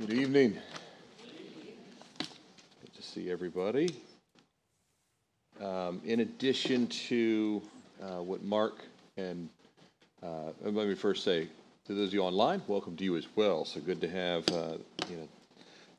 Good 0.00 0.12
evening. 0.12 0.56
Good 2.18 2.94
to 2.94 3.02
see 3.02 3.32
everybody. 3.32 3.96
Um, 5.60 6.00
in 6.04 6.20
addition 6.20 6.86
to 7.08 7.60
uh, 8.00 8.22
what 8.22 8.44
Mark 8.44 8.76
and 9.16 9.48
uh, 10.22 10.52
let 10.62 10.86
me 10.86 10.94
first 10.94 11.24
say 11.24 11.48
to 11.88 11.94
those 11.94 12.08
of 12.08 12.14
you 12.14 12.20
online, 12.20 12.62
welcome 12.68 12.96
to 12.96 13.02
you 13.02 13.16
as 13.16 13.26
well. 13.34 13.64
So 13.64 13.80
good 13.80 14.00
to 14.00 14.08
have 14.08 14.48
uh, 14.50 14.76
you 15.10 15.16
know 15.16 15.28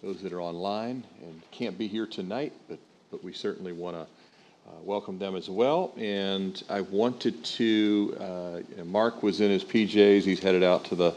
those 0.01 0.21
that 0.21 0.31
are 0.31 0.41
online 0.41 1.03
and 1.21 1.41
can't 1.51 1.77
be 1.77 1.89
here 1.89 2.05
tonight, 2.05 2.53
but 2.69 2.79
but 3.11 3.21
we 3.21 3.33
certainly 3.33 3.73
want 3.73 3.97
to 3.97 4.03
uh, 4.03 4.79
welcome 4.81 5.19
them 5.19 5.35
as 5.35 5.49
well. 5.49 5.93
And 5.97 6.63
I 6.69 6.79
wanted 6.79 7.43
to. 7.43 8.15
Uh, 8.17 8.59
you 8.69 8.77
know, 8.77 8.85
Mark 8.85 9.23
was 9.23 9.41
in 9.41 9.51
his 9.51 9.65
PJs. 9.65 10.21
He's 10.21 10.39
headed 10.39 10.63
out 10.63 10.85
to 10.85 10.95
the 10.95 11.13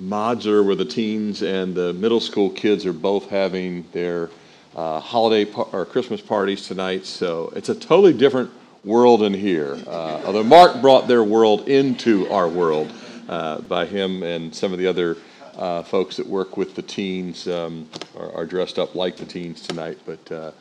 modular 0.00 0.64
where 0.64 0.76
the 0.76 0.84
teens 0.84 1.42
and 1.42 1.74
the 1.74 1.92
middle 1.94 2.20
school 2.20 2.50
kids 2.50 2.86
are 2.86 2.92
both 2.92 3.28
having 3.28 3.84
their 3.92 4.30
uh, 4.76 5.00
holiday 5.00 5.44
par- 5.44 5.68
or 5.72 5.84
Christmas 5.84 6.20
parties 6.20 6.66
tonight. 6.66 7.04
So 7.04 7.52
it's 7.56 7.68
a 7.68 7.74
totally 7.74 8.12
different 8.12 8.50
world 8.84 9.22
in 9.22 9.34
here. 9.34 9.78
Uh, 9.86 10.22
although 10.24 10.44
Mark 10.44 10.80
brought 10.80 11.08
their 11.08 11.24
world 11.24 11.68
into 11.68 12.28
our 12.30 12.48
world 12.48 12.92
uh, 13.28 13.60
by 13.62 13.86
him 13.86 14.22
and 14.22 14.54
some 14.54 14.72
of 14.72 14.78
the 14.78 14.86
other 14.86 15.16
uh, 15.56 15.82
folks 15.82 16.16
that 16.16 16.26
work 16.26 16.56
with 16.56 16.76
the 16.76 16.82
teens 16.82 17.48
um, 17.48 17.88
are, 18.16 18.32
are, 18.32 18.46
dressed 18.46 18.78
up 18.78 18.94
like 18.94 19.16
the 19.16 19.26
teens 19.26 19.60
tonight. 19.60 19.98
But 20.06 20.30
uh, 20.30 20.52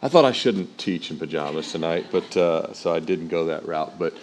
I 0.00 0.08
thought 0.08 0.24
I 0.24 0.30
shouldn't 0.30 0.78
teach 0.78 1.10
in 1.10 1.18
pajamas 1.18 1.72
tonight, 1.72 2.06
but 2.12 2.36
uh, 2.36 2.72
so 2.72 2.94
I 2.94 3.00
didn't 3.00 3.28
go 3.28 3.46
that 3.46 3.66
route. 3.66 3.98
But 3.98 4.14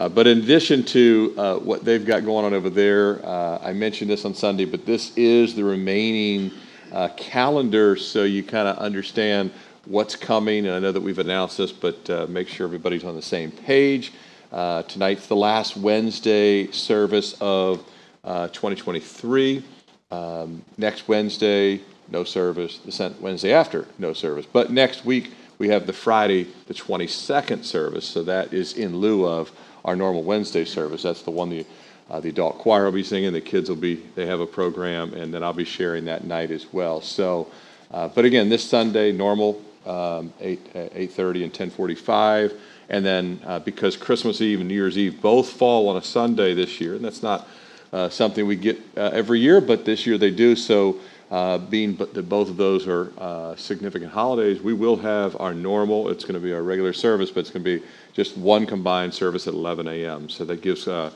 uh, 0.00 0.08
but 0.08 0.26
in 0.26 0.38
addition 0.38 0.82
to 0.82 1.34
uh, 1.36 1.56
what 1.56 1.84
they've 1.84 2.06
got 2.06 2.24
going 2.24 2.46
on 2.46 2.54
over 2.54 2.70
there, 2.70 3.22
uh, 3.22 3.58
I 3.62 3.74
mentioned 3.74 4.10
this 4.10 4.24
on 4.24 4.34
Sunday, 4.34 4.64
but 4.64 4.86
this 4.86 5.14
is 5.14 5.54
the 5.54 5.62
remaining 5.62 6.52
uh, 6.90 7.08
calendar 7.18 7.96
so 7.96 8.24
you 8.24 8.42
kind 8.42 8.66
of 8.66 8.78
understand 8.78 9.52
what's 9.84 10.16
coming. 10.16 10.64
And 10.64 10.74
I 10.74 10.78
know 10.78 10.90
that 10.90 11.02
we've 11.02 11.18
announced 11.18 11.58
this, 11.58 11.70
but 11.70 12.08
uh, 12.08 12.26
make 12.30 12.48
sure 12.48 12.66
everybody's 12.66 13.04
on 13.04 13.14
the 13.14 13.20
same 13.20 13.50
page. 13.50 14.14
Tonight's 14.50 15.26
the 15.26 15.36
last 15.36 15.76
Wednesday 15.76 16.70
service 16.70 17.34
of 17.42 17.84
2023. 18.24 19.62
Um, 20.10 20.64
next 20.78 21.08
Wednesday, 21.08 21.82
no 22.08 22.24
service. 22.24 22.78
The 22.78 23.14
Wednesday 23.20 23.52
after, 23.52 23.86
no 23.98 24.14
service. 24.14 24.46
But 24.50 24.70
next 24.70 25.04
week, 25.04 25.34
we 25.58 25.68
have 25.68 25.86
the 25.86 25.92
Friday, 25.92 26.48
the 26.68 26.74
22nd 26.74 27.64
service. 27.64 28.06
So 28.06 28.22
that 28.22 28.54
is 28.54 28.72
in 28.72 28.96
lieu 28.96 29.26
of 29.26 29.52
our 29.84 29.96
normal 29.96 30.22
Wednesday 30.22 30.64
service. 30.64 31.02
That's 31.02 31.22
the 31.22 31.30
one 31.30 31.50
the 31.50 31.66
uh, 32.10 32.20
the 32.20 32.28
adult 32.28 32.58
choir 32.58 32.84
will 32.84 32.92
be 32.92 33.04
singing. 33.04 33.32
The 33.32 33.40
kids 33.40 33.68
will 33.68 33.76
be 33.76 33.96
they 34.14 34.26
have 34.26 34.40
a 34.40 34.46
program, 34.46 35.14
and 35.14 35.32
then 35.32 35.42
I'll 35.44 35.52
be 35.52 35.64
sharing 35.64 36.04
that 36.06 36.24
night 36.24 36.50
as 36.50 36.72
well. 36.72 37.00
So, 37.00 37.46
uh, 37.92 38.08
but 38.08 38.24
again, 38.24 38.48
this 38.48 38.68
Sunday 38.68 39.12
normal 39.12 39.62
um, 39.86 40.32
eight 40.40 40.60
eight 40.74 41.12
thirty 41.12 41.44
and 41.44 41.54
ten 41.54 41.70
forty 41.70 41.94
five, 41.94 42.52
and 42.88 43.04
then 43.04 43.40
uh, 43.44 43.60
because 43.60 43.96
Christmas 43.96 44.40
Eve 44.40 44.60
and 44.60 44.68
New 44.68 44.74
Year's 44.74 44.98
Eve 44.98 45.22
both 45.22 45.50
fall 45.50 45.88
on 45.88 45.96
a 45.96 46.02
Sunday 46.02 46.54
this 46.54 46.80
year, 46.80 46.94
and 46.96 47.04
that's 47.04 47.22
not 47.22 47.48
uh, 47.92 48.08
something 48.08 48.46
we 48.46 48.56
get 48.56 48.78
uh, 48.96 49.10
every 49.12 49.40
year, 49.40 49.60
but 49.60 49.84
this 49.84 50.06
year 50.06 50.18
they 50.18 50.30
do. 50.30 50.56
So. 50.56 50.96
Uh, 51.30 51.58
being 51.58 51.94
that 51.96 52.28
both 52.28 52.48
of 52.48 52.56
those 52.56 52.88
are 52.88 53.54
significant 53.56 54.10
holidays, 54.10 54.60
we 54.60 54.72
will 54.72 54.96
have 54.96 55.40
our 55.40 55.54
normal. 55.54 56.08
It's 56.08 56.24
going 56.24 56.34
to 56.34 56.40
be 56.40 56.52
our 56.52 56.62
regular 56.62 56.92
service, 56.92 57.30
but 57.30 57.40
it's 57.40 57.50
going 57.50 57.64
to 57.64 57.78
be 57.78 57.86
just 58.12 58.36
one 58.36 58.66
combined 58.66 59.14
service 59.14 59.46
at 59.46 59.54
11 59.54 59.86
a.m. 59.86 60.28
So 60.28 60.44
that 60.46 60.60
gives 60.60 60.88
uh, 60.88 61.10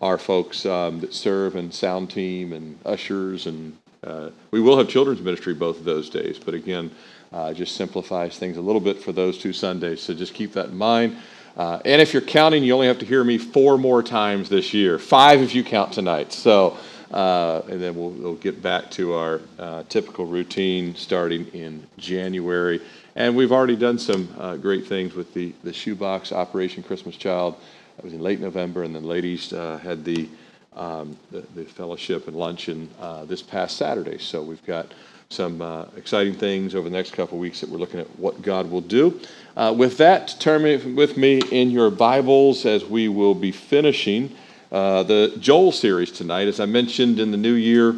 our 0.00 0.16
folks 0.16 0.64
um, 0.64 1.00
that 1.00 1.12
serve 1.12 1.56
and 1.56 1.72
sound 1.72 2.10
team 2.10 2.52
and 2.52 2.78
ushers 2.86 3.46
and 3.46 3.76
uh, 4.04 4.30
we 4.52 4.60
will 4.60 4.78
have 4.78 4.88
children's 4.88 5.20
ministry 5.20 5.54
both 5.54 5.78
of 5.78 5.84
those 5.84 6.08
days. 6.08 6.38
But 6.38 6.54
again, 6.54 6.90
uh, 7.32 7.52
just 7.52 7.74
simplifies 7.74 8.38
things 8.38 8.56
a 8.56 8.60
little 8.60 8.80
bit 8.80 9.02
for 9.02 9.12
those 9.12 9.38
two 9.38 9.52
Sundays. 9.52 10.00
So 10.00 10.14
just 10.14 10.34
keep 10.34 10.52
that 10.52 10.66
in 10.66 10.76
mind. 10.78 11.16
Uh, 11.56 11.80
and 11.84 12.00
if 12.00 12.12
you're 12.12 12.22
counting, 12.22 12.62
you 12.62 12.72
only 12.72 12.86
have 12.86 13.00
to 13.00 13.06
hear 13.06 13.24
me 13.24 13.36
four 13.38 13.76
more 13.76 14.02
times 14.02 14.48
this 14.48 14.72
year. 14.72 14.98
Five 14.98 15.42
if 15.42 15.54
you 15.54 15.64
count 15.64 15.92
tonight. 15.92 16.32
So. 16.32 16.78
Uh, 17.10 17.62
and 17.68 17.80
then 17.80 17.94
we'll, 17.94 18.10
we'll, 18.10 18.34
get 18.34 18.60
back 18.62 18.90
to 18.90 19.14
our 19.14 19.40
uh, 19.58 19.82
typical 19.88 20.26
routine 20.26 20.94
starting 20.94 21.46
in 21.54 21.86
January. 21.96 22.82
And 23.16 23.34
we've 23.34 23.50
already 23.50 23.76
done 23.76 23.98
some 23.98 24.28
uh, 24.38 24.56
great 24.56 24.86
things 24.86 25.14
with 25.14 25.32
the, 25.32 25.54
the 25.64 25.72
shoebox 25.72 26.32
Operation 26.32 26.82
Christmas 26.82 27.16
Child. 27.16 27.56
That 27.96 28.04
was 28.04 28.12
in 28.12 28.20
late 28.20 28.40
November, 28.40 28.82
and 28.82 28.94
then 28.94 29.04
ladies 29.04 29.54
uh, 29.54 29.78
had 29.78 30.04
the, 30.04 30.28
um, 30.76 31.16
the, 31.30 31.40
the 31.54 31.64
fellowship 31.64 32.28
and 32.28 32.36
luncheon 32.36 32.90
uh, 33.00 33.24
this 33.24 33.40
past 33.40 33.78
Saturday. 33.78 34.18
So 34.18 34.42
we've 34.42 34.64
got 34.66 34.92
some 35.30 35.62
uh, 35.62 35.86
exciting 35.96 36.34
things 36.34 36.74
over 36.74 36.90
the 36.90 36.94
next 36.94 37.14
couple 37.14 37.38
weeks 37.38 37.60
that 37.62 37.70
we're 37.70 37.78
looking 37.78 38.00
at 38.00 38.18
what 38.18 38.42
God 38.42 38.70
will 38.70 38.82
do. 38.82 39.18
With 39.56 39.96
that, 39.96 40.36
turn 40.38 40.94
with 40.94 41.16
me 41.16 41.40
in 41.50 41.70
your 41.70 41.90
Bibles 41.90 42.66
as 42.66 42.84
we 42.84 43.08
will 43.08 43.34
be 43.34 43.50
finishing 43.50 44.36
uh, 44.70 45.02
the 45.02 45.34
Joel 45.40 45.72
series 45.72 46.10
tonight. 46.12 46.48
As 46.48 46.60
I 46.60 46.66
mentioned 46.66 47.20
in 47.20 47.30
the 47.30 47.36
new 47.36 47.54
year, 47.54 47.94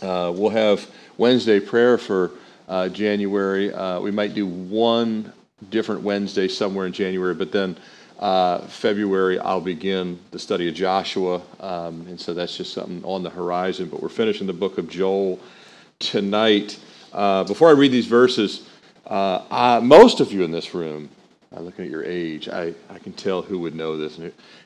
we'll 0.00 0.50
have 0.50 0.90
Wednesday 1.18 1.60
prayer 1.60 1.98
for 1.98 2.32
uh, 2.68 2.88
January. 2.88 3.72
Uh, 3.72 4.00
we 4.00 4.10
might 4.10 4.34
do 4.34 4.46
one 4.46 5.32
different 5.70 6.02
Wednesday 6.02 6.48
somewhere 6.48 6.86
in 6.86 6.92
January, 6.92 7.34
but 7.34 7.52
then 7.52 7.76
uh, 8.18 8.60
February 8.60 9.38
I'll 9.38 9.60
begin 9.60 10.18
the 10.30 10.38
study 10.38 10.68
of 10.68 10.74
Joshua, 10.74 11.42
um, 11.60 12.06
and 12.08 12.20
so 12.20 12.32
that's 12.34 12.56
just 12.56 12.72
something 12.72 13.02
on 13.04 13.22
the 13.22 13.30
horizon. 13.30 13.88
But 13.88 14.02
we're 14.02 14.08
finishing 14.08 14.46
the 14.46 14.52
book 14.52 14.78
of 14.78 14.88
Joel 14.88 15.40
tonight. 15.98 16.78
Uh, 17.12 17.44
before 17.44 17.68
I 17.68 17.72
read 17.72 17.92
these 17.92 18.06
verses, 18.06 18.68
uh, 19.06 19.42
I, 19.50 19.80
most 19.80 20.20
of 20.20 20.32
you 20.32 20.42
in 20.44 20.50
this 20.50 20.74
room, 20.74 21.10
looking 21.60 21.84
at 21.84 21.90
your 21.90 22.04
age, 22.04 22.48
I, 22.48 22.74
I 22.88 22.98
can 22.98 23.12
tell 23.12 23.42
who 23.42 23.58
would 23.60 23.74
know 23.74 23.96
this. 23.96 24.18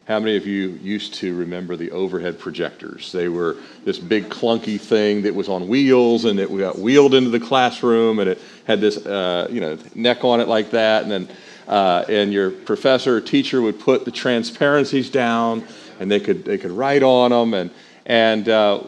How 0.06 0.20
many 0.20 0.36
of 0.36 0.46
you 0.46 0.78
used 0.82 1.14
to 1.14 1.34
remember 1.34 1.74
the 1.74 1.90
overhead 1.90 2.38
projectors? 2.38 3.10
They 3.10 3.28
were 3.28 3.56
this 3.84 3.98
big 3.98 4.28
clunky 4.28 4.80
thing 4.80 5.22
that 5.22 5.34
was 5.34 5.48
on 5.48 5.66
wheels 5.66 6.24
and 6.24 6.38
it 6.38 6.56
got 6.56 6.78
wheeled 6.78 7.14
into 7.14 7.30
the 7.30 7.40
classroom 7.40 8.20
and 8.20 8.30
it 8.30 8.40
had 8.66 8.80
this 8.80 9.04
uh, 9.04 9.48
you 9.50 9.60
know 9.60 9.76
neck 9.94 10.24
on 10.24 10.40
it 10.40 10.48
like 10.48 10.70
that 10.70 11.02
and 11.02 11.10
then 11.10 11.28
uh, 11.66 12.04
and 12.08 12.32
your 12.32 12.50
professor 12.52 13.16
or 13.16 13.20
teacher 13.20 13.60
would 13.60 13.80
put 13.80 14.04
the 14.04 14.10
transparencies 14.12 15.10
down 15.10 15.66
and 15.98 16.10
they 16.10 16.20
could 16.20 16.44
they 16.44 16.58
could 16.58 16.70
write 16.70 17.02
on 17.02 17.30
them 17.30 17.54
and 17.54 17.70
and 18.06 18.48
uh, 18.48 18.80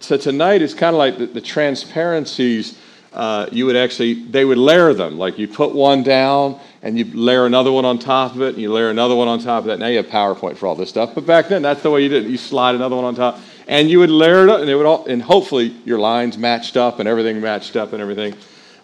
so 0.00 0.18
tonight 0.18 0.60
is 0.60 0.74
kind 0.74 0.94
of 0.94 0.98
like 0.98 1.16
the, 1.16 1.26
the 1.26 1.40
transparencies 1.40 2.78
uh, 3.14 3.46
you 3.50 3.64
would 3.64 3.76
actually 3.76 4.14
they 4.26 4.44
would 4.44 4.58
layer 4.58 4.92
them 4.92 5.18
like 5.18 5.38
you 5.38 5.48
put 5.48 5.74
one 5.74 6.02
down 6.02 6.60
and 6.82 6.98
you 6.98 7.04
layer 7.04 7.46
another 7.46 7.72
one 7.72 7.84
on 7.84 7.98
top 7.98 8.34
of 8.34 8.42
it, 8.42 8.50
and 8.54 8.58
you 8.58 8.72
layer 8.72 8.90
another 8.90 9.14
one 9.14 9.28
on 9.28 9.40
top 9.40 9.60
of 9.60 9.64
that. 9.66 9.78
Now 9.78 9.88
you 9.88 9.96
have 9.96 10.06
PowerPoint 10.06 10.56
for 10.56 10.66
all 10.66 10.74
this 10.74 10.88
stuff, 10.88 11.14
but 11.14 11.26
back 11.26 11.48
then 11.48 11.62
that's 11.62 11.82
the 11.82 11.90
way 11.90 12.02
you 12.02 12.08
did 12.08 12.26
it. 12.26 12.30
You 12.30 12.36
slide 12.36 12.74
another 12.74 12.96
one 12.96 13.04
on 13.04 13.14
top, 13.14 13.40
and 13.66 13.90
you 13.90 13.98
would 13.98 14.10
layer 14.10 14.44
it 14.44 14.48
up, 14.48 14.60
and 14.60 14.70
it 14.70 14.76
would 14.76 14.86
all, 14.86 15.04
and 15.06 15.20
hopefully 15.20 15.74
your 15.84 15.98
lines 15.98 16.38
matched 16.38 16.76
up 16.76 17.00
and 17.00 17.08
everything 17.08 17.40
matched 17.40 17.76
up 17.76 17.92
and 17.92 18.00
everything. 18.00 18.34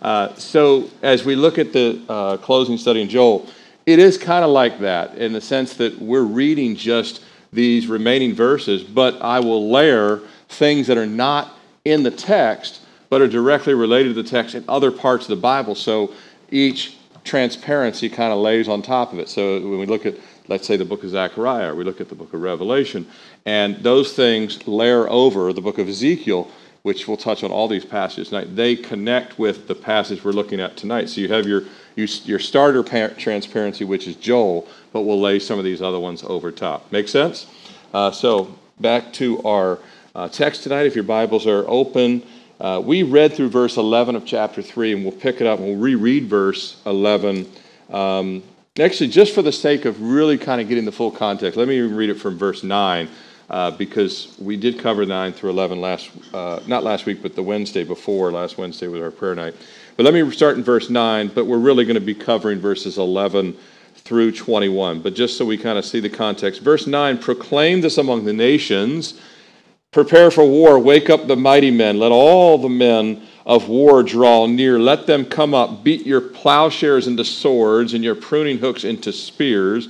Uh, 0.02 0.34
so 0.34 0.90
as 1.02 1.24
we 1.24 1.34
look 1.34 1.58
at 1.58 1.72
the 1.72 2.00
uh, 2.08 2.36
closing 2.38 2.76
study 2.76 3.00
in 3.00 3.08
Joel, 3.08 3.48
it 3.86 3.98
is 3.98 4.18
kind 4.18 4.44
of 4.44 4.50
like 4.50 4.80
that 4.80 5.16
in 5.16 5.32
the 5.32 5.40
sense 5.40 5.74
that 5.74 5.98
we're 6.00 6.22
reading 6.22 6.74
just 6.74 7.22
these 7.52 7.86
remaining 7.86 8.34
verses, 8.34 8.82
but 8.82 9.20
I 9.22 9.40
will 9.40 9.70
layer 9.70 10.20
things 10.48 10.86
that 10.88 10.98
are 10.98 11.06
not 11.06 11.52
in 11.84 12.02
the 12.02 12.10
text, 12.10 12.80
but 13.08 13.20
are 13.20 13.28
directly 13.28 13.74
related 13.74 14.14
to 14.14 14.22
the 14.22 14.28
text 14.28 14.54
in 14.54 14.64
other 14.68 14.90
parts 14.90 15.24
of 15.24 15.28
the 15.28 15.40
Bible. 15.40 15.74
So 15.74 16.12
each 16.50 16.96
transparency 17.24 18.08
kind 18.08 18.32
of 18.32 18.38
lays 18.38 18.68
on 18.68 18.82
top 18.82 19.12
of 19.12 19.18
it. 19.18 19.28
So 19.28 19.60
when 19.60 19.78
we 19.78 19.86
look 19.86 20.06
at, 20.06 20.14
let's 20.46 20.66
say, 20.66 20.76
the 20.76 20.84
book 20.84 21.02
of 21.02 21.10
Zechariah, 21.10 21.74
we 21.74 21.82
look 21.82 22.00
at 22.00 22.08
the 22.08 22.14
book 22.14 22.32
of 22.32 22.40
Revelation, 22.40 23.06
and 23.44 23.76
those 23.82 24.12
things 24.12 24.66
layer 24.68 25.08
over 25.08 25.52
the 25.52 25.62
book 25.62 25.78
of 25.78 25.88
Ezekiel, 25.88 26.50
which 26.82 27.08
we'll 27.08 27.16
touch 27.16 27.42
on 27.42 27.50
all 27.50 27.66
these 27.66 27.84
passages 27.84 28.28
tonight. 28.28 28.54
They 28.54 28.76
connect 28.76 29.38
with 29.38 29.66
the 29.68 29.74
passage 29.74 30.22
we're 30.22 30.32
looking 30.32 30.60
at 30.60 30.76
tonight. 30.76 31.08
So 31.08 31.20
you 31.22 31.28
have 31.28 31.46
your 31.46 31.64
your 31.96 32.40
starter 32.40 32.82
transparency, 32.82 33.84
which 33.84 34.08
is 34.08 34.16
Joel, 34.16 34.66
but 34.92 35.02
we'll 35.02 35.20
lay 35.20 35.38
some 35.38 35.58
of 35.58 35.64
these 35.64 35.80
other 35.80 36.00
ones 36.00 36.24
over 36.24 36.50
top. 36.50 36.90
Make 36.90 37.08
sense? 37.08 37.46
Uh, 37.92 38.10
so 38.10 38.52
back 38.80 39.12
to 39.14 39.40
our 39.44 39.78
uh, 40.14 40.28
text 40.28 40.64
tonight. 40.64 40.86
If 40.86 40.94
your 40.96 41.04
Bibles 41.04 41.46
are 41.46 41.64
open 41.68 42.24
uh, 42.64 42.80
we 42.80 43.02
read 43.02 43.34
through 43.34 43.50
verse 43.50 43.76
11 43.76 44.16
of 44.16 44.24
chapter 44.24 44.62
3, 44.62 44.94
and 44.94 45.02
we'll 45.02 45.12
pick 45.12 45.42
it 45.42 45.46
up 45.46 45.58
and 45.58 45.68
we'll 45.68 45.76
reread 45.76 46.30
verse 46.30 46.80
11. 46.86 47.46
Um, 47.90 48.42
actually, 48.80 49.10
just 49.10 49.34
for 49.34 49.42
the 49.42 49.52
sake 49.52 49.84
of 49.84 50.00
really 50.00 50.38
kind 50.38 50.62
of 50.62 50.68
getting 50.70 50.86
the 50.86 50.92
full 50.92 51.10
context, 51.10 51.58
let 51.58 51.68
me 51.68 51.78
read 51.80 52.08
it 52.08 52.14
from 52.14 52.38
verse 52.38 52.62
9. 52.62 53.06
Uh, 53.50 53.70
because 53.72 54.34
we 54.40 54.56
did 54.56 54.78
cover 54.78 55.04
9 55.04 55.34
through 55.34 55.50
11 55.50 55.78
last, 55.78 56.10
uh, 56.32 56.60
not 56.66 56.82
last 56.82 57.04
week, 57.04 57.20
but 57.20 57.34
the 57.34 57.42
Wednesday 57.42 57.84
before. 57.84 58.32
Last 58.32 58.56
Wednesday 58.56 58.88
was 58.88 59.02
our 59.02 59.10
prayer 59.10 59.34
night. 59.34 59.54
But 59.98 60.04
let 60.04 60.14
me 60.14 60.30
start 60.30 60.56
in 60.56 60.64
verse 60.64 60.88
9, 60.88 61.32
but 61.34 61.44
we're 61.44 61.58
really 61.58 61.84
going 61.84 61.96
to 61.96 62.00
be 62.00 62.14
covering 62.14 62.60
verses 62.60 62.96
11 62.96 63.54
through 63.96 64.32
21. 64.32 65.02
But 65.02 65.14
just 65.14 65.36
so 65.36 65.44
we 65.44 65.58
kind 65.58 65.76
of 65.76 65.84
see 65.84 66.00
the 66.00 66.08
context, 66.08 66.62
verse 66.62 66.86
9 66.86 67.18
proclaim 67.18 67.82
this 67.82 67.98
among 67.98 68.24
the 68.24 68.32
nations 68.32 69.20
Prepare 69.94 70.32
for 70.32 70.44
war. 70.44 70.76
Wake 70.76 71.08
up 71.08 71.28
the 71.28 71.36
mighty 71.36 71.70
men. 71.70 72.00
Let 72.00 72.10
all 72.10 72.58
the 72.58 72.68
men 72.68 73.22
of 73.46 73.68
war 73.68 74.02
draw 74.02 74.44
near. 74.44 74.76
Let 74.76 75.06
them 75.06 75.24
come 75.24 75.54
up. 75.54 75.84
Beat 75.84 76.04
your 76.04 76.20
plowshares 76.20 77.06
into 77.06 77.24
swords 77.24 77.94
and 77.94 78.02
your 78.02 78.16
pruning 78.16 78.58
hooks 78.58 78.82
into 78.82 79.12
spears. 79.12 79.88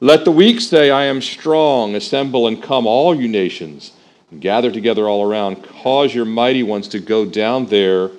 Let 0.00 0.24
the 0.24 0.30
weak 0.30 0.62
say, 0.62 0.90
I 0.90 1.04
am 1.04 1.20
strong. 1.20 1.94
Assemble 1.94 2.46
and 2.46 2.62
come, 2.62 2.86
all 2.86 3.14
you 3.14 3.28
nations. 3.28 3.92
Gather 4.40 4.70
together 4.70 5.06
all 5.06 5.30
around. 5.30 5.62
Cause 5.62 6.14
your 6.14 6.24
mighty 6.24 6.62
ones 6.62 6.88
to 6.88 6.98
go 6.98 7.26
down 7.26 7.66
there. 7.66 8.12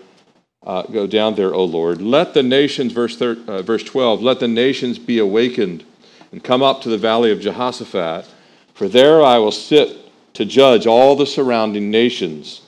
Uh, 0.63 0.83
go 0.83 1.07
down 1.07 1.33
there, 1.33 1.55
O 1.55 1.63
Lord. 1.63 2.03
Let 2.03 2.35
the 2.35 2.43
nations, 2.43 2.93
verse, 2.93 3.17
thir- 3.17 3.43
uh, 3.47 3.63
verse 3.63 3.83
12, 3.83 4.21
let 4.21 4.39
the 4.39 4.47
nations 4.47 4.99
be 4.99 5.17
awakened 5.17 5.85
and 6.31 6.43
come 6.43 6.61
up 6.61 6.83
to 6.83 6.89
the 6.89 6.99
valley 6.99 7.31
of 7.31 7.39
Jehoshaphat. 7.39 8.27
For 8.75 8.87
there 8.87 9.23
I 9.23 9.39
will 9.39 9.51
sit 9.51 10.04
to 10.35 10.45
judge 10.45 10.85
all 10.85 11.15
the 11.15 11.25
surrounding 11.25 11.89
nations. 11.89 12.61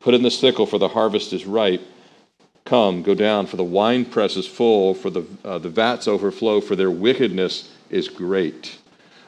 Put 0.00 0.14
in 0.14 0.22
the 0.22 0.30
sickle, 0.30 0.66
for 0.66 0.78
the 0.78 0.88
harvest 0.88 1.32
is 1.32 1.46
ripe. 1.46 1.82
Come, 2.64 3.02
go 3.02 3.14
down, 3.14 3.46
for 3.46 3.56
the 3.56 3.64
winepress 3.64 4.36
is 4.36 4.46
full, 4.46 4.94
for 4.94 5.10
the, 5.10 5.26
uh, 5.44 5.58
the 5.58 5.68
vats 5.68 6.06
overflow, 6.06 6.60
for 6.60 6.76
their 6.76 6.90
wickedness 6.90 7.70
is 7.90 8.08
great. 8.08 8.78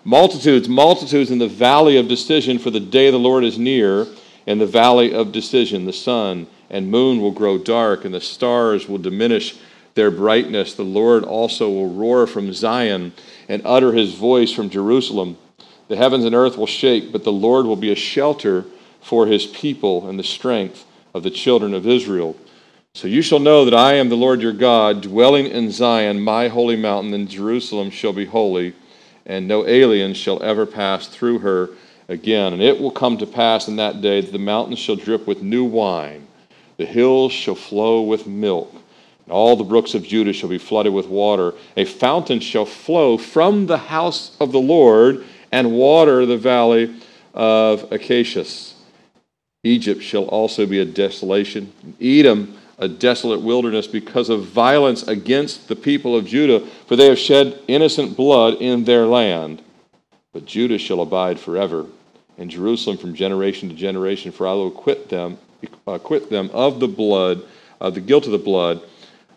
Multitudes, 0.05 0.69
multitudes 0.69 1.31
in 1.31 1.39
the 1.39 1.49
valley 1.49 1.97
of 1.97 2.07
decision, 2.07 2.59
for 2.59 2.71
the 2.71 2.81
day 2.81 3.09
of 3.09 3.13
the 3.13 3.19
Lord 3.19 3.45
is 3.45 3.59
near. 3.59 4.07
In 4.47 4.59
the 4.59 4.67
valley 4.67 5.13
of 5.13 5.33
decision, 5.33 5.85
the 5.85 5.93
sun 5.93 6.47
and 6.71 6.91
moon 6.91 7.21
will 7.21 7.33
grow 7.33 7.59
dark, 7.59 8.05
and 8.05 8.15
the 8.15 8.21
stars 8.21 8.89
will 8.89 8.99
diminish 8.99 9.59
their 9.95 10.11
brightness. 10.11 10.75
The 10.75 10.85
Lord 10.85 11.25
also 11.25 11.69
will 11.71 11.89
roar 11.89 12.27
from 12.27 12.53
Zion 12.53 13.13
and 13.49 13.63
utter 13.65 13.93
his 13.93 14.15
voice 14.15 14.53
from 14.53 14.71
Jerusalem. 14.71 15.39
The 15.89 15.97
heavens 15.97 16.25
and 16.25 16.35
earth 16.35 16.57
will 16.57 16.67
shake, 16.67 17.13
but 17.13 17.25
the 17.25 17.33
Lord 17.33 17.67
will 17.67 17.77
be 17.77 17.93
a 17.93 17.97
shelter 17.97 18.65
for 19.01 19.27
his 19.27 19.47
people 19.47 20.09
and 20.09 20.19
the 20.19 20.25
strength 20.25 20.85
of 21.15 21.23
the 21.23 21.31
children 21.31 21.75
of 21.75 21.87
Israel. 21.87 22.37
So 22.95 23.07
you 23.07 23.23
shall 23.23 23.39
know 23.39 23.65
that 23.65 23.75
I 23.75 23.95
am 23.95 24.09
the 24.09 24.17
Lord 24.17 24.41
your 24.41 24.53
God, 24.53 25.03
dwelling 25.03 25.47
in 25.47 25.71
Zion, 25.71 26.21
my 26.21 26.49
holy 26.49 26.77
mountain, 26.77 27.13
and 27.15 27.29
Jerusalem 27.29 27.91
shall 27.91 28.13
be 28.13 28.25
holy, 28.25 28.75
and 29.27 29.47
no 29.47 29.67
alien 29.67 30.15
shall 30.15 30.43
ever 30.43 30.67
pass 30.67 31.07
through 31.07 31.41
her 31.41 31.71
again. 32.09 32.53
And 32.53 32.63
it 32.63 32.81
will 32.81 32.91
come 32.91 33.19
to 33.19 33.27
pass 33.27 33.69
in 33.69 33.77
that 33.77 34.01
day 34.01 34.23
that 34.23 34.33
the 34.33 34.39
mountains 34.39 34.79
shall 34.79 34.97
drip 34.97 35.27
with 35.27 35.43
new 35.43 35.65
wine, 35.65 36.27
the 36.79 36.87
hills 36.87 37.33
shall 37.33 37.55
flow 37.55 38.01
with 38.03 38.27
milk, 38.27 38.73
and 38.73 39.33
all 39.33 39.57
the 39.57 39.65
brooks 39.65 39.95
of 39.95 40.03
Judah 40.03 40.33
shall 40.33 40.49
be 40.49 40.59
flooded 40.59 40.93
with 40.93 41.07
water. 41.07 41.53
A 41.77 41.85
fountain 41.85 42.41
shall 42.41 42.67
flow 42.67 43.19
from 43.19 43.67
the 43.67 43.79
house 43.79 44.37
of 44.41 44.53
the 44.53 44.61
Lord 44.61 45.25
and 45.53 45.73
water 45.73 46.27
the 46.27 46.37
valley 46.37 46.95
of 47.35 47.93
Acacias. 47.93 48.75
Egypt 49.65 50.03
shall 50.03 50.25
also 50.25 50.67
be 50.67 50.81
a 50.81 50.85
desolation, 50.85 51.73
Edom 52.01 52.57
a 52.79 52.89
desolate 52.89 53.41
wilderness 53.41 53.87
because 53.87 54.29
of 54.29 54.45
violence 54.45 55.03
against 55.09 55.69
the 55.69 55.77
people 55.77 56.15
of 56.15 56.27
Judah, 56.27 56.61
for 56.87 56.97
they 56.97 57.09
have 57.09 57.19
shed 57.19 57.59
innocent 57.69 58.17
blood 58.17 58.55
in 58.61 58.85
their 58.85 59.07
land. 59.07 59.63
But 60.33 60.45
Judah 60.45 60.79
shall 60.79 61.01
abide 61.01 61.41
forever, 61.41 61.87
and 62.37 62.51
Jerusalem 62.51 62.99
from 62.99 63.15
generation 63.15 63.69
to 63.71 63.75
generation, 63.75 64.31
for 64.31 64.47
I 64.47 64.53
will 64.53 64.69
acquit 64.69 65.09
them, 65.09 65.39
acquit 65.87 66.29
them 66.29 66.51
of 66.53 66.81
the 66.81 66.89
blood, 66.89 67.43
of 67.81 67.95
the 67.95 68.01
guilt 68.01 68.27
of 68.27 68.33
the 68.33 68.39
blood, 68.39 68.83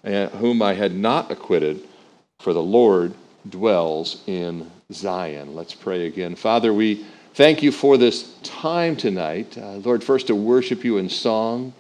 uh, 0.04 0.28
whom 0.28 0.62
I 0.62 0.74
had 0.74 0.94
not 0.94 1.32
acquitted, 1.32 1.82
for 2.40 2.52
the 2.52 2.64
Lord 2.64 3.14
dwells 3.48 4.22
in 4.28 4.70
Zion. 4.92 5.54
Let's 5.54 5.76
pray 5.76 6.08
again. 6.08 6.34
Father, 6.34 6.74
we 6.74 7.06
thank 7.36 7.62
you 7.62 7.72
for 7.72 7.96
this 7.96 8.34
time 8.42 8.96
tonight. 8.96 9.56
Uh, 9.56 9.74
Lord, 9.74 10.04
first 10.04 10.28
to 10.28 10.36
worship 10.36 10.84
you 10.84 10.98
in 10.98 11.10
song, 11.10 11.74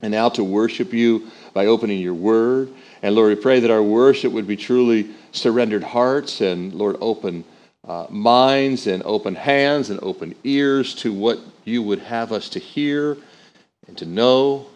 and 0.00 0.10
now 0.10 0.30
to 0.30 0.42
worship 0.42 0.94
you 0.94 1.30
by 1.52 1.66
opening 1.66 2.00
your 2.00 2.14
word. 2.14 2.72
And 3.02 3.14
Lord, 3.14 3.36
we 3.36 3.42
pray 3.42 3.60
that 3.60 3.70
our 3.70 3.82
worship 3.82 4.32
would 4.32 4.46
be 4.46 4.56
truly 4.56 5.10
surrendered 5.32 5.82
hearts 5.82 6.40
and, 6.40 6.72
Lord, 6.72 6.96
open 7.02 7.44
uh, 7.86 8.06
minds 8.08 8.86
and 8.86 9.02
open 9.02 9.34
hands 9.34 9.90
and 9.90 10.00
open 10.02 10.34
ears 10.42 10.94
to 10.96 11.12
what 11.12 11.40
you 11.66 11.82
would 11.82 11.98
have 11.98 12.32
us 12.32 12.48
to 12.50 12.58
hear 12.58 13.18
and 13.86 13.98
to 13.98 14.06
know 14.06 14.66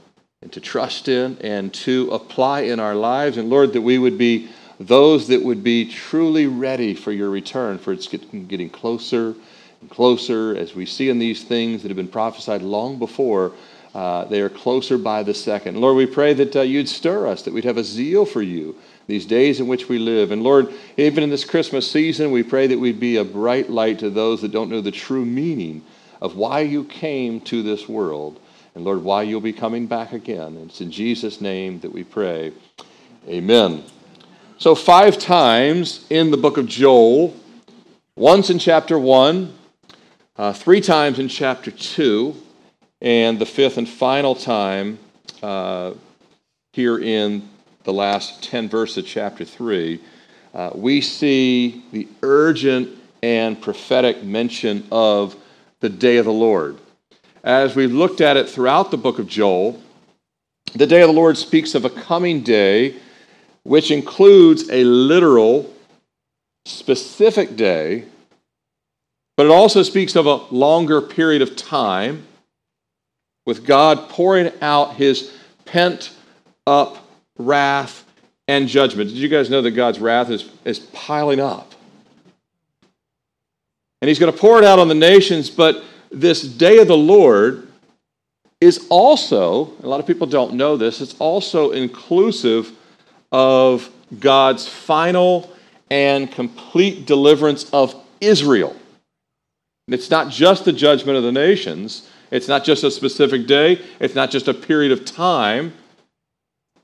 and 0.43 0.53
to 0.53 0.61
trust 0.61 1.09
in 1.09 1.39
and 1.41 1.73
to 1.73 2.11
apply 2.11 2.61
in 2.61 2.79
our 2.79 2.95
lives. 2.95 3.39
And 3.39 3.49
Lord, 3.49 3.73
that 3.73 3.81
we 3.81 3.97
would 3.97 4.19
be 4.19 4.51
those 4.81 5.29
that 5.29 5.43
would 5.43 5.63
be 5.63 5.91
truly 5.91 6.47
ready 6.47 6.95
for 6.95 7.13
your 7.13 7.31
return, 7.31 7.79
for 7.79 7.93
it's 7.93 8.09
getting 8.09 8.71
closer 8.71 9.35
and 9.81 9.91
closer 9.91 10.57
as 10.57 10.75
we 10.75 10.87
see 10.87 11.09
in 11.09 11.19
these 11.19 11.45
things 11.45 11.83
that 11.83 11.89
have 11.89 11.97
been 11.97 12.09
prophesied 12.09 12.63
long 12.63 12.99
before. 12.99 13.53
Uh, 13.95 14.25
they 14.25 14.41
are 14.41 14.49
closer 14.49 14.99
by 14.99 15.23
the 15.23 15.35
second. 15.35 15.77
Lord, 15.81 15.97
we 15.97 16.07
pray 16.07 16.35
that 16.35 16.57
uh, 16.57 16.63
you'd 16.63 16.89
stir 16.89 17.29
us, 17.29 17.43
that 17.43 17.55
we'd 17.55 17.65
have 17.65 17.77
a 17.77 17.85
zeal 17.85 18.27
for 18.27 18.43
you 18.43 18.75
these 19.07 19.25
days 19.25 19.61
in 19.61 19.69
which 19.69 19.89
we 19.89 19.99
live. 19.99 20.33
And 20.33 20.43
Lord, 20.43 20.73
even 20.97 21.23
in 21.23 21.31
this 21.31 21.45
Christmas 21.45 21.89
season, 21.89 22.33
we 22.33 22.43
pray 22.43 22.67
that 22.67 22.79
we'd 22.79 22.99
be 22.99 23.19
a 23.19 23.25
bright 23.25 23.71
light 23.71 24.01
to 24.01 24.11
those 24.11 24.43
that 24.43 24.51
don't 24.51 24.71
know 24.71 24.81
the 24.81 24.91
true 24.91 25.25
meaning 25.25 25.85
of 26.21 26.37
why 26.37 26.61
you 26.61 26.85
came 26.85 27.41
to 27.43 27.63
this 27.63 27.89
world. 27.89 28.41
And 28.75 28.85
Lord, 28.85 29.05
why 29.05 29.23
you'll 29.23 29.41
be 29.41 29.53
coming 29.53 29.87
back 29.87 30.13
again. 30.13 30.57
And 30.57 30.71
it's 30.71 30.81
in 30.81 30.91
Jesus' 30.91 31.41
name 31.41 31.79
that 31.81 31.93
we 31.93 32.03
pray. 32.03 32.53
Amen. 33.29 33.85
So, 34.57 34.77
five 34.77 35.19
times 35.19 36.07
in 36.11 36.31
the 36.31 36.37
book 36.37 36.59
of 36.59 36.67
Joel, 36.67 37.35
once 38.17 38.51
in 38.51 38.61
chapter 38.61 38.97
1, 38.97 39.53
uh, 40.37 40.53
three 40.53 40.81
times 40.81 41.19
in 41.19 41.27
chapter 41.27 41.73
2, 41.73 42.37
and 43.01 43.41
the 43.41 43.47
fifth 43.47 43.79
and 43.79 43.89
final 43.89 44.37
time 44.37 45.01
uh, 45.43 45.95
here 46.73 47.01
in 47.01 47.49
the 47.83 47.93
last 47.93 48.45
10 48.45 48.69
verses 48.69 48.99
of 48.99 49.07
chapter 49.07 49.45
3, 49.45 50.01
uh, 50.55 50.71
we 50.73 51.01
see 51.01 51.83
the 51.91 52.07
urgent 52.23 52.97
and 53.25 53.61
prophetic 53.61 54.23
mention 54.23 54.87
of 54.93 55.35
the 55.81 55.89
day 55.89 56.19
of 56.19 56.27
the 56.27 56.33
Lord. 56.33 56.79
As 57.43 57.75
we 57.75 57.89
looked 57.89 58.21
at 58.21 58.37
it 58.37 58.49
throughout 58.49 58.93
the 58.93 58.99
book 58.99 59.19
of 59.19 59.27
Joel, 59.27 59.83
the 60.77 60.87
day 60.87 61.03
of 61.03 61.09
the 61.09 61.13
Lord 61.13 61.37
speaks 61.37 61.75
of 61.75 61.85
a 61.85 61.91
coming 61.91 62.43
day 62.43 62.95
which 63.65 63.91
includes 63.91 64.69
a 64.71 64.85
literal, 64.85 65.71
specific 66.67 67.57
day, 67.57 68.05
but 69.37 69.47
it 69.47 69.53
also 69.53 69.83
speaks 69.83 70.15
of 70.15 70.27
a 70.27 70.37
longer 70.55 71.01
period 71.01 71.43
of 71.43 71.57
time 71.57 72.27
with 73.47 73.67
God 73.67 74.09
pouring 74.09 74.53
out 74.63 74.95
his 74.95 75.33
pent 75.65 76.13
up 76.67 77.09
wrath 77.37 78.05
and 78.47 78.69
judgment. 78.69 79.11
Did 79.11 79.19
you 79.19 79.29
guys 79.29 79.51
know 79.51 79.63
that 79.63 79.73
God's 79.73 79.99
wrath 79.99 80.31
is, 80.31 80.49
is 80.65 80.79
piling 80.79 81.41
up? 81.41 81.75
And 84.01 84.09
he's 84.09 84.19
going 84.19 84.33
to 84.33 84.39
pour 84.39 84.59
it 84.59 84.65
out 84.65 84.79
on 84.79 84.89
the 84.89 84.95
nations, 84.95 85.51
but 85.51 85.83
this 86.11 86.43
day 86.43 86.79
of 86.79 86.89
the 86.89 86.97
Lord 86.97 87.69
is 88.61 88.87
also, 88.89 89.73
a 89.83 89.89
lot 89.89 90.01
of 90.01 90.07
people 90.07 90.27
don't 90.27 90.55
know 90.55 90.77
this, 90.77 91.01
it's 91.01 91.17
also 91.19 91.73
inclusive 91.73 92.73
of 93.35 93.91
God's 94.21 94.69
final 94.69 95.53
and 95.91 96.31
complete 96.31 97.05
deliverance 97.05 97.69
of 97.73 97.93
Israel. 98.21 98.77
It's 99.89 100.09
not 100.09 100.31
just 100.31 100.65
the 100.65 100.73
judgment 100.73 101.19
of 101.19 101.25
the 101.25 101.33
nations, 101.33 102.09
it's 102.31 102.47
not 102.47 102.63
just 102.63 102.85
a 102.85 102.93
specific 102.93 103.49
day, 103.49 103.83
it's 103.99 104.15
not 104.15 104.31
just 104.31 104.47
a 104.47 104.55
period 104.55 104.93
of 104.93 105.05
time, 105.05 105.73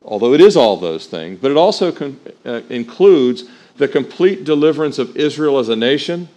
although 0.02 0.34
it 0.34 0.40
is 0.40 0.56
all 0.56 0.76
those 0.76 1.06
things, 1.06 1.38
but 1.40 1.52
it 1.52 1.56
also 1.56 1.92
con- 1.92 2.18
uh, 2.44 2.62
includes 2.68 3.44
the 3.76 3.86
complete 3.86 4.42
deliverance 4.42 4.98
of 4.98 5.16
Israel 5.16 5.60
as 5.60 5.68
a 5.68 5.76
nation, 5.76 6.28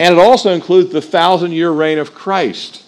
and 0.00 0.16
it 0.16 0.20
also 0.20 0.52
includes 0.52 0.90
the 0.92 1.00
thousand 1.00 1.52
year 1.52 1.70
reign 1.70 1.98
of 1.98 2.14
Christ. 2.14 2.84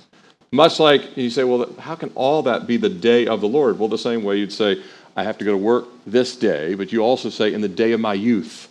Much 0.50 0.80
like 0.80 1.16
you 1.16 1.30
say, 1.30 1.44
well, 1.44 1.72
how 1.78 1.94
can 1.94 2.10
all 2.16 2.42
that 2.42 2.66
be 2.66 2.76
the 2.76 2.88
day 2.88 3.28
of 3.28 3.40
the 3.40 3.46
Lord? 3.46 3.78
Well, 3.78 3.88
the 3.88 3.96
same 3.96 4.24
way 4.24 4.38
you'd 4.38 4.52
say, 4.52 4.82
I 5.16 5.24
have 5.24 5.38
to 5.38 5.44
go 5.44 5.52
to 5.52 5.56
work 5.56 5.88
this 6.06 6.36
day, 6.36 6.74
but 6.74 6.92
you 6.92 7.00
also 7.00 7.30
say, 7.30 7.52
in 7.52 7.60
the 7.60 7.68
day 7.68 7.92
of 7.92 8.00
my 8.00 8.14
youth. 8.14 8.68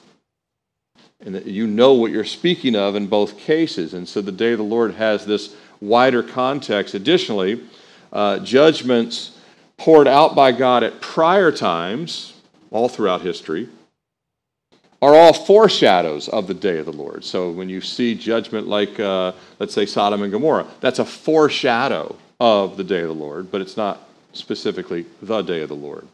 And 1.22 1.46
you 1.46 1.68
know 1.68 1.94
what 1.94 2.12
you're 2.12 2.24
speaking 2.24 2.76
of 2.76 2.96
in 2.96 3.08
both 3.08 3.38
cases. 3.38 3.94
And 3.94 4.08
so 4.08 4.22
the 4.22 4.32
day 4.32 4.54
of 4.54 4.58
the 4.58 4.64
Lord 4.64 4.94
has 4.94 5.26
this 5.26 5.54
wider 5.82 6.24
context. 6.24 6.94
Additionally, 6.94 7.62
uh, 8.14 8.40
judgments 8.40 9.38
poured 9.78 10.08
out 10.08 10.34
by 10.34 10.52
God 10.52 10.84
at 10.84 11.02
prior 11.02 11.52
times, 11.52 12.34
all 12.72 12.88
throughout 12.88 13.22
history, 13.22 13.68
are 15.02 15.16
all 15.16 15.34
foreshadows 15.34 16.28
of 16.28 16.48
the 16.48 16.54
day 16.54 16.78
of 16.78 16.86
the 16.86 16.94
Lord. 16.94 17.24
So 17.24 17.52
when 17.52 17.70
you 17.70 17.80
see 17.82 18.16
judgment 18.16 18.68
like, 18.68 19.00
uh, 19.00 19.34
let's 19.58 19.74
say, 19.74 19.86
Sodom 19.86 20.22
and 20.22 20.32
Gomorrah, 20.32 20.68
that's 20.82 21.00
a 21.00 21.06
foreshadow 21.06 22.16
of 22.40 22.78
the 22.78 22.84
day 22.84 23.02
of 23.02 23.08
the 23.08 23.14
Lord, 23.14 23.52
but 23.52 23.62
it's 23.62 23.78
not 23.78 24.08
specifically 24.34 25.06
the 25.22 25.42
day 25.42 25.62
of 25.62 25.70
the 25.70 25.76
Lord. 25.76 26.08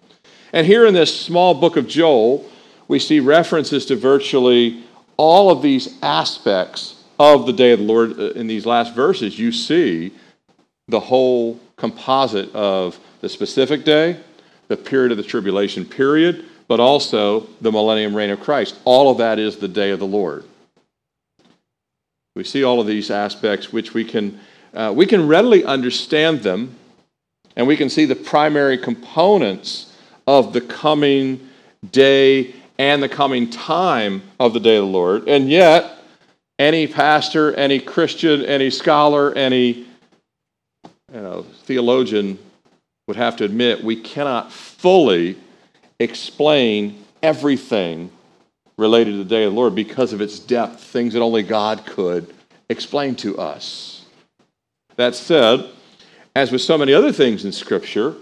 And 0.55 0.65
here 0.65 0.85
in 0.85 0.93
this 0.93 1.13
small 1.19 1.53
book 1.53 1.75
of 1.75 1.85
Joel, 1.85 2.49
we 2.87 2.97
see 2.97 3.19
references 3.19 3.85
to 3.87 3.97
virtually 3.97 4.85
all 5.17 5.51
of 5.51 5.61
these 5.61 6.01
aspects 6.01 7.03
of 7.19 7.45
the 7.45 7.51
day 7.51 7.73
of 7.73 7.79
the 7.79 7.85
Lord 7.85 8.17
uh, 8.17 8.31
in 8.31 8.47
these 8.47 8.65
last 8.65 8.95
verses, 8.95 9.37
you 9.37 9.51
see 9.51 10.13
the 10.87 10.99
whole 11.01 11.59
composite 11.75 12.55
of 12.55 12.97
the 13.19 13.27
specific 13.27 13.83
day, 13.83 14.17
the 14.69 14.77
period 14.77 15.11
of 15.11 15.17
the 15.17 15.23
tribulation 15.23 15.83
period, 15.83 16.45
but 16.69 16.79
also 16.79 17.47
the 17.59 17.71
millennium 17.71 18.15
reign 18.15 18.29
of 18.29 18.39
Christ. 18.39 18.79
All 18.85 19.11
of 19.11 19.17
that 19.17 19.39
is 19.39 19.57
the 19.57 19.67
day 19.67 19.91
of 19.91 19.99
the 19.99 20.07
Lord. 20.07 20.45
We 22.33 22.45
see 22.45 22.63
all 22.63 22.79
of 22.79 22.87
these 22.87 23.11
aspects, 23.11 23.73
which 23.73 23.93
we 23.93 24.05
can, 24.05 24.39
uh, 24.73 24.93
we 24.95 25.05
can 25.05 25.27
readily 25.27 25.65
understand 25.65 26.43
them, 26.43 26.75
and 27.57 27.67
we 27.67 27.75
can 27.75 27.89
see 27.89 28.05
the 28.05 28.15
primary 28.15 28.77
components 28.77 29.91
of 30.27 30.53
the 30.53 30.61
coming 30.61 31.47
day 31.91 32.53
and 32.77 33.01
the 33.01 33.09
coming 33.09 33.49
time 33.49 34.21
of 34.39 34.53
the 34.53 34.59
day 34.59 34.77
of 34.77 34.85
the 34.85 34.91
Lord. 34.91 35.27
And 35.27 35.49
yet, 35.49 35.99
any 36.59 36.87
pastor, 36.87 37.53
any 37.55 37.79
Christian, 37.79 38.43
any 38.45 38.69
scholar, 38.69 39.33
any 39.33 39.85
you 41.13 41.21
know, 41.21 41.43
theologian 41.63 42.39
would 43.07 43.17
have 43.17 43.37
to 43.37 43.43
admit 43.43 43.83
we 43.83 43.95
cannot 43.95 44.51
fully 44.51 45.37
explain 45.99 47.03
everything 47.21 48.11
related 48.77 49.11
to 49.11 49.17
the 49.17 49.25
day 49.25 49.45
of 49.45 49.53
the 49.53 49.57
Lord 49.57 49.75
because 49.75 50.11
of 50.11 50.21
its 50.21 50.39
depth, 50.39 50.81
things 50.81 51.13
that 51.13 51.21
only 51.21 51.43
God 51.43 51.85
could 51.85 52.33
explain 52.69 53.15
to 53.17 53.37
us. 53.37 54.05
That 54.97 55.15
said, 55.15 55.69
as 56.35 56.51
with 56.51 56.61
so 56.61 56.77
many 56.77 56.93
other 56.93 57.11
things 57.11 57.45
in 57.45 57.51
Scripture, 57.51 58.15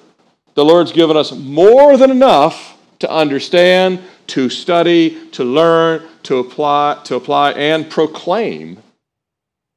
the 0.55 0.65
Lord's 0.65 0.91
given 0.91 1.17
us 1.17 1.31
more 1.31 1.97
than 1.97 2.11
enough 2.11 2.77
to 2.99 3.11
understand, 3.11 4.01
to 4.27 4.49
study, 4.49 5.29
to 5.31 5.43
learn, 5.43 6.03
to 6.23 6.37
apply, 6.37 7.01
to 7.05 7.15
apply 7.15 7.51
and 7.51 7.89
proclaim, 7.89 8.77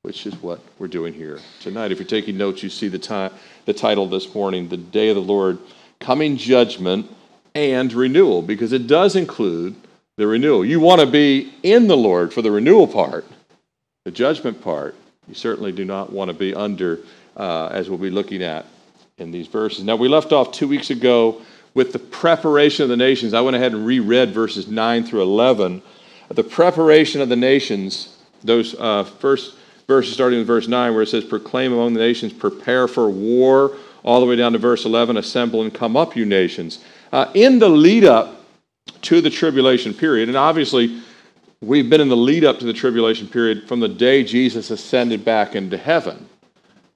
which 0.02 0.26
is 0.26 0.34
what 0.42 0.60
we're 0.78 0.86
doing 0.88 1.12
here 1.12 1.40
tonight. 1.60 1.92
If 1.92 1.98
you're 1.98 2.06
taking 2.06 2.36
notes, 2.36 2.62
you 2.62 2.70
see 2.70 2.88
the, 2.88 2.98
time, 2.98 3.32
the 3.64 3.72
title 3.72 4.06
this 4.06 4.32
morning, 4.34 4.68
The 4.68 4.76
Day 4.76 5.08
of 5.08 5.16
the 5.16 5.22
Lord, 5.22 5.58
Coming 5.98 6.36
Judgment 6.36 7.10
and 7.54 7.92
Renewal, 7.92 8.42
because 8.42 8.72
it 8.72 8.86
does 8.86 9.16
include 9.16 9.74
the 10.16 10.26
renewal. 10.26 10.64
You 10.64 10.78
want 10.78 11.00
to 11.00 11.06
be 11.06 11.52
in 11.62 11.88
the 11.88 11.96
Lord 11.96 12.32
for 12.32 12.42
the 12.42 12.50
renewal 12.50 12.86
part, 12.86 13.26
the 14.04 14.10
judgment 14.10 14.62
part. 14.62 14.94
You 15.26 15.34
certainly 15.34 15.72
do 15.72 15.84
not 15.84 16.12
want 16.12 16.28
to 16.28 16.34
be 16.34 16.54
under, 16.54 17.00
uh, 17.36 17.66
as 17.72 17.90
we'll 17.90 17.98
be 17.98 18.10
looking 18.10 18.42
at 18.42 18.66
in 19.18 19.30
these 19.30 19.46
verses. 19.46 19.82
Now, 19.82 19.96
we 19.96 20.08
left 20.08 20.32
off 20.32 20.52
two 20.52 20.68
weeks 20.68 20.90
ago 20.90 21.40
with 21.72 21.94
the 21.94 21.98
preparation 21.98 22.82
of 22.82 22.90
the 22.90 22.98
nations. 22.98 23.32
I 23.32 23.40
went 23.40 23.56
ahead 23.56 23.72
and 23.72 23.86
reread 23.86 24.32
verses 24.32 24.68
9 24.68 25.04
through 25.04 25.22
11. 25.22 25.80
The 26.28 26.44
preparation 26.44 27.22
of 27.22 27.30
the 27.30 27.36
nations, 27.36 28.18
those 28.44 28.74
uh, 28.74 29.04
first 29.04 29.56
verses 29.86 30.12
starting 30.12 30.38
with 30.38 30.46
verse 30.46 30.68
9, 30.68 30.92
where 30.92 31.02
it 31.02 31.08
says, 31.08 31.24
Proclaim 31.24 31.72
among 31.72 31.94
the 31.94 32.00
nations, 32.00 32.34
prepare 32.34 32.86
for 32.86 33.08
war, 33.08 33.78
all 34.04 34.20
the 34.20 34.26
way 34.26 34.36
down 34.36 34.52
to 34.52 34.58
verse 34.58 34.84
11, 34.84 35.16
Assemble 35.16 35.62
and 35.62 35.72
come 35.72 35.96
up, 35.96 36.14
you 36.14 36.26
nations. 36.26 36.84
Uh, 37.10 37.30
in 37.32 37.58
the 37.58 37.70
lead 37.70 38.04
up 38.04 38.44
to 39.00 39.22
the 39.22 39.30
tribulation 39.30 39.94
period, 39.94 40.28
and 40.28 40.36
obviously, 40.36 41.00
we've 41.62 41.88
been 41.88 42.02
in 42.02 42.10
the 42.10 42.16
lead 42.16 42.44
up 42.44 42.58
to 42.58 42.66
the 42.66 42.72
tribulation 42.74 43.26
period 43.26 43.66
from 43.66 43.80
the 43.80 43.88
day 43.88 44.22
Jesus 44.22 44.70
ascended 44.70 45.24
back 45.24 45.54
into 45.54 45.78
heaven. 45.78 46.28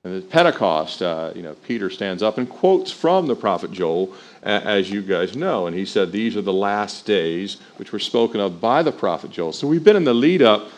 And 0.02 0.14
at 0.14 0.30
Pentecost, 0.30 1.02
uh, 1.02 1.32
you 1.34 1.42
know, 1.42 1.54
Peter 1.66 1.90
stands 1.90 2.22
up 2.22 2.38
and 2.38 2.48
quotes 2.48 2.90
from 2.90 3.26
the 3.26 3.36
prophet 3.36 3.70
Joel, 3.70 4.14
as 4.42 4.90
you 4.90 5.02
guys 5.02 5.36
know. 5.36 5.66
And 5.66 5.76
he 5.76 5.84
said, 5.84 6.10
These 6.10 6.38
are 6.38 6.42
the 6.42 6.52
last 6.54 7.04
days 7.04 7.58
which 7.76 7.92
were 7.92 7.98
spoken 7.98 8.40
of 8.40 8.62
by 8.62 8.82
the 8.82 8.92
prophet 8.92 9.30
Joel. 9.30 9.52
So 9.52 9.66
we've 9.66 9.84
been 9.84 9.96
in 9.96 10.04
the 10.04 10.14
lead 10.14 10.40
up 10.40 10.68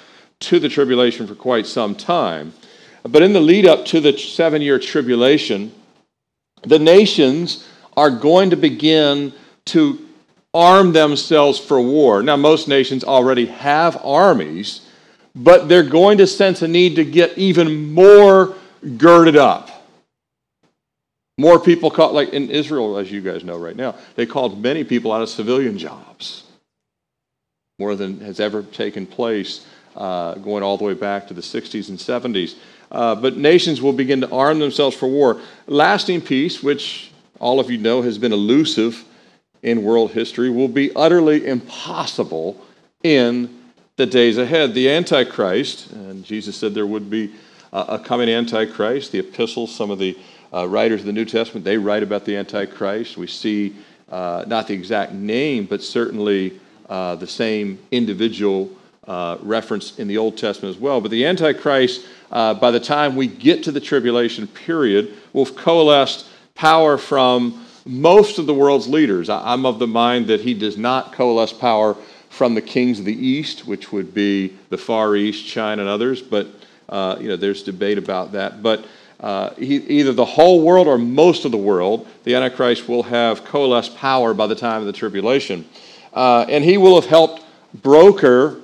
to 0.40 0.58
the 0.58 0.68
tribulation 0.68 1.28
for 1.28 1.36
quite 1.36 1.66
some 1.66 1.94
time. 1.94 2.52
But 3.04 3.22
in 3.22 3.32
the 3.32 3.40
lead 3.40 3.64
up 3.64 3.84
to 3.86 4.00
the 4.00 4.18
seven 4.18 4.60
year 4.60 4.80
tribulation, 4.80 5.72
the 6.62 6.80
nations 6.80 7.68
are 7.96 8.10
going 8.10 8.50
to 8.50 8.56
begin 8.56 9.32
to 9.66 10.04
arm 10.52 10.92
themselves 10.92 11.60
for 11.60 11.80
war. 11.80 12.24
Now, 12.24 12.36
most 12.36 12.66
nations 12.66 13.04
already 13.04 13.46
have 13.46 14.04
armies, 14.04 14.80
but 15.34 15.68
they're 15.68 15.82
going 15.82 16.18
to 16.18 16.26
sense 16.26 16.62
a 16.62 16.68
need 16.68 16.96
to 16.96 17.04
get 17.04 17.38
even 17.38 17.92
more 17.92 18.56
girded 18.96 19.36
up. 19.36 19.70
More 21.38 21.58
people 21.58 21.90
caught, 21.90 22.12
like 22.12 22.30
in 22.30 22.50
Israel, 22.50 22.98
as 22.98 23.10
you 23.10 23.20
guys 23.20 23.42
know 23.42 23.56
right 23.56 23.76
now, 23.76 23.94
they 24.16 24.26
called 24.26 24.62
many 24.62 24.84
people 24.84 25.12
out 25.12 25.22
of 25.22 25.28
civilian 25.28 25.78
jobs. 25.78 26.44
More 27.78 27.96
than 27.96 28.20
has 28.20 28.38
ever 28.38 28.62
taken 28.62 29.06
place 29.06 29.66
uh, 29.96 30.34
going 30.34 30.62
all 30.62 30.76
the 30.76 30.84
way 30.84 30.94
back 30.94 31.28
to 31.28 31.34
the 31.34 31.40
60s 31.40 31.88
and 31.88 31.98
70s. 31.98 32.56
Uh, 32.90 33.14
but 33.14 33.36
nations 33.36 33.80
will 33.80 33.92
begin 33.92 34.20
to 34.20 34.30
arm 34.30 34.58
themselves 34.58 34.96
for 34.96 35.08
war. 35.08 35.40
Lasting 35.66 36.20
peace, 36.20 36.62
which 36.62 37.10
all 37.40 37.58
of 37.58 37.70
you 37.70 37.78
know 37.78 38.02
has 38.02 38.18
been 38.18 38.32
elusive 38.32 39.04
in 39.62 39.82
world 39.82 40.12
history, 40.12 40.50
will 40.50 40.68
be 40.68 40.94
utterly 40.94 41.46
impossible 41.46 42.62
in 43.02 43.58
the 43.96 44.06
days 44.06 44.36
ahead. 44.36 44.74
The 44.74 44.90
Antichrist, 44.90 45.90
and 45.92 46.24
Jesus 46.24 46.56
said 46.56 46.74
there 46.74 46.86
would 46.86 47.08
be 47.08 47.32
a 47.72 47.98
coming 47.98 48.28
Antichrist. 48.28 49.12
The 49.12 49.20
epistles, 49.20 49.74
some 49.74 49.90
of 49.90 49.98
the 49.98 50.18
uh, 50.52 50.66
writers 50.68 51.00
of 51.00 51.06
the 51.06 51.12
New 51.12 51.24
Testament, 51.24 51.64
they 51.64 51.78
write 51.78 52.02
about 52.02 52.24
the 52.24 52.36
Antichrist. 52.36 53.16
We 53.16 53.26
see 53.26 53.74
uh, 54.10 54.44
not 54.46 54.68
the 54.68 54.74
exact 54.74 55.12
name, 55.12 55.64
but 55.64 55.82
certainly 55.82 56.60
uh, 56.88 57.16
the 57.16 57.26
same 57.26 57.78
individual 57.90 58.70
uh, 59.06 59.38
reference 59.40 59.98
in 59.98 60.06
the 60.06 60.18
Old 60.18 60.36
Testament 60.36 60.76
as 60.76 60.80
well. 60.80 61.00
But 61.00 61.10
the 61.10 61.24
Antichrist, 61.24 62.06
uh, 62.30 62.54
by 62.54 62.70
the 62.70 62.80
time 62.80 63.16
we 63.16 63.26
get 63.26 63.64
to 63.64 63.72
the 63.72 63.80
tribulation 63.80 64.46
period, 64.46 65.14
will 65.32 65.46
have 65.46 65.56
coalesced 65.56 66.26
power 66.54 66.98
from 66.98 67.66
most 67.84 68.38
of 68.38 68.46
the 68.46 68.54
world's 68.54 68.86
leaders. 68.86 69.28
I'm 69.28 69.66
of 69.66 69.78
the 69.78 69.86
mind 69.86 70.26
that 70.28 70.42
he 70.42 70.54
does 70.54 70.76
not 70.76 71.12
coalesce 71.12 71.52
power 71.52 71.96
from 72.28 72.54
the 72.54 72.62
kings 72.62 72.98
of 72.98 73.04
the 73.04 73.26
East, 73.26 73.66
which 73.66 73.92
would 73.92 74.14
be 74.14 74.56
the 74.68 74.78
Far 74.78 75.16
East, 75.16 75.46
China, 75.46 75.82
and 75.82 75.88
others, 75.88 76.22
but 76.22 76.46
uh, 76.92 77.16
you 77.18 77.26
know, 77.26 77.36
there's 77.36 77.62
debate 77.62 77.96
about 77.96 78.32
that. 78.32 78.62
But 78.62 78.84
uh, 79.18 79.54
he, 79.54 79.76
either 79.76 80.12
the 80.12 80.24
whole 80.24 80.62
world 80.62 80.86
or 80.86 80.98
most 80.98 81.46
of 81.46 81.50
the 81.50 81.58
world, 81.58 82.06
the 82.24 82.34
Antichrist 82.34 82.86
will 82.86 83.02
have 83.04 83.44
coalesced 83.44 83.96
power 83.96 84.34
by 84.34 84.46
the 84.46 84.54
time 84.54 84.80
of 84.80 84.86
the 84.86 84.92
tribulation. 84.92 85.64
Uh, 86.12 86.44
and 86.48 86.62
he 86.62 86.76
will 86.76 87.00
have 87.00 87.08
helped 87.08 87.42
broker 87.82 88.60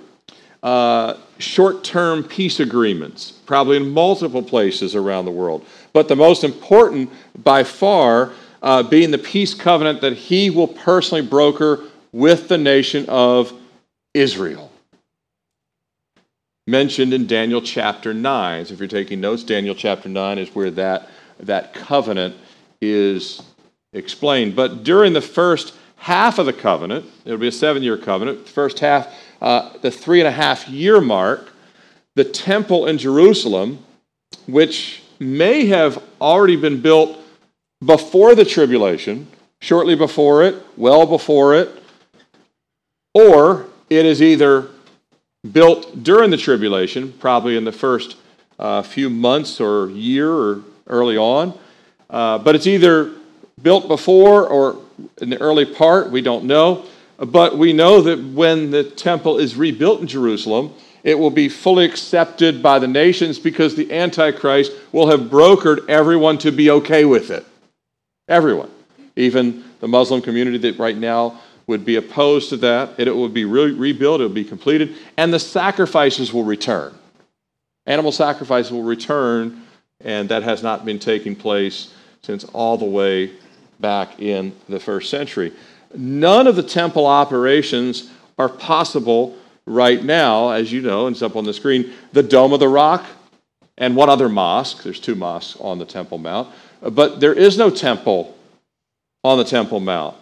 uh, 0.62 1.14
short 1.38 1.82
term 1.82 2.22
peace 2.22 2.60
agreements, 2.60 3.30
probably 3.30 3.78
in 3.78 3.88
multiple 3.88 4.42
places 4.42 4.94
around 4.94 5.24
the 5.24 5.30
world. 5.30 5.64
But 5.94 6.08
the 6.08 6.16
most 6.16 6.44
important, 6.44 7.10
by 7.42 7.64
far, 7.64 8.32
uh, 8.60 8.82
being 8.82 9.10
the 9.10 9.18
peace 9.18 9.54
covenant 9.54 10.02
that 10.02 10.12
he 10.14 10.50
will 10.50 10.68
personally 10.68 11.26
broker 11.26 11.84
with 12.12 12.48
the 12.48 12.58
nation 12.58 13.06
of 13.08 13.54
Israel 14.12 14.67
mentioned 16.68 17.14
in 17.14 17.26
Daniel 17.26 17.62
chapter 17.62 18.12
9. 18.12 18.66
So 18.66 18.74
if 18.74 18.78
you're 18.78 18.88
taking 18.88 19.22
notes, 19.22 19.42
Daniel 19.42 19.74
chapter 19.74 20.08
9 20.08 20.38
is 20.38 20.54
where 20.54 20.70
that, 20.72 21.08
that 21.40 21.72
covenant 21.72 22.36
is 22.82 23.42
explained. 23.94 24.54
But 24.54 24.84
during 24.84 25.14
the 25.14 25.22
first 25.22 25.74
half 25.96 26.38
of 26.38 26.44
the 26.44 26.52
covenant, 26.52 27.06
it'll 27.24 27.38
be 27.38 27.48
a 27.48 27.52
seven 27.52 27.82
year 27.82 27.96
covenant, 27.96 28.44
the 28.44 28.52
first 28.52 28.80
half, 28.80 29.08
uh, 29.40 29.78
the 29.80 29.90
three 29.90 30.20
and 30.20 30.28
a 30.28 30.32
half 30.32 30.68
year 30.68 31.00
mark, 31.00 31.50
the 32.16 32.24
temple 32.24 32.86
in 32.86 32.98
Jerusalem, 32.98 33.82
which 34.46 35.02
may 35.18 35.66
have 35.66 36.02
already 36.20 36.56
been 36.56 36.82
built 36.82 37.18
before 37.82 38.34
the 38.34 38.44
tribulation, 38.44 39.26
shortly 39.62 39.94
before 39.94 40.42
it, 40.42 40.54
well 40.76 41.06
before 41.06 41.54
it, 41.54 41.82
or 43.14 43.66
it 43.88 44.04
is 44.04 44.20
either 44.20 44.68
built 45.52 46.02
during 46.02 46.30
the 46.30 46.36
tribulation, 46.36 47.12
probably 47.12 47.56
in 47.56 47.64
the 47.64 47.72
first 47.72 48.16
uh, 48.58 48.82
few 48.82 49.08
months 49.08 49.60
or 49.60 49.90
year 49.90 50.32
or 50.32 50.62
early 50.86 51.16
on. 51.16 51.56
Uh, 52.10 52.38
but 52.38 52.54
it's 52.54 52.66
either 52.66 53.12
built 53.62 53.88
before 53.88 54.46
or 54.46 54.78
in 55.20 55.30
the 55.30 55.40
early 55.40 55.64
part, 55.64 56.10
we 56.10 56.20
don't 56.20 56.44
know. 56.44 56.84
But 57.18 57.58
we 57.58 57.72
know 57.72 58.00
that 58.02 58.22
when 58.22 58.70
the 58.70 58.84
temple 58.84 59.38
is 59.38 59.56
rebuilt 59.56 60.00
in 60.00 60.06
Jerusalem, 60.06 60.72
it 61.02 61.18
will 61.18 61.30
be 61.30 61.48
fully 61.48 61.84
accepted 61.84 62.62
by 62.62 62.78
the 62.78 62.88
nations 62.88 63.38
because 63.38 63.74
the 63.74 63.92
Antichrist 63.92 64.72
will 64.92 65.08
have 65.08 65.22
brokered 65.22 65.88
everyone 65.88 66.38
to 66.38 66.50
be 66.50 66.70
okay 66.70 67.04
with 67.04 67.30
it. 67.30 67.44
Everyone. 68.28 68.70
Even 69.16 69.64
the 69.80 69.88
Muslim 69.88 70.22
community 70.22 70.58
that 70.58 70.78
right 70.78 70.96
now 70.96 71.40
would 71.68 71.84
be 71.84 71.96
opposed 71.96 72.48
to 72.48 72.56
that, 72.56 72.98
and 72.98 73.06
it 73.06 73.14
would 73.14 73.34
be 73.34 73.44
re- 73.44 73.70
rebuilt, 73.70 74.20
it 74.20 74.24
would 74.24 74.34
be 74.34 74.42
completed, 74.42 74.96
and 75.16 75.32
the 75.32 75.38
sacrifices 75.38 76.32
will 76.32 76.42
return. 76.42 76.92
Animal 77.86 78.10
sacrifices 78.10 78.72
will 78.72 78.82
return, 78.82 79.62
and 80.00 80.28
that 80.30 80.42
has 80.42 80.62
not 80.62 80.84
been 80.84 80.98
taking 80.98 81.36
place 81.36 81.92
since 82.22 82.44
all 82.44 82.76
the 82.76 82.84
way 82.84 83.32
back 83.78 84.20
in 84.20 84.52
the 84.68 84.80
first 84.80 85.10
century. 85.10 85.52
None 85.94 86.46
of 86.46 86.56
the 86.56 86.62
temple 86.62 87.06
operations 87.06 88.10
are 88.38 88.48
possible 88.48 89.36
right 89.66 90.02
now, 90.02 90.50
as 90.50 90.72
you 90.72 90.80
know, 90.80 91.06
and 91.06 91.14
it's 91.14 91.22
up 91.22 91.36
on 91.36 91.44
the 91.44 91.54
screen, 91.54 91.92
the 92.12 92.22
Dome 92.22 92.52
of 92.54 92.60
the 92.60 92.68
Rock 92.68 93.04
and 93.76 93.94
one 93.94 94.08
other 94.08 94.28
mosque. 94.28 94.82
There's 94.82 95.00
two 95.00 95.14
mosques 95.14 95.60
on 95.60 95.78
the 95.78 95.84
Temple 95.84 96.18
Mount, 96.18 96.48
but 96.80 97.20
there 97.20 97.34
is 97.34 97.58
no 97.58 97.70
temple 97.70 98.36
on 99.22 99.38
the 99.38 99.44
Temple 99.44 99.80
Mount. 99.80 100.16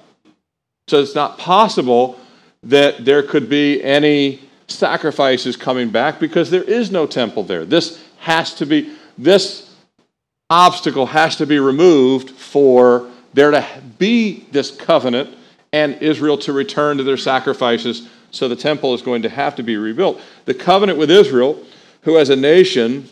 So 0.88 1.00
it's 1.00 1.16
not 1.16 1.38
possible 1.38 2.18
that 2.62 3.04
there 3.04 3.22
could 3.22 3.48
be 3.48 3.82
any 3.82 4.40
sacrifices 4.68 5.56
coming 5.56 5.90
back 5.90 6.20
because 6.20 6.50
there 6.50 6.62
is 6.62 6.90
no 6.92 7.06
temple 7.06 7.42
there. 7.42 7.64
This 7.64 8.02
has 8.18 8.54
to 8.54 8.66
be, 8.66 8.96
this 9.18 9.74
obstacle 10.48 11.06
has 11.06 11.36
to 11.36 11.46
be 11.46 11.58
removed 11.58 12.30
for 12.30 13.10
there 13.34 13.50
to 13.50 13.66
be 13.98 14.46
this 14.52 14.70
covenant 14.70 15.36
and 15.72 16.00
Israel 16.00 16.38
to 16.38 16.52
return 16.52 16.98
to 16.98 17.02
their 17.02 17.16
sacrifices. 17.16 18.08
So 18.30 18.48
the 18.48 18.56
temple 18.56 18.94
is 18.94 19.02
going 19.02 19.22
to 19.22 19.28
have 19.28 19.56
to 19.56 19.62
be 19.62 19.76
rebuilt. 19.76 20.20
The 20.44 20.54
covenant 20.54 20.98
with 20.98 21.10
Israel, 21.10 21.62
who 22.02 22.16
as 22.16 22.30
a 22.30 22.36
nation 22.36 23.08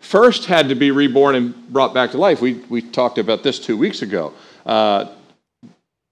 first 0.00 0.46
had 0.46 0.68
to 0.70 0.74
be 0.74 0.90
reborn 0.90 1.34
and 1.34 1.68
brought 1.68 1.92
back 1.92 2.12
to 2.12 2.18
life. 2.18 2.40
We, 2.40 2.54
we 2.70 2.80
talked 2.80 3.18
about 3.18 3.42
this 3.42 3.58
two 3.58 3.76
weeks 3.76 4.00
ago. 4.00 4.32
Uh, 4.64 5.12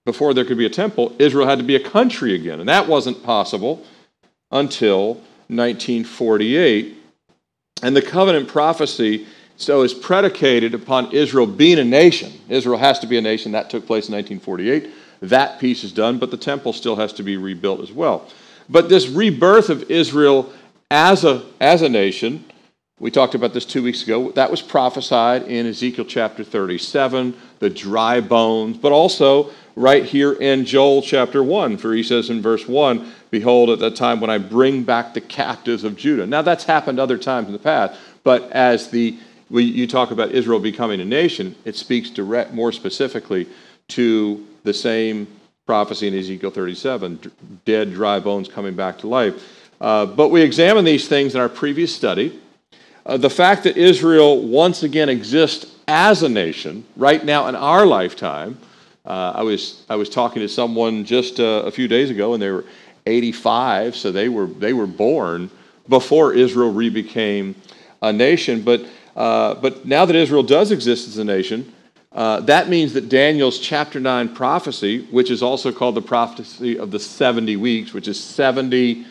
before 0.06 0.32
there 0.32 0.44
could 0.44 0.56
be 0.56 0.64
a 0.64 0.70
temple, 0.70 1.14
Israel 1.18 1.46
had 1.46 1.58
to 1.58 1.64
be 1.64 1.76
a 1.76 1.80
country 1.80 2.34
again. 2.34 2.60
And 2.60 2.68
that 2.68 2.88
wasn't 2.88 3.22
possible 3.22 3.84
until 4.50 5.14
1948. 5.48 6.96
And 7.82 7.94
the 7.94 8.00
covenant 8.00 8.48
prophecy 8.48 9.26
so 9.58 9.82
is 9.82 9.92
predicated 9.92 10.74
upon 10.74 11.12
Israel 11.12 11.46
being 11.46 11.78
a 11.78 11.84
nation. 11.84 12.32
Israel 12.48 12.78
has 12.78 12.98
to 13.00 13.06
be 13.06 13.18
a 13.18 13.20
nation. 13.20 13.52
That 13.52 13.68
took 13.68 13.86
place 13.86 14.08
in 14.08 14.14
1948. 14.14 14.90
That 15.22 15.58
piece 15.58 15.82
is 15.82 15.92
done, 15.92 16.18
but 16.18 16.30
the 16.30 16.36
temple 16.36 16.72
still 16.72 16.96
has 16.96 17.12
to 17.14 17.22
be 17.22 17.36
rebuilt 17.36 17.80
as 17.80 17.90
well. 17.90 18.28
But 18.68 18.88
this 18.88 19.08
rebirth 19.08 19.70
of 19.70 19.90
Israel 19.90 20.52
as 20.90 21.24
a, 21.24 21.44
as 21.60 21.82
a 21.82 21.88
nation, 21.88 22.44
we 23.00 23.10
talked 23.10 23.34
about 23.34 23.54
this 23.54 23.64
two 23.64 23.82
weeks 23.82 24.02
ago, 24.04 24.30
that 24.32 24.50
was 24.50 24.62
prophesied 24.62 25.42
in 25.44 25.66
Ezekiel 25.66 26.04
chapter 26.04 26.44
37, 26.44 27.34
the 27.58 27.70
dry 27.70 28.20
bones, 28.20 28.76
but 28.76 28.92
also 28.92 29.50
right 29.76 30.04
here 30.04 30.32
in 30.32 30.64
Joel 30.64 31.02
chapter 31.02 31.44
1, 31.44 31.76
for 31.76 31.94
he 31.94 32.02
says 32.02 32.30
in 32.30 32.40
verse 32.42 32.66
1, 32.66 33.12
Behold, 33.30 33.70
at 33.70 33.78
that 33.80 33.94
time 33.94 34.20
when 34.20 34.30
I 34.30 34.38
bring 34.38 34.82
back 34.82 35.14
the 35.14 35.20
captives 35.20 35.84
of 35.84 35.96
Judah. 35.96 36.26
Now, 36.26 36.42
that's 36.42 36.64
happened 36.64 36.98
other 36.98 37.18
times 37.18 37.46
in 37.46 37.52
the 37.52 37.58
past, 37.58 38.00
but 38.24 38.50
as 38.50 38.90
the 38.90 39.18
you 39.48 39.86
talk 39.86 40.10
about 40.10 40.32
Israel 40.32 40.58
becoming 40.58 41.00
a 41.00 41.04
nation, 41.04 41.54
it 41.64 41.76
speaks 41.76 42.10
direct, 42.10 42.52
more 42.52 42.72
specifically 42.72 43.46
to 43.86 44.44
the 44.64 44.74
same 44.74 45.28
prophecy 45.66 46.08
in 46.08 46.14
Ezekiel 46.14 46.50
37 46.50 47.30
dead, 47.64 47.92
dry 47.92 48.18
bones 48.18 48.48
coming 48.48 48.74
back 48.74 48.98
to 48.98 49.06
life. 49.06 49.70
Uh, 49.80 50.04
but 50.04 50.30
we 50.30 50.42
examined 50.42 50.86
these 50.86 51.06
things 51.06 51.36
in 51.36 51.40
our 51.40 51.48
previous 51.48 51.94
study. 51.94 52.40
Uh, 53.04 53.16
the 53.16 53.30
fact 53.30 53.62
that 53.62 53.76
Israel 53.76 54.42
once 54.42 54.82
again 54.82 55.08
exists 55.08 55.72
as 55.86 56.24
a 56.24 56.28
nation 56.28 56.84
right 56.96 57.24
now 57.24 57.46
in 57.46 57.54
our 57.54 57.86
lifetime. 57.86 58.58
Uh, 59.06 59.32
I, 59.36 59.42
was, 59.42 59.84
I 59.88 59.96
was 59.96 60.08
talking 60.08 60.42
to 60.42 60.48
someone 60.48 61.04
just 61.04 61.38
uh, 61.38 61.62
a 61.64 61.70
few 61.70 61.86
days 61.86 62.10
ago, 62.10 62.34
and 62.34 62.42
they 62.42 62.50
were 62.50 62.64
85, 63.06 63.94
so 63.94 64.10
they 64.10 64.28
were, 64.28 64.46
they 64.46 64.72
were 64.72 64.86
born 64.86 65.50
before 65.88 66.32
Israel 66.32 66.72
re 66.72 66.88
became 66.90 67.54
a 68.02 68.12
nation. 68.12 68.62
But, 68.62 68.84
uh, 69.14 69.54
but 69.54 69.86
now 69.86 70.04
that 70.04 70.16
Israel 70.16 70.42
does 70.42 70.72
exist 70.72 71.06
as 71.06 71.18
a 71.18 71.24
nation, 71.24 71.72
uh, 72.10 72.40
that 72.40 72.68
means 72.68 72.94
that 72.94 73.08
Daniel's 73.08 73.60
chapter 73.60 74.00
9 74.00 74.34
prophecy, 74.34 75.06
which 75.10 75.30
is 75.30 75.42
also 75.42 75.70
called 75.70 75.94
the 75.94 76.02
prophecy 76.02 76.78
of 76.78 76.90
the 76.90 76.98
70 76.98 77.56
weeks, 77.56 77.92
which 77.92 78.08
is 78.08 78.18
70 78.18 79.06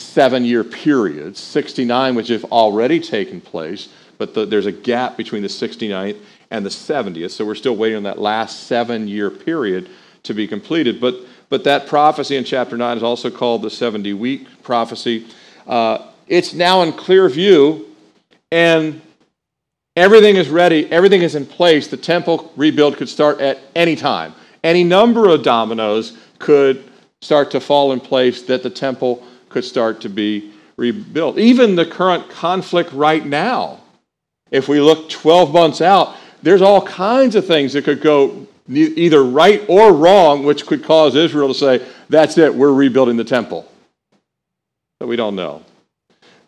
seven 0.00 0.44
year 0.44 0.64
periods, 0.64 1.38
69 1.38 2.14
which 2.14 2.28
have 2.28 2.44
already 2.44 2.98
taken 2.98 3.40
place, 3.40 3.88
but 4.18 4.34
the, 4.34 4.46
there's 4.46 4.66
a 4.66 4.72
gap 4.72 5.16
between 5.16 5.42
the 5.42 5.48
69th 5.48 6.16
and 6.50 6.64
the 6.64 6.70
70th, 6.70 7.30
so 7.30 7.44
we're 7.44 7.54
still 7.54 7.76
waiting 7.76 7.96
on 7.96 8.02
that 8.04 8.18
last 8.18 8.64
seven 8.64 9.06
year 9.06 9.30
period 9.30 9.88
to 10.24 10.34
be 10.34 10.46
completed. 10.46 11.00
But, 11.00 11.16
but 11.48 11.64
that 11.64 11.86
prophecy 11.86 12.36
in 12.36 12.44
chapter 12.44 12.76
9 12.76 12.96
is 12.96 13.02
also 13.02 13.30
called 13.30 13.62
the 13.62 13.70
70 13.70 14.12
week 14.14 14.62
prophecy. 14.62 15.26
Uh, 15.66 16.06
it's 16.26 16.52
now 16.52 16.82
in 16.82 16.92
clear 16.92 17.28
view, 17.28 17.86
and 18.50 19.00
Everything 19.96 20.36
is 20.36 20.48
ready, 20.48 20.90
everything 20.92 21.22
is 21.22 21.34
in 21.34 21.44
place. 21.44 21.88
The 21.88 21.96
temple 21.96 22.52
rebuild 22.56 22.96
could 22.96 23.08
start 23.08 23.40
at 23.40 23.58
any 23.74 23.96
time. 23.96 24.34
Any 24.62 24.84
number 24.84 25.28
of 25.28 25.42
dominoes 25.42 26.16
could 26.38 26.84
start 27.20 27.50
to 27.50 27.60
fall 27.60 27.92
in 27.92 28.00
place 28.00 28.42
that 28.42 28.62
the 28.62 28.70
temple 28.70 29.26
could 29.48 29.64
start 29.64 30.00
to 30.02 30.08
be 30.08 30.52
rebuilt. 30.76 31.38
Even 31.38 31.74
the 31.74 31.84
current 31.84 32.30
conflict 32.30 32.92
right 32.92 33.26
now, 33.26 33.80
if 34.50 34.68
we 34.68 34.80
look 34.80 35.10
12 35.10 35.52
months 35.52 35.80
out, 35.80 36.16
there's 36.42 36.62
all 36.62 36.82
kinds 36.82 37.34
of 37.34 37.46
things 37.46 37.72
that 37.72 37.84
could 37.84 38.00
go 38.00 38.46
either 38.68 39.22
right 39.24 39.64
or 39.68 39.92
wrong, 39.92 40.44
which 40.44 40.66
could 40.66 40.84
cause 40.84 41.14
Israel 41.16 41.48
to 41.48 41.54
say, 41.54 41.86
that's 42.08 42.38
it, 42.38 42.54
we're 42.54 42.72
rebuilding 42.72 43.16
the 43.16 43.24
temple. 43.24 43.70
But 44.98 45.08
we 45.08 45.16
don't 45.16 45.34
know. 45.34 45.62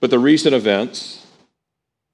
But 0.00 0.10
the 0.10 0.18
recent 0.18 0.54
events, 0.54 1.26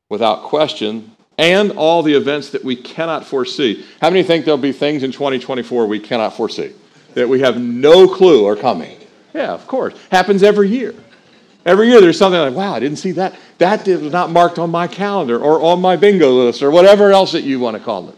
without 0.08 0.44
question, 0.44 1.14
and 1.36 1.72
all 1.72 2.02
the 2.02 2.14
events 2.14 2.50
that 2.50 2.64
we 2.64 2.74
cannot 2.74 3.24
foresee. 3.24 3.84
How 4.00 4.10
many 4.10 4.22
think 4.22 4.44
there'll 4.44 4.58
be 4.58 4.72
things 4.72 5.02
in 5.02 5.12
2024 5.12 5.86
we 5.86 6.00
cannot 6.00 6.36
foresee? 6.36 6.72
That 7.14 7.28
we 7.28 7.40
have 7.40 7.60
no 7.60 8.08
clue 8.08 8.46
are 8.46 8.56
coming? 8.56 8.98
Yeah, 9.34 9.52
of 9.52 9.66
course. 9.66 9.94
Happens 10.10 10.42
every 10.42 10.68
year. 10.68 10.94
Every 11.64 11.88
year 11.88 12.00
there's 12.00 12.18
something 12.18 12.40
like, 12.40 12.54
wow, 12.54 12.74
I 12.74 12.80
didn't 12.80 12.98
see 12.98 13.12
that. 13.12 13.36
That 13.58 13.86
was 13.86 14.12
not 14.12 14.30
marked 14.30 14.58
on 14.58 14.70
my 14.70 14.86
calendar 14.86 15.38
or 15.38 15.60
on 15.62 15.80
my 15.80 15.96
bingo 15.96 16.30
list 16.30 16.62
or 16.62 16.70
whatever 16.70 17.12
else 17.12 17.32
that 17.32 17.42
you 17.42 17.60
want 17.60 17.76
to 17.76 17.82
call 17.82 18.08
it. 18.08 18.14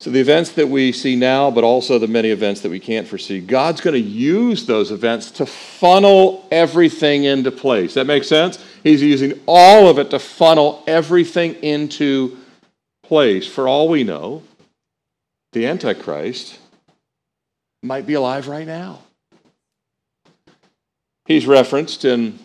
So, 0.00 0.10
the 0.10 0.20
events 0.20 0.52
that 0.52 0.68
we 0.68 0.92
see 0.92 1.16
now, 1.16 1.50
but 1.50 1.64
also 1.64 1.98
the 1.98 2.06
many 2.06 2.30
events 2.30 2.60
that 2.60 2.70
we 2.70 2.78
can't 2.78 3.08
foresee, 3.08 3.40
God's 3.40 3.80
going 3.80 3.94
to 3.94 4.08
use 4.08 4.64
those 4.64 4.92
events 4.92 5.32
to 5.32 5.46
funnel 5.46 6.46
everything 6.52 7.24
into 7.24 7.50
place. 7.50 7.94
That 7.94 8.06
makes 8.06 8.28
sense? 8.28 8.64
He's 8.84 9.02
using 9.02 9.40
all 9.46 9.88
of 9.88 9.98
it 9.98 10.10
to 10.10 10.20
funnel 10.20 10.84
everything 10.86 11.54
into 11.64 12.38
place. 13.02 13.44
For 13.44 13.66
all 13.66 13.88
we 13.88 14.04
know, 14.04 14.44
the 15.52 15.66
Antichrist 15.66 16.60
might 17.82 18.06
be 18.06 18.14
alive 18.14 18.46
right 18.46 18.66
now. 18.66 19.00
He's 21.28 21.46
referenced 21.46 22.04
in 22.04 22.40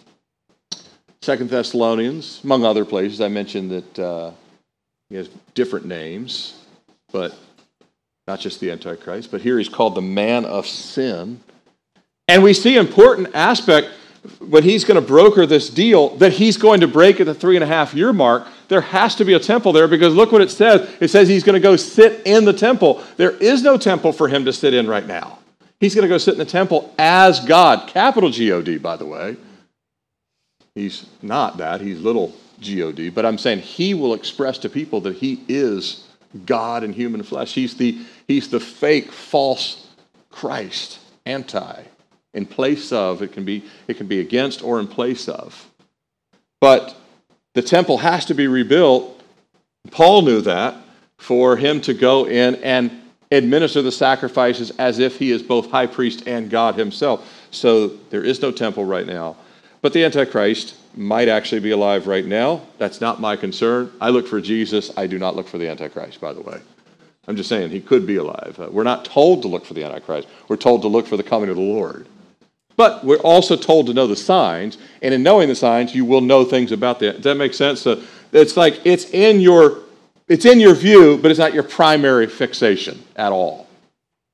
Second 1.23 1.49
Thessalonians, 1.49 2.41
among 2.43 2.65
other 2.65 2.85
places. 2.85 3.21
I 3.21 3.29
mentioned 3.29 3.71
that 3.71 3.99
uh, 3.99 4.31
he 5.09 5.15
has 5.15 5.29
different 5.55 5.87
names 5.87 6.59
but 7.13 7.37
not 8.27 8.41
just 8.41 8.59
the 8.59 8.71
Antichrist, 8.71 9.31
but 9.31 9.39
here 9.39 9.57
he's 9.57 9.69
called 9.69 9.95
the 9.95 10.01
man 10.01 10.43
of 10.43 10.67
sin. 10.67 11.39
And 12.27 12.43
we 12.43 12.53
see 12.53 12.75
important 12.75 13.29
aspect 13.33 13.89
when 14.39 14.63
he's 14.63 14.83
going 14.83 14.99
to 14.99 15.05
broker 15.05 15.45
this 15.45 15.69
deal 15.69 16.15
that 16.17 16.33
he's 16.33 16.57
going 16.57 16.81
to 16.81 16.87
break 16.87 17.19
at 17.19 17.25
the 17.25 17.33
three 17.33 17.55
and 17.55 17.63
a 17.63 17.67
half 17.67 17.93
year 17.93 18.11
mark. 18.11 18.47
There 18.69 18.81
has 18.81 19.15
to 19.15 19.25
be 19.25 19.33
a 19.33 19.39
temple 19.39 19.71
there 19.73 19.87
because 19.87 20.15
look 20.15 20.31
what 20.31 20.41
it 20.41 20.49
says. 20.49 20.89
It 20.99 21.09
says 21.09 21.27
he's 21.27 21.43
going 21.43 21.53
to 21.53 21.59
go 21.59 21.75
sit 21.75 22.25
in 22.25 22.45
the 22.45 22.53
temple. 22.53 23.03
There 23.17 23.31
is 23.31 23.61
no 23.61 23.77
temple 23.77 24.11
for 24.11 24.27
him 24.27 24.45
to 24.45 24.53
sit 24.53 24.73
in 24.73 24.87
right 24.87 25.05
now. 25.05 25.39
He's 25.83 25.93
going 25.93 26.03
to 26.03 26.07
go 26.07 26.17
sit 26.17 26.35
in 26.35 26.37
the 26.37 26.45
temple 26.45 26.95
as 26.97 27.41
God, 27.41 27.89
capital 27.89 28.29
G 28.29 28.53
O 28.53 28.61
D, 28.61 28.77
by 28.77 28.95
the 28.95 29.05
way. 29.05 29.35
He's 30.75 31.07
not 31.21 31.57
that, 31.57 31.81
he's 31.81 31.99
little 31.99 32.33
G 32.61 32.81
O 32.83 32.93
D, 32.93 33.09
but 33.09 33.25
I'm 33.25 33.37
saying 33.37 33.59
he 33.59 33.93
will 33.93 34.13
express 34.13 34.57
to 34.59 34.69
people 34.69 35.01
that 35.01 35.17
he 35.17 35.43
is 35.49 36.07
God 36.45 36.85
in 36.85 36.93
human 36.93 37.21
flesh. 37.21 37.53
He's 37.53 37.75
the, 37.75 37.99
he's 38.29 38.47
the 38.47 38.61
fake, 38.61 39.11
false 39.11 39.85
Christ, 40.29 40.99
anti, 41.25 41.83
in 42.33 42.45
place 42.45 42.93
of. 42.93 43.21
It 43.21 43.33
can, 43.33 43.43
be, 43.43 43.65
it 43.89 43.97
can 43.97 44.07
be 44.07 44.21
against 44.21 44.63
or 44.63 44.79
in 44.79 44.87
place 44.87 45.27
of. 45.27 45.69
But 46.61 46.95
the 47.55 47.61
temple 47.61 47.97
has 47.97 48.23
to 48.27 48.33
be 48.33 48.47
rebuilt. 48.47 49.21
Paul 49.91 50.21
knew 50.21 50.39
that 50.39 50.77
for 51.17 51.57
him 51.57 51.81
to 51.81 51.93
go 51.93 52.25
in 52.25 52.55
and 52.63 53.02
administer 53.33 53.81
the 53.81 53.91
sacrifices 53.91 54.71
as 54.77 54.99
if 54.99 55.17
he 55.17 55.31
is 55.31 55.41
both 55.41 55.71
high 55.71 55.87
priest 55.87 56.27
and 56.27 56.49
God 56.49 56.75
himself. 56.75 57.47
So 57.51 57.87
there 58.09 58.23
is 58.23 58.41
no 58.41 58.51
temple 58.51 58.85
right 58.85 59.05
now. 59.05 59.35
But 59.81 59.93
the 59.93 60.05
Antichrist 60.05 60.75
might 60.95 61.27
actually 61.27 61.61
be 61.61 61.71
alive 61.71 62.07
right 62.07 62.25
now. 62.25 62.61
That's 62.77 63.01
not 63.01 63.19
my 63.19 63.35
concern. 63.35 63.91
I 63.99 64.09
look 64.09 64.27
for 64.27 64.39
Jesus. 64.39 64.91
I 64.95 65.07
do 65.07 65.17
not 65.19 65.35
look 65.35 65.47
for 65.47 65.57
the 65.57 65.67
Antichrist, 65.67 66.21
by 66.21 66.33
the 66.33 66.41
way. 66.41 66.59
I'm 67.27 67.35
just 67.35 67.49
saying 67.49 67.71
he 67.71 67.81
could 67.81 68.05
be 68.05 68.17
alive. 68.17 68.57
Uh, 68.59 68.69
we're 68.69 68.83
not 68.83 69.05
told 69.05 69.41
to 69.43 69.47
look 69.47 69.65
for 69.65 69.73
the 69.73 69.83
Antichrist. 69.83 70.27
We're 70.47 70.57
told 70.57 70.81
to 70.81 70.87
look 70.87 71.07
for 71.07 71.17
the 71.17 71.23
coming 71.23 71.49
of 71.49 71.55
the 71.55 71.61
Lord. 71.61 72.05
But 72.75 73.03
we're 73.03 73.17
also 73.17 73.55
told 73.55 73.87
to 73.87 73.93
know 73.93 74.07
the 74.07 74.15
signs, 74.15 74.77
and 75.01 75.13
in 75.13 75.23
knowing 75.23 75.47
the 75.47 75.55
signs, 75.55 75.93
you 75.93 76.05
will 76.05 76.21
know 76.21 76.43
things 76.43 76.71
about 76.71 76.99
that. 76.99 77.15
Does 77.15 77.23
that 77.23 77.35
make 77.35 77.53
sense? 77.53 77.81
So 77.81 78.01
it's 78.31 78.57
like 78.57 78.81
it's 78.83 79.09
in 79.11 79.39
your 79.39 79.79
it's 80.27 80.45
in 80.45 80.59
your 80.59 80.73
view, 80.73 81.17
but 81.17 81.31
it's 81.31 81.39
not 81.39 81.53
your 81.53 81.63
primary 81.63 82.27
fixation 82.27 83.03
at 83.15 83.31
all. 83.31 83.67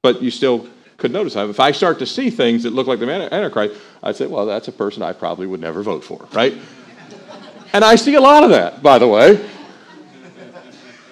But 0.04 0.22
you 0.22 0.32
still 0.32 0.68
could 0.98 1.12
notice. 1.12 1.36
If 1.36 1.60
I 1.60 1.72
start 1.72 2.00
to 2.00 2.06
see 2.06 2.30
things 2.30 2.64
that 2.64 2.72
look 2.72 2.88
like 2.88 3.00
the 3.00 3.10
Antichrist, 3.10 3.80
I'd 4.04 4.16
say, 4.16 4.28
well, 4.28 4.46
that's 4.46 4.68
a 4.68 4.72
person 4.72 5.02
I 5.02 5.14
probably 5.14 5.48
would 5.48 5.60
never 5.60 5.82
vote 5.82 6.04
for, 6.04 6.28
right? 6.34 6.54
and 7.74 7.84
I 7.84 7.96
see 7.96 8.16
a 8.16 8.22
lot 8.22 8.44
of 8.44 8.50
that, 8.52 8.84
by 8.84 9.00
the 9.00 9.08
way. 9.08 9.50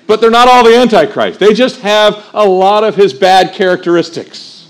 But 0.06 0.22
they're 0.22 0.32
not 0.32 0.48
all 0.48 0.64
the 0.64 0.76
Antichrist. 0.76 1.40
They 1.40 1.54
just 1.54 1.82
have 1.82 2.26
a 2.34 2.48
lot 2.48 2.84
of 2.84 2.96
his 2.96 3.14
bad 3.14 3.54
characteristics. 3.54 4.70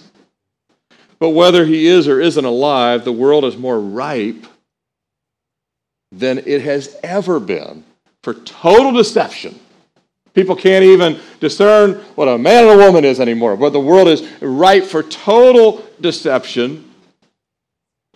But 1.20 1.30
whether 1.30 1.66
he 1.66 1.88
is 1.88 2.08
or 2.08 2.20
isn't 2.20 2.46
alive, 2.46 3.04
the 3.04 3.12
world 3.12 3.46
is 3.46 3.58
more 3.58 3.80
ripe 3.80 4.46
than 6.12 6.40
it 6.40 6.62
has 6.62 6.96
ever 7.04 7.40
been 7.40 7.84
for 8.24 8.34
total 8.34 8.92
deception. 8.94 9.60
People 10.38 10.56
can't 10.56 10.86
even 10.86 11.20
discern 11.40 11.96
what 12.14 12.28
a 12.28 12.38
man 12.38 12.68
and 12.68 12.80
a 12.80 12.86
woman 12.86 13.04
is 13.04 13.20
anymore. 13.20 13.58
But 13.58 13.72
the 13.72 13.80
world 13.80 14.08
is 14.08 14.22
ripe 14.40 14.84
for 14.84 15.02
total 15.02 15.84
deception. 16.00 16.92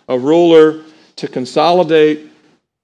A 0.08 0.16
ruler 0.16 0.84
to 1.16 1.26
consolidate 1.26 2.30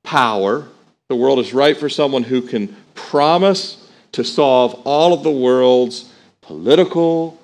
power. 0.02 0.66
The 1.08 1.14
world 1.14 1.38
is 1.38 1.54
ripe 1.54 1.76
for 1.76 1.88
someone 1.88 2.24
who 2.24 2.42
can 2.42 2.74
promise 2.96 3.88
to 4.10 4.24
solve 4.24 4.82
all 4.84 5.12
of 5.12 5.22
the 5.22 5.30
world's 5.30 6.12
political, 6.40 7.38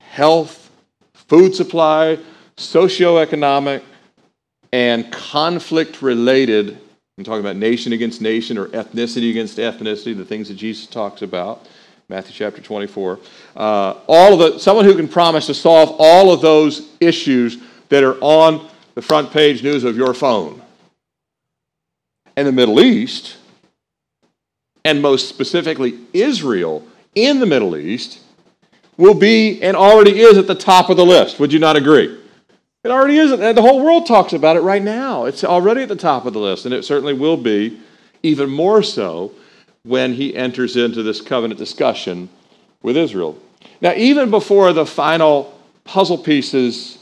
health, 0.00 0.70
food 1.12 1.56
supply, 1.56 2.20
socioeconomic, 2.56 3.82
and 4.72 5.10
conflict 5.10 6.02
related 6.02 6.78
I'm 7.18 7.24
talking 7.24 7.40
about 7.40 7.56
nation 7.56 7.92
against 7.92 8.22
nation 8.22 8.56
or 8.56 8.68
ethnicity 8.68 9.28
against 9.30 9.58
ethnicity, 9.58 10.16
the 10.16 10.24
things 10.24 10.48
that 10.48 10.54
Jesus 10.54 10.86
talks 10.86 11.20
about. 11.20 11.66
Matthew 12.08 12.32
chapter 12.32 12.62
24. 12.62 13.20
Uh, 13.54 13.94
all 14.08 14.32
of 14.32 14.38
the, 14.38 14.58
someone 14.58 14.86
who 14.86 14.96
can 14.96 15.06
promise 15.06 15.44
to 15.46 15.54
solve 15.54 15.94
all 15.98 16.32
of 16.32 16.40
those 16.40 16.88
issues 17.00 17.58
that 17.90 18.02
are 18.02 18.16
on 18.22 18.66
the 18.94 19.02
front 19.02 19.30
page 19.30 19.62
news 19.62 19.84
of 19.84 19.94
your 19.94 20.14
phone. 20.14 20.62
And 22.34 22.48
the 22.48 22.52
Middle 22.52 22.80
East, 22.80 23.36
and 24.82 25.02
most 25.02 25.28
specifically 25.28 25.98
Israel 26.14 26.82
in 27.14 27.40
the 27.40 27.46
Middle 27.46 27.76
East, 27.76 28.20
will 28.96 29.14
be 29.14 29.62
and 29.62 29.76
already 29.76 30.18
is 30.18 30.38
at 30.38 30.46
the 30.46 30.54
top 30.54 30.88
of 30.88 30.96
the 30.96 31.04
list. 31.04 31.38
Would 31.38 31.52
you 31.52 31.58
not 31.58 31.76
agree? 31.76 32.21
It 32.84 32.90
already 32.90 33.18
is. 33.18 33.30
And 33.30 33.56
the 33.56 33.62
whole 33.62 33.84
world 33.84 34.06
talks 34.06 34.32
about 34.32 34.56
it 34.56 34.60
right 34.60 34.82
now. 34.82 35.24
It's 35.24 35.44
already 35.44 35.82
at 35.82 35.88
the 35.88 35.96
top 35.96 36.26
of 36.26 36.32
the 36.32 36.40
list, 36.40 36.64
and 36.64 36.74
it 36.74 36.84
certainly 36.84 37.14
will 37.14 37.36
be 37.36 37.80
even 38.22 38.50
more 38.50 38.82
so 38.82 39.32
when 39.84 40.14
he 40.14 40.34
enters 40.34 40.76
into 40.76 41.02
this 41.02 41.20
covenant 41.20 41.58
discussion 41.58 42.28
with 42.82 42.96
Israel. 42.96 43.38
Now, 43.80 43.94
even 43.94 44.30
before 44.30 44.72
the 44.72 44.86
final 44.86 45.56
puzzle 45.84 46.18
pieces 46.18 46.98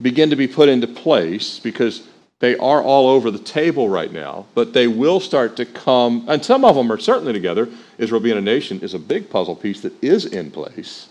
begin 0.00 0.30
to 0.30 0.36
be 0.36 0.48
put 0.48 0.68
into 0.70 0.86
place, 0.86 1.58
because 1.58 2.02
they 2.38 2.56
are 2.56 2.82
all 2.82 3.08
over 3.08 3.30
the 3.30 3.38
table 3.38 3.90
right 3.90 4.10
now, 4.10 4.46
but 4.54 4.72
they 4.72 4.86
will 4.86 5.20
start 5.20 5.56
to 5.56 5.66
come, 5.66 6.24
and 6.26 6.42
some 6.42 6.64
of 6.64 6.74
them 6.74 6.90
are 6.90 6.98
certainly 6.98 7.34
together. 7.34 7.68
Israel 7.98 8.20
being 8.20 8.38
a 8.38 8.40
nation 8.40 8.80
is 8.80 8.94
a 8.94 8.98
big 8.98 9.28
puzzle 9.28 9.54
piece 9.54 9.82
that 9.82 9.92
is 10.02 10.24
in 10.24 10.50
place. 10.50 11.09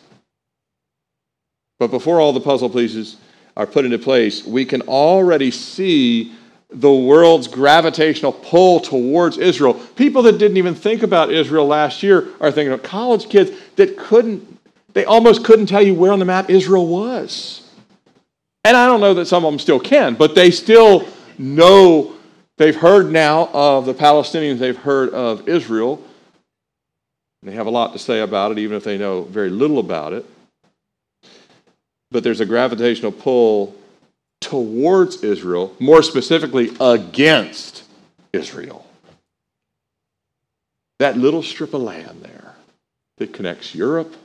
But 1.80 1.92
before 1.92 2.20
all 2.20 2.34
the 2.34 2.42
puzzle 2.42 2.70
pieces 2.70 3.16
are 3.58 3.66
put 3.66 3.86
into 3.86 3.98
place, 3.98 4.46
we 4.46 4.66
can 4.66 4.82
already 4.84 5.50
see 5.50 6.34
the 6.70 6.92
world's 6.92 7.48
gravitational 7.48 8.34
pull 8.34 8.82
towards 8.82 9.38
Israel. 9.38 9.74
People 9.96 10.22
that 10.24 10.38
didn't 10.38 10.58
even 10.58 10.76
think 10.76 11.02
about 11.02 11.32
Israel 11.32 11.66
last 11.66 12.04
year 12.04 12.28
are 12.40 12.52
thinking 12.52 12.74
of 12.74 12.84
college 12.84 13.28
kids 13.28 13.52
that 13.78 13.98
couldn't, 13.98 14.60
they 14.94 15.06
almost 15.06 15.44
couldn't 15.44 15.66
tell 15.66 15.82
you 15.82 15.96
where 15.96 16.12
on 16.12 16.20
the 16.20 16.26
map 16.26 16.50
Israel 16.50 16.86
was. 16.86 17.68
And 18.66 18.78
I 18.78 18.86
don't 18.86 19.00
know 19.00 19.16
that 19.16 19.26
some 19.26 19.46
of 19.46 19.52
them 19.52 19.58
still 19.58 19.80
can, 19.80 20.14
but 20.16 20.36
they 20.36 20.52
still 20.52 21.08
know, 21.38 22.14
they've 22.58 22.76
heard 22.76 23.10
now 23.10 23.50
of 23.54 23.86
the 23.86 23.94
Palestinians, 23.94 24.60
they've 24.60 24.78
heard 24.78 25.10
of 25.12 25.48
Israel. 25.48 26.04
They 27.42 27.54
have 27.54 27.68
a 27.68 27.72
lot 27.72 27.94
to 27.94 28.00
say 28.00 28.20
about 28.20 28.52
it, 28.52 28.60
even 28.60 28.76
if 28.76 28.84
they 28.84 28.98
know 28.98 29.24
very 29.24 29.50
little 29.50 29.80
about 29.80 30.12
it 30.12 30.26
but 32.12 32.24
there's 32.24 32.42
a 32.42 32.46
gravitational 32.46 33.12
pull 33.12 33.76
towards 34.42 35.24
Israel, 35.24 35.76
more 35.80 36.02
specifically 36.02 36.72
against 36.80 37.84
Israel. 38.34 38.86
That 41.00 41.18
little 41.18 41.44
strip 41.44 41.74
of 41.74 41.82
land 41.82 42.22
there 42.22 42.56
that 43.18 43.34
connects 43.34 43.76
Europe, 43.76 44.16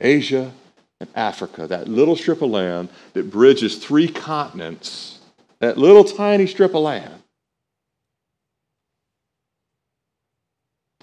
Asia, 0.00 0.52
and 1.00 1.08
Africa, 1.14 1.66
that 1.66 1.88
little 1.88 2.16
strip 2.16 2.42
of 2.42 2.50
land 2.50 2.88
that 3.14 3.30
bridges 3.30 3.76
three 3.76 4.08
continents, 4.08 5.20
that 5.60 5.78
little 5.78 6.04
tiny 6.04 6.46
strip 6.46 6.74
of 6.74 6.82
land, 6.82 7.22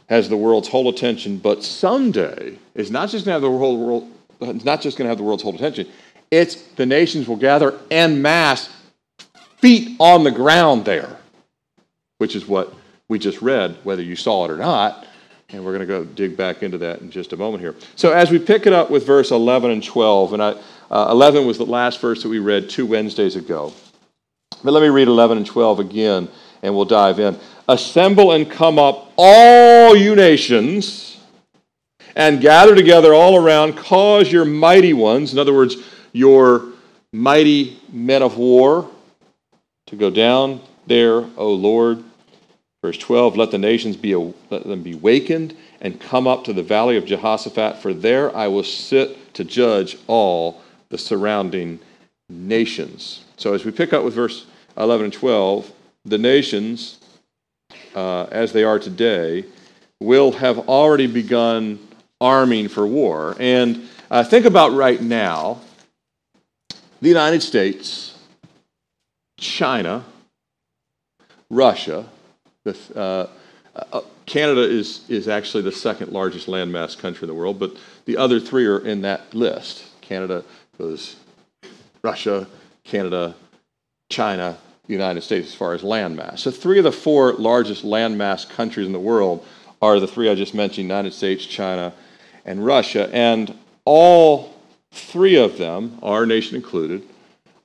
has 0.07 0.27
the 0.29 0.37
world's 0.37 0.67
whole 0.67 0.89
attention, 0.89 1.37
but 1.37 1.63
someday 1.63 2.57
is 2.73 2.89
not 2.89 3.09
just 3.09 3.25
going 3.25 3.31
to 3.31 3.33
have 3.33 3.41
the 3.41 3.57
whole 3.57 3.77
world, 3.77 4.11
it's 4.41 4.65
not 4.65 4.81
just 4.81 4.97
going 4.97 5.05
to 5.05 5.09
have 5.09 5.17
the 5.17 5.23
world's 5.23 5.43
whole 5.43 5.55
attention. 5.55 5.87
It's 6.31 6.55
the 6.75 6.85
nations 6.85 7.27
will 7.27 7.35
gather 7.35 7.79
en 7.91 8.21
masse, 8.21 8.69
feet 9.57 9.95
on 9.99 10.23
the 10.23 10.31
ground 10.31 10.85
there, 10.85 11.17
which 12.19 12.35
is 12.35 12.47
what 12.47 12.73
we 13.07 13.19
just 13.19 13.41
read, 13.41 13.77
whether 13.83 14.01
you 14.01 14.15
saw 14.15 14.45
it 14.45 14.51
or 14.51 14.57
not. 14.57 15.07
And 15.49 15.65
we're 15.65 15.75
going 15.75 15.87
to 15.87 15.87
go 15.87 16.05
dig 16.05 16.37
back 16.37 16.61
into 16.61 16.77
that 16.77 17.01
in 17.01 17.09
just 17.09 17.33
a 17.33 17.37
moment 17.37 17.61
here. 17.61 17.75
So, 17.95 18.13
as 18.13 18.29
we 18.29 18.37
pick 18.37 18.67
it 18.67 18.73
up 18.73 18.91
with 18.91 19.07
verse 19.07 19.31
11 19.31 19.71
and 19.71 19.83
12, 19.83 20.33
and 20.33 20.43
I, 20.43 20.51
uh, 20.91 21.07
11 21.09 21.47
was 21.47 21.57
the 21.57 21.65
last 21.65 21.99
verse 21.99 22.21
that 22.21 22.29
we 22.29 22.37
read 22.37 22.69
two 22.69 22.85
Wednesdays 22.85 23.35
ago. 23.35 23.73
But 24.63 24.73
let 24.73 24.83
me 24.83 24.89
read 24.89 25.07
11 25.07 25.37
and 25.37 25.45
12 25.45 25.79
again, 25.79 26.29
and 26.61 26.75
we'll 26.75 26.85
dive 26.85 27.19
in. 27.19 27.35
Assemble 27.67 28.31
and 28.33 28.49
come 28.49 28.77
up, 28.77 29.11
all 29.17 29.95
you 29.95 30.15
nations 30.15 31.18
and 32.19 32.41
gather 32.41 32.75
together 32.75 33.13
all 33.13 33.37
around, 33.37 33.77
cause 33.77 34.29
your 34.29 34.43
mighty 34.43 34.91
ones, 34.91 35.31
in 35.31 35.39
other 35.39 35.53
words, 35.53 35.77
your 36.11 36.65
mighty 37.13 37.79
men 37.93 38.21
of 38.21 38.37
war, 38.37 38.91
to 39.87 39.95
go 39.95 40.09
down 40.09 40.59
there, 40.85 41.23
O 41.37 41.53
Lord. 41.53 42.03
Verse 42.83 42.97
12, 42.97 43.37
let 43.37 43.51
the 43.51 43.57
nations 43.57 43.95
be, 43.95 44.13
let 44.49 44.65
them 44.65 44.83
be 44.83 44.95
wakened 44.95 45.55
and 45.79 45.97
come 45.97 46.27
up 46.27 46.43
to 46.43 46.51
the 46.51 46.61
valley 46.61 46.97
of 46.97 47.05
Jehoshaphat, 47.05 47.77
for 47.77 47.93
there 47.93 48.35
I 48.35 48.49
will 48.49 48.63
sit 48.63 49.33
to 49.35 49.45
judge 49.45 49.97
all 50.07 50.61
the 50.89 50.97
surrounding 50.97 51.79
nations. 52.27 53.23
So 53.37 53.53
as 53.53 53.63
we 53.63 53.71
pick 53.71 53.93
up 53.93 54.03
with 54.03 54.13
verse 54.13 54.45
11 54.75 55.05
and 55.05 55.13
12, 55.13 55.71
the 56.03 56.17
nations, 56.17 56.99
uh, 57.95 58.23
as 58.23 58.51
they 58.51 58.65
are 58.65 58.77
today, 58.77 59.45
will 60.01 60.33
have 60.33 60.59
already 60.67 61.07
begun 61.07 61.79
arming 62.21 62.67
for 62.67 62.85
war. 62.85 63.35
And 63.39 63.87
uh, 64.11 64.23
think 64.23 64.45
about 64.45 64.73
right 64.73 65.01
now 65.01 65.61
the 67.01 67.07
United 67.07 67.41
States, 67.41 68.17
China, 69.37 70.03
Russia, 71.49 72.05
the, 72.63 72.77
uh, 72.95 73.27
uh, 73.93 74.01
Canada 74.25 74.61
is, 74.61 75.09
is 75.09 75.27
actually 75.27 75.63
the 75.63 75.71
second 75.71 76.11
largest 76.11 76.47
landmass 76.47 76.97
country 76.97 77.23
in 77.23 77.27
the 77.27 77.33
world, 77.33 77.57
but 77.57 77.75
the 78.05 78.17
other 78.17 78.39
three 78.39 78.65
are 78.65 78.79
in 78.79 79.01
that 79.01 79.33
list. 79.33 79.85
Canada 80.01 80.43
goes 80.77 81.15
Russia, 82.03 82.47
Canada, 82.83 83.35
China, 84.09 84.57
United 84.87 85.21
States 85.21 85.49
as 85.49 85.55
far 85.55 85.73
as 85.73 85.83
landmass. 85.83 86.39
So 86.39 86.51
three 86.51 86.79
of 86.79 86.83
the 86.83 86.91
four 86.91 87.33
largest 87.33 87.85
landmass 87.85 88.49
countries 88.49 88.87
in 88.87 88.93
the 88.93 88.99
world 88.99 89.45
are 89.81 89.99
the 89.99 90.07
three 90.07 90.29
I 90.29 90.35
just 90.35 90.53
mentioned 90.53 90.83
United 90.87 91.13
States, 91.13 91.45
China, 91.45 91.93
and 92.45 92.65
Russia. 92.65 93.09
And 93.13 93.57
all 93.85 94.55
three 94.91 95.35
of 95.35 95.57
them, 95.57 95.99
our 96.01 96.25
nation 96.25 96.55
included, 96.55 97.03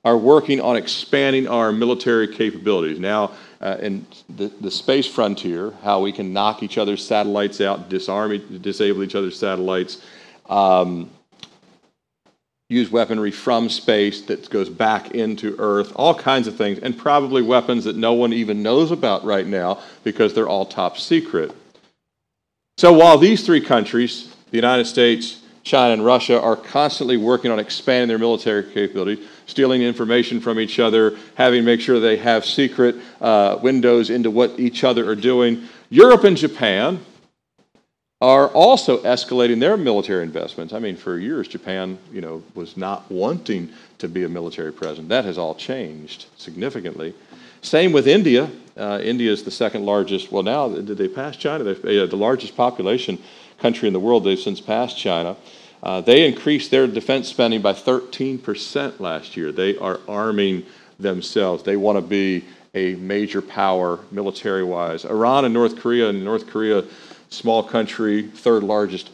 are 0.03 0.17
working 0.17 0.61
on 0.61 0.77
expanding 0.77 1.47
our 1.47 1.71
military 1.71 2.27
capabilities. 2.27 2.99
Now, 2.99 3.31
uh, 3.59 3.77
in 3.81 4.05
the, 4.29 4.47
the 4.61 4.69
space 4.69 5.07
frontier, 5.07 5.71
how 5.81 5.99
we 6.01 6.11
can 6.11 6.31
knock 6.31 6.61
each 6.61 6.77
other's 6.77 7.05
satellites 7.05 7.59
out, 7.59 7.89
disarm, 7.89 8.59
disable 8.61 9.03
each 9.03 9.15
other's 9.15 9.39
satellites, 9.39 10.01
um, 10.47 11.09
use 12.69 12.91
weaponry 12.91 13.31
from 13.31 13.69
space 13.69 14.21
that 14.23 14.49
goes 14.49 14.69
back 14.69 15.11
into 15.11 15.55
Earth, 15.57 15.91
all 15.95 16.13
kinds 16.13 16.47
of 16.47 16.55
things, 16.55 16.79
and 16.79 16.97
probably 16.97 17.41
weapons 17.41 17.83
that 17.83 17.95
no 17.95 18.13
one 18.13 18.33
even 18.33 18.61
knows 18.61 18.91
about 18.91 19.23
right 19.23 19.47
now 19.47 19.79
because 20.03 20.33
they're 20.33 20.49
all 20.49 20.65
top 20.65 20.97
secret. 20.97 21.51
So 22.77 22.93
while 22.93 23.17
these 23.17 23.45
three 23.45 23.61
countries 23.61 24.34
the 24.55 24.61
United 24.61 24.85
States, 24.85 25.41
China, 25.63 25.91
and 25.91 26.05
Russia 26.05 26.41
are 26.41 26.55
constantly 26.55 27.17
working 27.17 27.51
on 27.51 27.59
expanding 27.59 28.07
their 28.07 28.17
military 28.17 28.63
capabilities, 28.63 29.27
stealing 29.47 29.81
information 29.81 30.39
from 30.39 30.61
each 30.61 30.79
other, 30.79 31.17
having 31.35 31.59
to 31.59 31.65
make 31.65 31.81
sure 31.81 31.99
they 31.99 32.15
have 32.15 32.45
secret 32.45 32.95
uh, 33.19 33.59
windows 33.61 34.09
into 34.09 34.31
what 34.31 34.57
each 34.57 34.85
other 34.85 35.09
are 35.09 35.15
doing. 35.15 35.67
Europe 35.89 36.23
and 36.23 36.37
Japan 36.37 37.03
are 38.21 38.47
also 38.47 38.99
escalating 38.99 39.59
their 39.59 39.75
military 39.75 40.23
investments. 40.23 40.73
I 40.73 40.79
mean, 40.79 40.95
for 40.95 41.19
years, 41.19 41.49
Japan, 41.49 41.97
you 42.13 42.21
know, 42.21 42.41
was 42.53 42.77
not 42.77 43.11
wanting 43.11 43.73
to 43.97 44.07
be 44.07 44.23
a 44.23 44.29
military 44.29 44.71
presence. 44.71 45.09
That 45.09 45.25
has 45.25 45.37
all 45.37 45.53
changed 45.53 46.27
significantly. 46.37 47.13
Same 47.61 47.91
with 47.91 48.07
India. 48.07 48.49
Uh, 48.77 49.01
India 49.03 49.31
is 49.31 49.43
the 49.43 49.51
second 49.51 49.85
largest. 49.85 50.31
Well, 50.31 50.43
now 50.43 50.69
did 50.69 50.97
they 50.97 51.09
pass 51.09 51.35
China? 51.35 51.65
They're 51.65 52.03
uh, 52.03 52.05
the 52.05 52.15
largest 52.15 52.55
population 52.55 53.21
country 53.57 53.87
in 53.87 53.93
the 53.93 53.99
world. 53.99 54.23
They've 54.23 54.39
since 54.39 54.61
passed 54.61 54.97
China. 54.97 55.35
Uh, 55.83 56.01
they 56.01 56.27
increased 56.27 56.71
their 56.71 56.87
defense 56.87 57.29
spending 57.29 57.61
by 57.61 57.73
13% 57.73 58.99
last 58.99 59.37
year. 59.37 59.51
They 59.51 59.77
are 59.77 59.99
arming 60.07 60.65
themselves. 60.99 61.63
They 61.63 61.77
want 61.77 61.97
to 61.97 62.01
be 62.01 62.43
a 62.73 62.95
major 62.95 63.41
power 63.41 63.99
military 64.11 64.63
wise. 64.63 65.05
Iran 65.05 65.45
and 65.45 65.53
North 65.53 65.77
Korea, 65.77 66.09
and 66.09 66.25
North 66.25 66.47
Korea, 66.47 66.83
small 67.29 67.63
country, 67.63 68.23
third 68.23 68.63
largest 68.63 69.11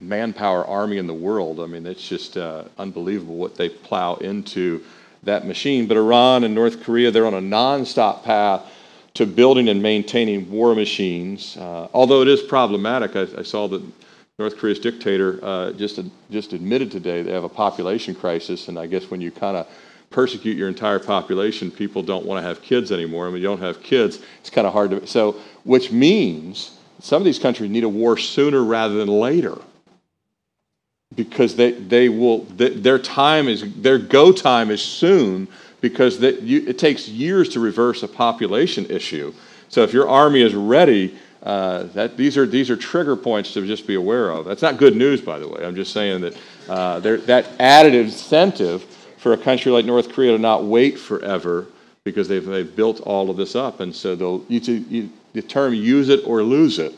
manpower 0.00 0.64
army 0.64 0.98
in 0.98 1.06
the 1.06 1.14
world. 1.14 1.60
I 1.60 1.66
mean, 1.66 1.86
it's 1.86 2.06
just 2.06 2.36
uh, 2.36 2.64
unbelievable 2.78 3.36
what 3.36 3.56
they 3.56 3.68
plow 3.68 4.14
into 4.16 4.84
that 5.22 5.46
machine. 5.46 5.86
But 5.86 5.96
Iran 5.96 6.44
and 6.44 6.54
North 6.54 6.82
Korea, 6.82 7.10
they're 7.10 7.26
on 7.26 7.34
a 7.34 7.40
nonstop 7.40 8.24
path 8.24 8.70
to 9.14 9.26
building 9.26 9.68
and 9.68 9.80
maintaining 9.82 10.50
war 10.50 10.74
machines. 10.74 11.56
Uh, 11.56 11.88
although 11.94 12.22
it 12.22 12.28
is 12.28 12.42
problematic, 12.42 13.14
I, 13.14 13.26
I, 13.38 13.42
saw 13.42 13.68
that 13.68 13.82
North 14.38 14.56
Korea's 14.58 14.80
dictator 14.80 15.38
uh, 15.42 15.72
just 15.72 16.00
just 16.30 16.52
admitted 16.52 16.90
today 16.90 17.22
they 17.22 17.32
have 17.32 17.44
a 17.44 17.48
population 17.48 18.14
crisis, 18.14 18.68
and 18.68 18.78
I 18.78 18.86
guess 18.86 19.10
when 19.10 19.20
you 19.20 19.30
kind 19.30 19.56
of 19.56 19.68
persecute 20.10 20.56
your 20.56 20.68
entire 20.68 20.98
population, 20.98 21.70
people 21.70 22.02
don't 22.02 22.26
want 22.26 22.42
to 22.42 22.48
have 22.48 22.62
kids 22.62 22.92
anymore. 22.92 23.24
And 23.24 23.32
when 23.32 23.42
you 23.42 23.48
don't 23.48 23.60
have 23.60 23.82
kids, 23.82 24.20
it's 24.40 24.50
kind 24.50 24.66
of 24.66 24.72
hard 24.72 24.90
to. 24.90 25.06
So, 25.06 25.36
which 25.64 25.92
means 25.92 26.76
some 27.00 27.20
of 27.20 27.24
these 27.24 27.38
countries 27.38 27.70
need 27.70 27.84
a 27.84 27.88
war 27.88 28.16
sooner 28.16 28.62
rather 28.62 28.94
than 28.94 29.08
later 29.08 29.58
because 31.14 31.54
they, 31.56 31.72
they 31.72 32.08
will, 32.08 32.40
their 32.44 32.98
time 32.98 33.48
is, 33.48 33.64
their 33.74 33.98
go 33.98 34.32
time 34.32 34.70
is 34.70 34.82
soon 34.82 35.48
because 35.84 36.18
they, 36.18 36.40
you, 36.40 36.66
it 36.66 36.78
takes 36.78 37.10
years 37.10 37.46
to 37.50 37.60
reverse 37.60 38.02
a 38.02 38.08
population 38.08 38.86
issue. 38.86 39.34
So 39.68 39.82
if 39.82 39.92
your 39.92 40.08
army 40.08 40.40
is 40.40 40.54
ready, 40.54 41.14
uh, 41.42 41.82
that, 41.92 42.16
these, 42.16 42.38
are, 42.38 42.46
these 42.46 42.70
are 42.70 42.76
trigger 42.76 43.16
points 43.16 43.52
to 43.52 43.66
just 43.66 43.86
be 43.86 43.94
aware 43.94 44.30
of. 44.30 44.46
That's 44.46 44.62
not 44.62 44.78
good 44.78 44.96
news, 44.96 45.20
by 45.20 45.38
the 45.38 45.46
way. 45.46 45.62
I'm 45.62 45.74
just 45.74 45.92
saying 45.92 46.22
that 46.22 46.36
uh, 46.70 47.00
that 47.00 47.50
added 47.60 47.92
incentive 47.92 48.82
for 49.18 49.34
a 49.34 49.36
country 49.36 49.70
like 49.70 49.84
North 49.84 50.10
Korea 50.10 50.32
to 50.32 50.38
not 50.38 50.64
wait 50.64 50.98
forever 50.98 51.66
because 52.02 52.28
they've, 52.28 52.46
they've 52.46 52.74
built 52.74 53.02
all 53.02 53.28
of 53.28 53.36
this 53.36 53.54
up. 53.54 53.80
And 53.80 53.94
so 53.94 54.16
they'll, 54.16 54.42
you, 54.48 54.60
you, 54.88 55.10
the 55.34 55.42
term 55.42 55.74
use 55.74 56.08
it 56.08 56.26
or 56.26 56.42
lose 56.42 56.78
it 56.78 56.94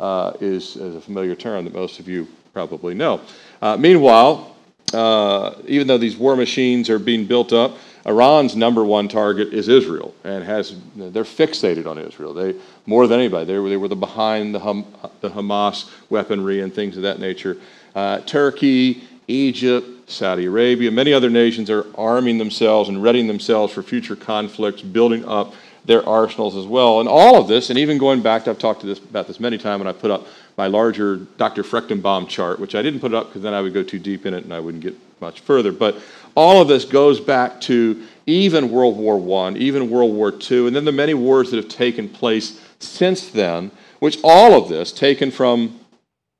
uh, 0.00 0.32
is, 0.40 0.74
is 0.74 0.96
a 0.96 1.00
familiar 1.00 1.36
term 1.36 1.66
that 1.66 1.74
most 1.74 2.00
of 2.00 2.08
you 2.08 2.26
probably 2.52 2.94
know. 2.94 3.20
Uh, 3.62 3.76
meanwhile, 3.76 4.56
uh, 4.92 5.54
even 5.66 5.86
though 5.86 5.98
these 5.98 6.16
war 6.16 6.34
machines 6.34 6.90
are 6.90 6.98
being 6.98 7.26
built 7.26 7.52
up, 7.52 7.76
Iran's 8.06 8.54
number 8.54 8.84
one 8.84 9.08
target 9.08 9.54
is 9.54 9.68
Israel, 9.68 10.14
and 10.24 10.44
has 10.44 10.76
they're 10.94 11.24
fixated 11.24 11.86
on 11.86 11.98
Israel. 11.98 12.34
They 12.34 12.54
more 12.84 13.06
than 13.06 13.18
anybody. 13.18 13.46
They 13.46 13.58
were, 13.58 13.68
they 13.70 13.78
were 13.78 13.88
the 13.88 13.96
behind 13.96 14.54
the, 14.54 14.84
the 15.20 15.30
Hamas 15.30 15.90
weaponry 16.10 16.60
and 16.60 16.72
things 16.72 16.96
of 16.96 17.04
that 17.04 17.18
nature. 17.18 17.56
Uh, 17.94 18.20
Turkey, 18.20 19.04
Egypt, 19.26 20.10
Saudi 20.10 20.44
Arabia, 20.44 20.90
many 20.90 21.14
other 21.14 21.30
nations 21.30 21.70
are 21.70 21.86
arming 21.96 22.36
themselves 22.36 22.90
and 22.90 23.02
readying 23.02 23.26
themselves 23.26 23.72
for 23.72 23.82
future 23.82 24.16
conflicts, 24.16 24.82
building 24.82 25.24
up 25.24 25.54
their 25.86 26.06
arsenals 26.06 26.56
as 26.56 26.66
well. 26.66 27.00
And 27.00 27.08
all 27.08 27.40
of 27.40 27.48
this, 27.48 27.70
and 27.70 27.78
even 27.78 27.98
going 27.98 28.22
back, 28.22 28.48
I've 28.48 28.58
talked 28.58 28.80
to 28.82 28.86
this, 28.86 28.98
about 28.98 29.26
this 29.26 29.40
many 29.40 29.58
times 29.58 29.80
when 29.80 29.88
I 29.88 29.92
put 29.92 30.10
up 30.10 30.26
my 30.56 30.66
larger 30.66 31.16
Dr. 31.16 31.62
Fruchtenbaum 31.62 32.28
chart, 32.28 32.58
which 32.58 32.74
I 32.74 32.82
didn't 32.82 33.00
put 33.00 33.14
up 33.14 33.28
because 33.28 33.42
then 33.42 33.54
I 33.54 33.60
would 33.60 33.74
go 33.74 33.82
too 33.82 33.98
deep 33.98 34.24
in 34.26 34.34
it 34.34 34.44
and 34.44 34.52
I 34.52 34.60
wouldn't 34.60 34.82
get 34.82 34.94
much 35.20 35.40
further. 35.40 35.72
But 35.72 35.96
all 36.34 36.60
of 36.60 36.68
this 36.68 36.84
goes 36.84 37.20
back 37.20 37.60
to 37.62 38.06
even 38.26 38.70
World 38.70 38.96
War 38.96 39.46
I, 39.46 39.52
even 39.52 39.90
World 39.90 40.14
War 40.14 40.32
II, 40.32 40.66
and 40.66 40.74
then 40.74 40.84
the 40.84 40.92
many 40.92 41.14
wars 41.14 41.50
that 41.50 41.56
have 41.56 41.68
taken 41.68 42.08
place 42.08 42.60
since 42.78 43.28
then, 43.28 43.70
which 44.00 44.18
all 44.24 44.54
of 44.60 44.68
this, 44.68 44.92
taken 44.92 45.30
from 45.30 45.78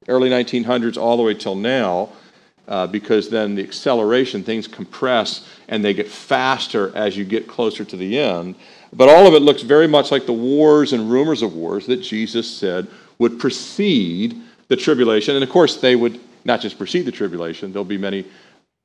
early 0.09 0.31
1900s 0.31 0.97
all 0.97 1.17
the 1.17 1.23
way 1.23 1.35
till 1.35 1.55
now, 1.55 2.11
uh, 2.67 2.87
because 2.87 3.29
then 3.29 3.55
the 3.55 3.63
acceleration, 3.63 4.43
things 4.43 4.67
compress 4.67 5.47
and 5.69 5.85
they 5.85 5.93
get 5.93 6.09
faster 6.09 6.97
as 6.97 7.17
you 7.17 7.25
get 7.25 7.47
closer 7.47 7.85
to 7.85 7.97
the 7.97 8.19
end. 8.19 8.55
But 8.93 9.09
all 9.09 9.27
of 9.27 9.35
it 9.35 9.41
looks 9.41 9.63
very 9.63 9.87
much 9.87 10.11
like 10.11 10.25
the 10.25 10.33
wars 10.33 10.93
and 10.93 11.11
rumors 11.11 11.43
of 11.43 11.55
wars 11.55 11.87
that 11.87 11.97
Jesus 11.97 12.51
said 12.51 12.87
would 13.19 13.39
precede 13.39 14.41
the 14.69 14.77
tribulation. 14.77 15.35
And 15.35 15.45
of 15.45 15.51
course, 15.51 15.77
they 15.77 15.95
would 15.95 16.21
not 16.45 16.61
just 16.61 16.79
precede 16.79 17.07
the 17.07 17.13
tribulation, 17.13 17.73
there'll 17.73 17.85
be 17.85 17.99
many 17.99 18.25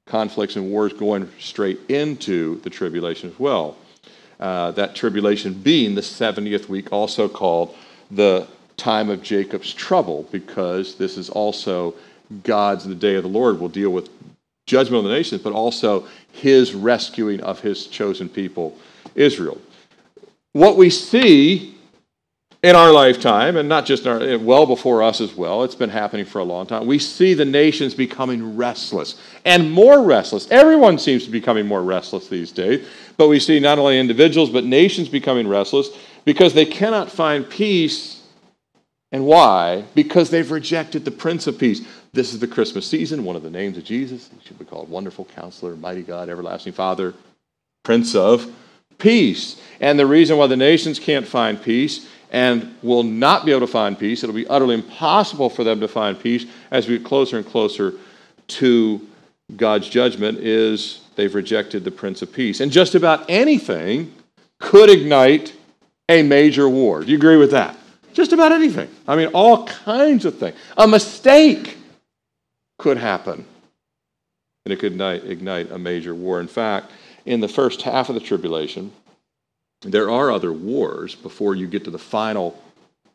conflicts 0.10 0.56
and 0.56 0.70
wars 0.70 0.92
going 0.92 1.30
straight 1.40 1.80
into 1.88 2.60
the 2.62 2.70
tribulation 2.70 3.30
as 3.30 3.40
well. 3.40 3.78
Uh, 4.40 4.72
that 4.72 4.96
tribulation 4.96 5.54
being 5.54 5.96
the 5.96 6.02
70th 6.02 6.68
week, 6.68 6.92
also 6.92 7.30
called 7.30 7.76
the 8.10 8.48
time 8.76 9.10
of 9.10 9.22
Jacob's 9.22 9.74
trouble, 9.74 10.28
because 10.32 10.96
this 10.96 11.18
is 11.18 11.30
also 11.30 11.94
God's, 12.44 12.86
the 12.86 12.96
day 12.96 13.16
of 13.16 13.24
the 13.24 13.30
Lord, 13.30 13.60
will 13.60 13.70
deal 13.70 13.92
with 13.92 14.10
judgment 14.66 15.04
on 15.04 15.10
the 15.10 15.16
nations, 15.16 15.42
but 15.42 15.54
also 15.54 16.08
his 16.32 16.74
rescuing 16.74 17.42
of 17.42 17.60
his 17.60 17.88
chosen 17.88 18.30
people, 18.30 18.78
Israel. 19.16 19.60
What 20.54 20.78
we 20.78 20.90
see 20.90 21.79
in 22.62 22.76
our 22.76 22.92
lifetime, 22.92 23.56
and 23.56 23.70
not 23.70 23.86
just 23.86 24.06
our, 24.06 24.38
well 24.38 24.66
before 24.66 25.02
us 25.02 25.22
as 25.22 25.34
well, 25.34 25.64
it's 25.64 25.76
been 25.76 25.90
happening 25.90 26.26
for 26.26 26.40
a 26.40 26.44
long 26.44 26.66
time. 26.66 26.86
We 26.86 27.00
see 27.00 27.34
the 27.34 27.46
nations 27.46 27.94
becoming 27.94 28.58
restless 28.58 29.16
and 29.46 29.72
more 29.72 30.04
restless. 30.04 30.50
Everyone 30.52 31.00
seems 31.00 31.24
to 31.24 31.32
be 31.32 31.40
becoming 31.40 31.66
more 31.66 31.84
restless 31.84 32.28
these 32.28 32.52
days, 32.52 32.86
but 33.16 33.30
we 33.30 33.40
see 33.40 33.60
not 33.62 33.80
only 33.80 33.98
individuals, 33.98 34.50
but 34.50 34.66
nations 34.66 35.08
becoming 35.08 35.48
restless 35.48 35.90
because 36.26 36.54
they 36.54 36.66
cannot 36.66 37.10
find 37.10 37.50
peace. 37.50 38.24
And 39.12 39.26
why? 39.26 39.86
Because 39.96 40.30
they've 40.30 40.52
rejected 40.52 41.06
the 41.06 41.12
Prince 41.12 41.48
of 41.48 41.58
Peace. 41.58 41.82
This 42.12 42.34
is 42.34 42.40
the 42.40 42.48
Christmas 42.48 42.86
season, 42.86 43.24
one 43.24 43.36
of 43.36 43.42
the 43.42 43.50
names 43.50 43.78
of 43.78 43.86
Jesus. 43.86 44.30
He 44.38 44.48
should 44.48 44.60
be 44.60 44.66
called 44.66 44.90
Wonderful 44.90 45.26
Counselor, 45.34 45.76
Mighty 45.78 46.04
God, 46.04 46.30
Everlasting 46.30 46.74
Father, 46.74 47.16
Prince 47.84 48.14
of 48.16 48.54
Peace. 48.98 49.60
And 49.80 49.98
the 49.98 50.06
reason 50.06 50.38
why 50.38 50.48
the 50.48 50.58
nations 50.58 51.00
can't 51.00 51.26
find 51.26 51.60
peace 51.60 52.08
and 52.32 52.76
will 52.82 53.04
not 53.04 53.46
be 53.46 53.52
able 53.52 53.62
to 53.62 53.68
find 53.68 53.98
peace. 53.98 54.24
It'll 54.24 54.36
be 54.36 54.48
utterly 54.48 54.76
impossible 54.76 55.50
for 55.50 55.64
them 55.64 55.80
to 55.80 55.88
find 55.88 56.20
peace 56.20 56.46
as 56.72 56.88
we 56.88 56.98
get 56.98 57.08
closer 57.08 57.38
and 57.38 57.46
closer 57.46 57.94
to 58.48 59.08
God's 59.56 59.90
judgment 59.90 60.40
is 60.40 61.02
they've 61.16 61.34
rejected 61.34 61.84
the 61.84 61.92
Prince 61.92 62.22
of 62.22 62.32
Peace. 62.32 62.60
And 62.60 62.72
just 62.72 62.96
about 62.96 63.26
anything 63.30 64.14
could 64.60 64.90
ignite 64.90 65.54
a 66.08 66.24
major 66.24 66.70
war. 66.70 67.04
Do 67.04 67.12
you 67.12 67.18
agree 67.18 67.38
with 67.38 67.52
that? 67.52 67.76
Just 68.14 68.34
about 68.34 68.52
anything. 68.52 68.90
I 69.08 69.16
mean, 69.16 69.28
all 69.28 69.66
kinds 69.66 70.26
of 70.26 70.38
things. 70.38 70.56
A 70.78 70.88
mistake 70.88 71.78
could 72.78 72.98
happen, 72.98 73.46
and 74.66 74.74
it 74.74 74.78
could 74.78 74.94
ignite, 74.94 75.26
ignite 75.26 75.72
a 75.72 75.78
major 75.78 76.16
war. 76.16 76.40
In 76.40 76.48
fact, 76.48 76.92
in 77.26 77.40
the 77.40 77.48
first 77.48 77.82
half 77.84 78.10
of 78.10 78.16
the 78.16 78.22
tribulation, 78.22 78.92
there 79.82 80.10
are 80.10 80.32
other 80.32 80.52
wars 80.52 81.16
before 81.16 81.56
you 81.56 81.66
get 81.66 81.86
to 81.86 81.92
the 81.92 82.00
final 82.00 82.62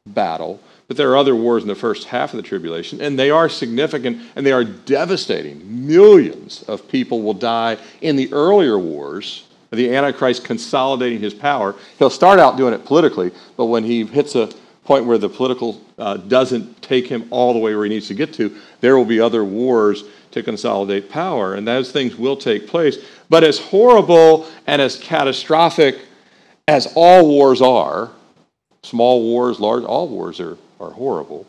battle, 0.06 0.60
but 0.88 0.96
there 0.96 1.10
are 1.10 1.16
other 1.16 1.36
wars 1.36 1.62
in 1.62 1.68
the 1.68 1.74
first 1.74 2.06
half 2.06 2.32
of 2.32 2.36
the 2.38 2.42
tribulation, 2.42 3.00
and 3.00 3.18
they 3.18 3.30
are 3.30 3.48
significant 3.48 4.22
and 4.34 4.46
they 4.46 4.52
are 4.52 4.64
devastating. 4.64 5.86
Millions 5.86 6.62
of 6.64 6.88
people 6.88 7.22
will 7.22 7.34
die 7.34 7.76
in 8.00 8.16
the 8.16 8.32
earlier 8.32 8.78
wars. 8.78 9.46
The 9.72 9.94
Antichrist 9.94 10.44
consolidating 10.44 11.20
his 11.20 11.34
power. 11.34 11.74
He'll 11.98 12.08
start 12.08 12.38
out 12.38 12.56
doing 12.56 12.74
it 12.74 12.84
politically, 12.84 13.32
but 13.56 13.66
when 13.66 13.82
he 13.82 14.06
hits 14.06 14.34
a 14.36 14.50
point 14.84 15.04
where 15.04 15.18
the 15.18 15.28
political 15.28 15.80
uh, 15.98 16.16
doesn't 16.18 16.80
take 16.80 17.08
him 17.08 17.26
all 17.30 17.52
the 17.52 17.58
way 17.58 17.74
where 17.74 17.84
he 17.84 17.90
needs 17.90 18.06
to 18.08 18.14
get 18.14 18.32
to, 18.34 18.54
there 18.80 18.96
will 18.96 19.04
be 19.04 19.18
other 19.18 19.42
wars 19.42 20.04
to 20.30 20.42
consolidate 20.42 21.10
power, 21.10 21.54
and 21.54 21.66
those 21.66 21.90
things 21.90 22.16
will 22.16 22.36
take 22.36 22.68
place. 22.68 22.98
But 23.28 23.42
as 23.42 23.58
horrible 23.58 24.46
and 24.66 24.80
as 24.80 24.96
catastrophic 24.96 25.98
as 26.68 26.92
all 26.94 27.28
wars 27.28 27.60
are, 27.60 28.10
small 28.82 29.22
wars, 29.22 29.60
large, 29.60 29.84
all 29.84 30.08
wars 30.08 30.40
are, 30.40 30.56
are 30.80 30.90
horrible. 30.90 31.46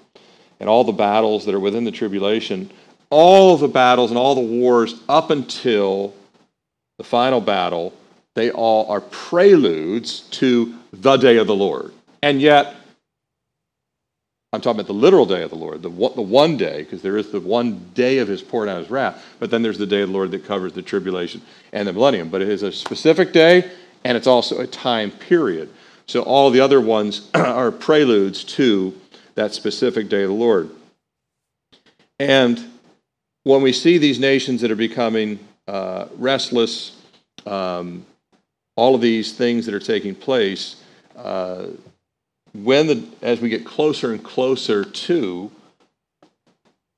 And 0.60 0.69
all 0.69 0.84
the 0.84 0.91
battles 0.91 1.45
that 1.45 1.56
are 1.56 1.60
within 1.60 1.84
the 1.84 1.91
tribulation, 1.91 2.71
all 3.10 3.58
the 3.58 3.67
battles 3.67 4.12
and 4.12 4.17
all 4.17 4.36
the 4.36 4.41
wars 4.41 4.95
up 5.10 5.30
until 5.30 6.13
the 6.97 7.04
final 7.04 7.41
battle, 7.41 7.93
they 8.36 8.51
all 8.51 8.89
are 8.89 9.01
preludes 9.01 10.21
to 10.32 10.75
the 10.91 11.17
day 11.17 11.38
of 11.38 11.47
the 11.47 11.56
Lord. 11.56 11.93
And 12.21 12.41
yet, 12.41 12.75
I'm 14.54 14.62
talking 14.62 14.80
about 14.80 14.88
the 14.88 14.93
literal 14.93 15.25
day 15.25 15.43
of 15.43 15.49
the 15.49 15.58
Lord, 15.58 15.82
the, 15.82 15.89
the 15.89 16.21
one 16.21 16.56
day, 16.56 16.84
because 16.84 17.01
there 17.01 17.17
is 17.17 17.30
the 17.30 17.41
one 17.41 17.91
day 17.93 18.19
of 18.19 18.30
his 18.30 18.41
pouring 18.41 18.69
out 18.69 18.80
his 18.80 18.89
wrath, 18.89 19.23
but 19.39 19.51
then 19.51 19.62
there's 19.62 19.78
the 19.78 19.86
day 19.86 20.01
of 20.01 20.10
the 20.10 20.13
Lord 20.13 20.32
that 20.32 20.45
covers 20.45 20.71
the 20.71 20.82
tribulation 20.82 21.41
and 21.73 21.88
the 21.88 21.93
millennium. 21.93 22.30
But 22.30 22.41
it 22.41 22.49
is 22.49 22.63
a 22.63 22.71
specific 22.71 23.34
day, 23.34 23.69
and 24.06 24.15
it's 24.15 24.28
also 24.28 24.60
a 24.60 24.68
time 24.68 25.10
period. 25.10 25.68
So 26.06 26.22
all 26.22 26.52
the 26.52 26.60
other 26.60 26.80
ones 26.80 27.28
are 27.34 27.72
preludes 27.72 28.44
to 28.44 28.94
that 29.34 29.54
specific 29.54 30.08
day 30.10 30.22
of 30.22 30.30
the 30.30 30.36
Lord. 30.36 30.70
And 32.20 32.63
when 33.44 33.63
we 33.63 33.74
see 33.74 33.98
these 33.98 34.20
nations 34.20 34.62
that 34.62 34.70
are 34.70 34.76
becoming 34.76 35.39
uh, 35.68 36.06
restless, 36.18 37.02
um, 37.48 38.06
all 38.76 38.94
of 38.94 39.02
these 39.02 39.34
things 39.34 39.65
that 39.65 39.74
are 39.74 39.80
taking 39.80 40.13
place, 40.13 40.76
uh, 41.15 41.65
when 42.54 42.86
the, 42.86 43.04
as 43.24 43.41
we 43.41 43.50
get 43.50 43.65
closer 43.65 44.13
and 44.13 44.24
closer 44.24 44.86
to 44.86 45.52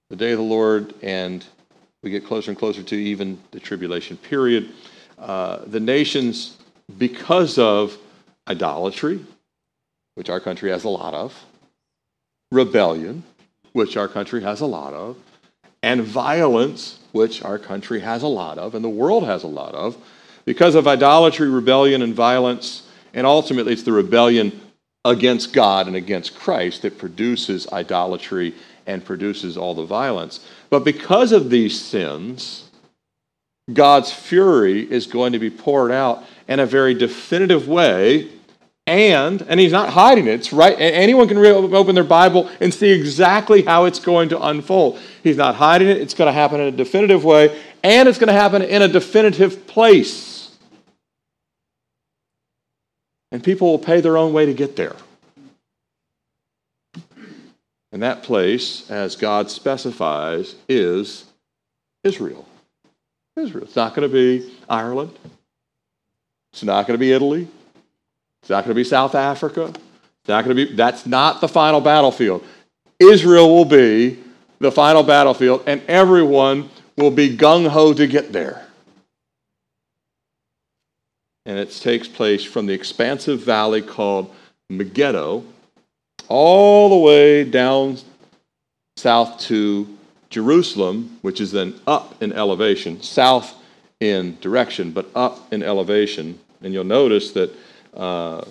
the 0.10 0.16
day 0.18 0.32
of 0.32 0.40
the 0.40 0.44
Lord 0.44 0.94
and 1.02 1.46
we 2.04 2.10
get 2.10 2.26
closer 2.26 2.52
and 2.52 2.60
closer 2.60 2.84
to 2.84 2.96
even 2.96 3.40
the 3.52 3.62
tribulation 3.62 4.18
period, 4.18 4.72
uh, 5.18 5.60
the 5.66 5.80
nations, 5.80 6.58
because 6.96 7.58
of 7.58 7.98
idolatry, 8.48 9.20
which 10.16 10.30
our 10.30 10.40
country 10.40 10.70
has 10.70 10.84
a 10.84 10.90
lot 10.90 11.14
of, 11.14 11.46
rebellion, 12.52 13.24
which 13.74 13.98
our 13.98 14.08
country 14.08 14.42
has 14.42 14.62
a 14.62 14.66
lot 14.66 14.94
of, 14.94 15.18
and 15.84 16.02
violence, 16.02 17.00
which 17.12 17.44
our 17.44 17.60
country 17.60 18.00
has 18.00 18.24
a 18.24 18.28
lot 18.28 18.58
of, 18.58 18.74
and 18.74 18.84
the 18.84 18.90
world 18.90 19.26
has 19.26 19.44
a 19.44 19.48
lot 19.48 19.76
of, 19.76 19.98
because 20.46 20.76
of 20.76 20.88
idolatry, 20.88 21.50
rebellion, 21.50 22.02
and 22.02 22.16
violence, 22.16 22.88
and 23.14 23.28
ultimately 23.28 23.74
it's 23.74 23.84
the 23.84 23.92
rebellion 23.92 24.60
against 25.04 25.54
God 25.54 25.88
and 25.88 25.96
against 25.96 26.36
Christ 26.36 26.82
that 26.82 26.98
produces 26.98 27.68
idolatry 27.68 28.54
and 28.86 29.04
produces 29.04 29.58
all 29.58 29.76
the 29.76 29.86
violence. 29.86 30.46
But 30.70 30.84
because 30.84 31.32
of 31.32 31.50
these 31.50 31.80
sins, 31.80 32.67
God's 33.72 34.12
fury 34.12 34.90
is 34.90 35.08
going 35.08 35.34
to 35.34 35.40
be 35.40 35.50
poured 35.50 35.92
out 35.92 36.24
in 36.48 36.60
a 36.60 36.66
very 36.66 36.94
definitive 36.94 37.68
way. 37.68 38.30
And, 38.86 39.42
and 39.42 39.60
he's 39.60 39.74
not 39.74 39.90
hiding 39.90 40.28
it. 40.28 40.36
It's 40.36 40.54
right. 40.54 40.74
Anyone 40.80 41.28
can 41.28 41.38
open 41.38 41.94
their 41.94 42.06
Bible 42.06 42.50
and 42.62 42.74
see 42.74 42.90
exactly 42.90 43.64
how 43.64 43.84
it's 43.84 44.00
going 44.00 44.30
to 44.30 44.42
unfold. 44.42 44.98
He's 45.24 45.36
not 45.36 45.56
hiding 45.56 45.90
it. 45.90 45.98
It's 45.98 46.14
going 46.14 46.28
to 46.28 46.32
happen 46.32 46.62
in 46.62 46.68
a 46.68 46.78
definitive 46.78 47.26
way, 47.26 47.62
and 47.84 48.08
it's 48.08 48.18
going 48.18 48.28
to 48.28 48.34
happen 48.34 48.62
in 48.62 48.82
a 48.82 48.88
definitive 48.88 49.68
place. 49.68 50.56
And 53.34 53.44
people 53.44 53.70
will 53.70 53.80
pay 53.80 54.00
their 54.00 54.16
own 54.16 54.32
way 54.32 54.46
to 54.46 54.54
get 54.54 54.78
there. 54.78 54.96
And 57.92 58.02
that 58.04 58.24
place, 58.24 58.90
as 58.90 59.18
God 59.18 59.52
specifies, 59.52 60.56
is 60.70 61.26
Israel. 62.06 62.48
Israel. 63.38 63.66
It's 63.66 63.76
not 63.76 63.96
going 63.96 64.10
to 64.10 64.14
be 64.14 64.52
Ireland. 64.70 65.12
It's 66.54 66.64
not 66.64 66.88
going 66.88 66.96
to 66.96 67.00
be 67.00 67.12
Italy. 67.12 67.48
It's 68.42 68.50
not 68.50 68.64
going 68.64 68.76
to 68.76 68.80
be 68.80 68.84
South 68.84 69.16
Africa. 69.16 69.66
It's 69.66 70.28
not 70.28 70.44
going 70.44 70.58
to 70.58 70.66
be, 70.68 70.74
that's 70.74 71.06
not 71.06 71.42
the 71.42 71.48
final 71.48 71.82
battlefield. 71.82 72.44
Israel 73.00 73.50
will 73.50 73.66
be 73.66 74.24
the 74.60 74.72
final 74.72 75.04
battlefield, 75.04 75.64
and 75.68 75.82
everyone 75.88 76.70
will 76.98 77.12
be 77.12 77.36
gung 77.38 77.68
ho 77.68 77.94
to 77.94 78.08
get 78.08 78.34
there. 78.34 78.66
And 81.46 81.58
it 81.58 81.72
takes 81.72 82.08
place 82.08 82.44
from 82.44 82.66
the 82.66 82.74
expansive 82.74 83.40
valley 83.42 83.82
called 83.82 84.34
Megiddo 84.70 85.46
all 86.28 86.90
the 86.90 86.98
way 86.98 87.44
down 87.44 87.98
south 88.98 89.40
to 89.42 89.97
Jerusalem, 90.30 91.18
which 91.22 91.40
is 91.40 91.52
then 91.52 91.80
up 91.88 92.22
in 92.22 92.34
elevation, 92.34 93.02
south 93.02 93.56
in 94.00 94.38
direction, 94.42 94.92
but 94.92 95.10
up 95.16 95.52
in 95.52 95.64
elevation. 95.64 96.40
And 96.62 96.74
you'll 96.74 96.84
notice 96.84 97.32
that 97.32 97.52
uh, 97.96 98.44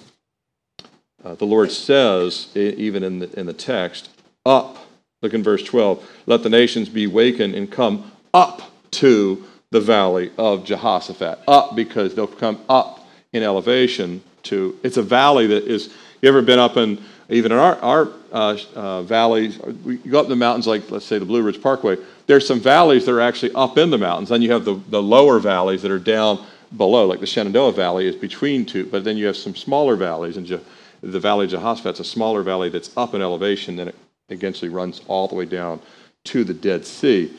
uh, 1.24 1.34
the 1.34 1.44
Lord 1.44 1.70
says, 1.70 2.48
even 2.56 3.02
in 3.02 3.18
the, 3.20 3.38
in 3.38 3.46
the 3.46 3.52
text, 3.52 4.10
up. 4.44 4.78
Look 5.22 5.34
in 5.34 5.42
verse 5.42 5.62
12. 5.62 6.08
Let 6.26 6.42
the 6.42 6.50
nations 6.50 6.88
be 6.88 7.06
wakened 7.06 7.54
and 7.54 7.70
come 7.70 8.12
up 8.32 8.70
to 8.92 9.44
the 9.70 9.80
valley 9.80 10.30
of 10.38 10.64
Jehoshaphat. 10.64 11.40
Up 11.48 11.74
because 11.74 12.14
they'll 12.14 12.26
come 12.26 12.60
up 12.68 13.08
in 13.32 13.42
elevation 13.42 14.22
to. 14.44 14.78
It's 14.82 14.96
a 14.96 15.02
valley 15.02 15.46
that 15.48 15.64
is. 15.64 15.92
You 16.22 16.28
ever 16.28 16.42
been 16.42 16.58
up 16.58 16.76
in 16.76 17.02
even 17.28 17.52
in 17.52 17.58
our, 17.58 17.76
our 17.76 18.08
uh, 18.36 18.58
uh, 18.74 19.02
valleys, 19.02 19.58
You 19.86 19.96
go 19.96 20.20
up 20.20 20.28
the 20.28 20.36
mountains 20.36 20.66
like, 20.66 20.90
let's 20.90 21.06
say, 21.06 21.18
the 21.18 21.24
Blue 21.24 21.40
Ridge 21.42 21.62
Parkway, 21.62 21.96
there's 22.26 22.46
some 22.46 22.60
valleys 22.60 23.06
that 23.06 23.12
are 23.12 23.20
actually 23.20 23.52
up 23.54 23.78
in 23.78 23.88
the 23.88 23.96
mountains. 23.96 24.28
Then 24.28 24.42
you 24.42 24.52
have 24.52 24.66
the, 24.66 24.74
the 24.90 25.02
lower 25.02 25.38
valleys 25.38 25.80
that 25.82 25.90
are 25.90 25.98
down 25.98 26.44
below, 26.76 27.06
like 27.06 27.20
the 27.20 27.26
Shenandoah 27.26 27.72
Valley 27.72 28.06
is 28.06 28.14
between 28.14 28.66
two, 28.66 28.84
but 28.86 29.04
then 29.04 29.16
you 29.16 29.24
have 29.26 29.38
some 29.38 29.54
smaller 29.54 29.96
valleys, 29.96 30.36
and 30.36 30.44
Je- 30.46 30.60
the 31.00 31.18
Valley 31.18 31.46
of 31.46 31.52
Jehoshaphat's 31.52 32.00
a 32.00 32.04
smaller 32.04 32.42
valley 32.42 32.68
that's 32.68 32.94
up 32.96 33.14
in 33.14 33.22
elevation, 33.22 33.76
then 33.76 33.88
it 33.88 33.96
eventually 34.28 34.68
runs 34.68 35.00
all 35.08 35.28
the 35.28 35.34
way 35.34 35.46
down 35.46 35.80
to 36.24 36.44
the 36.44 36.52
Dead 36.52 36.84
Sea. 36.84 37.32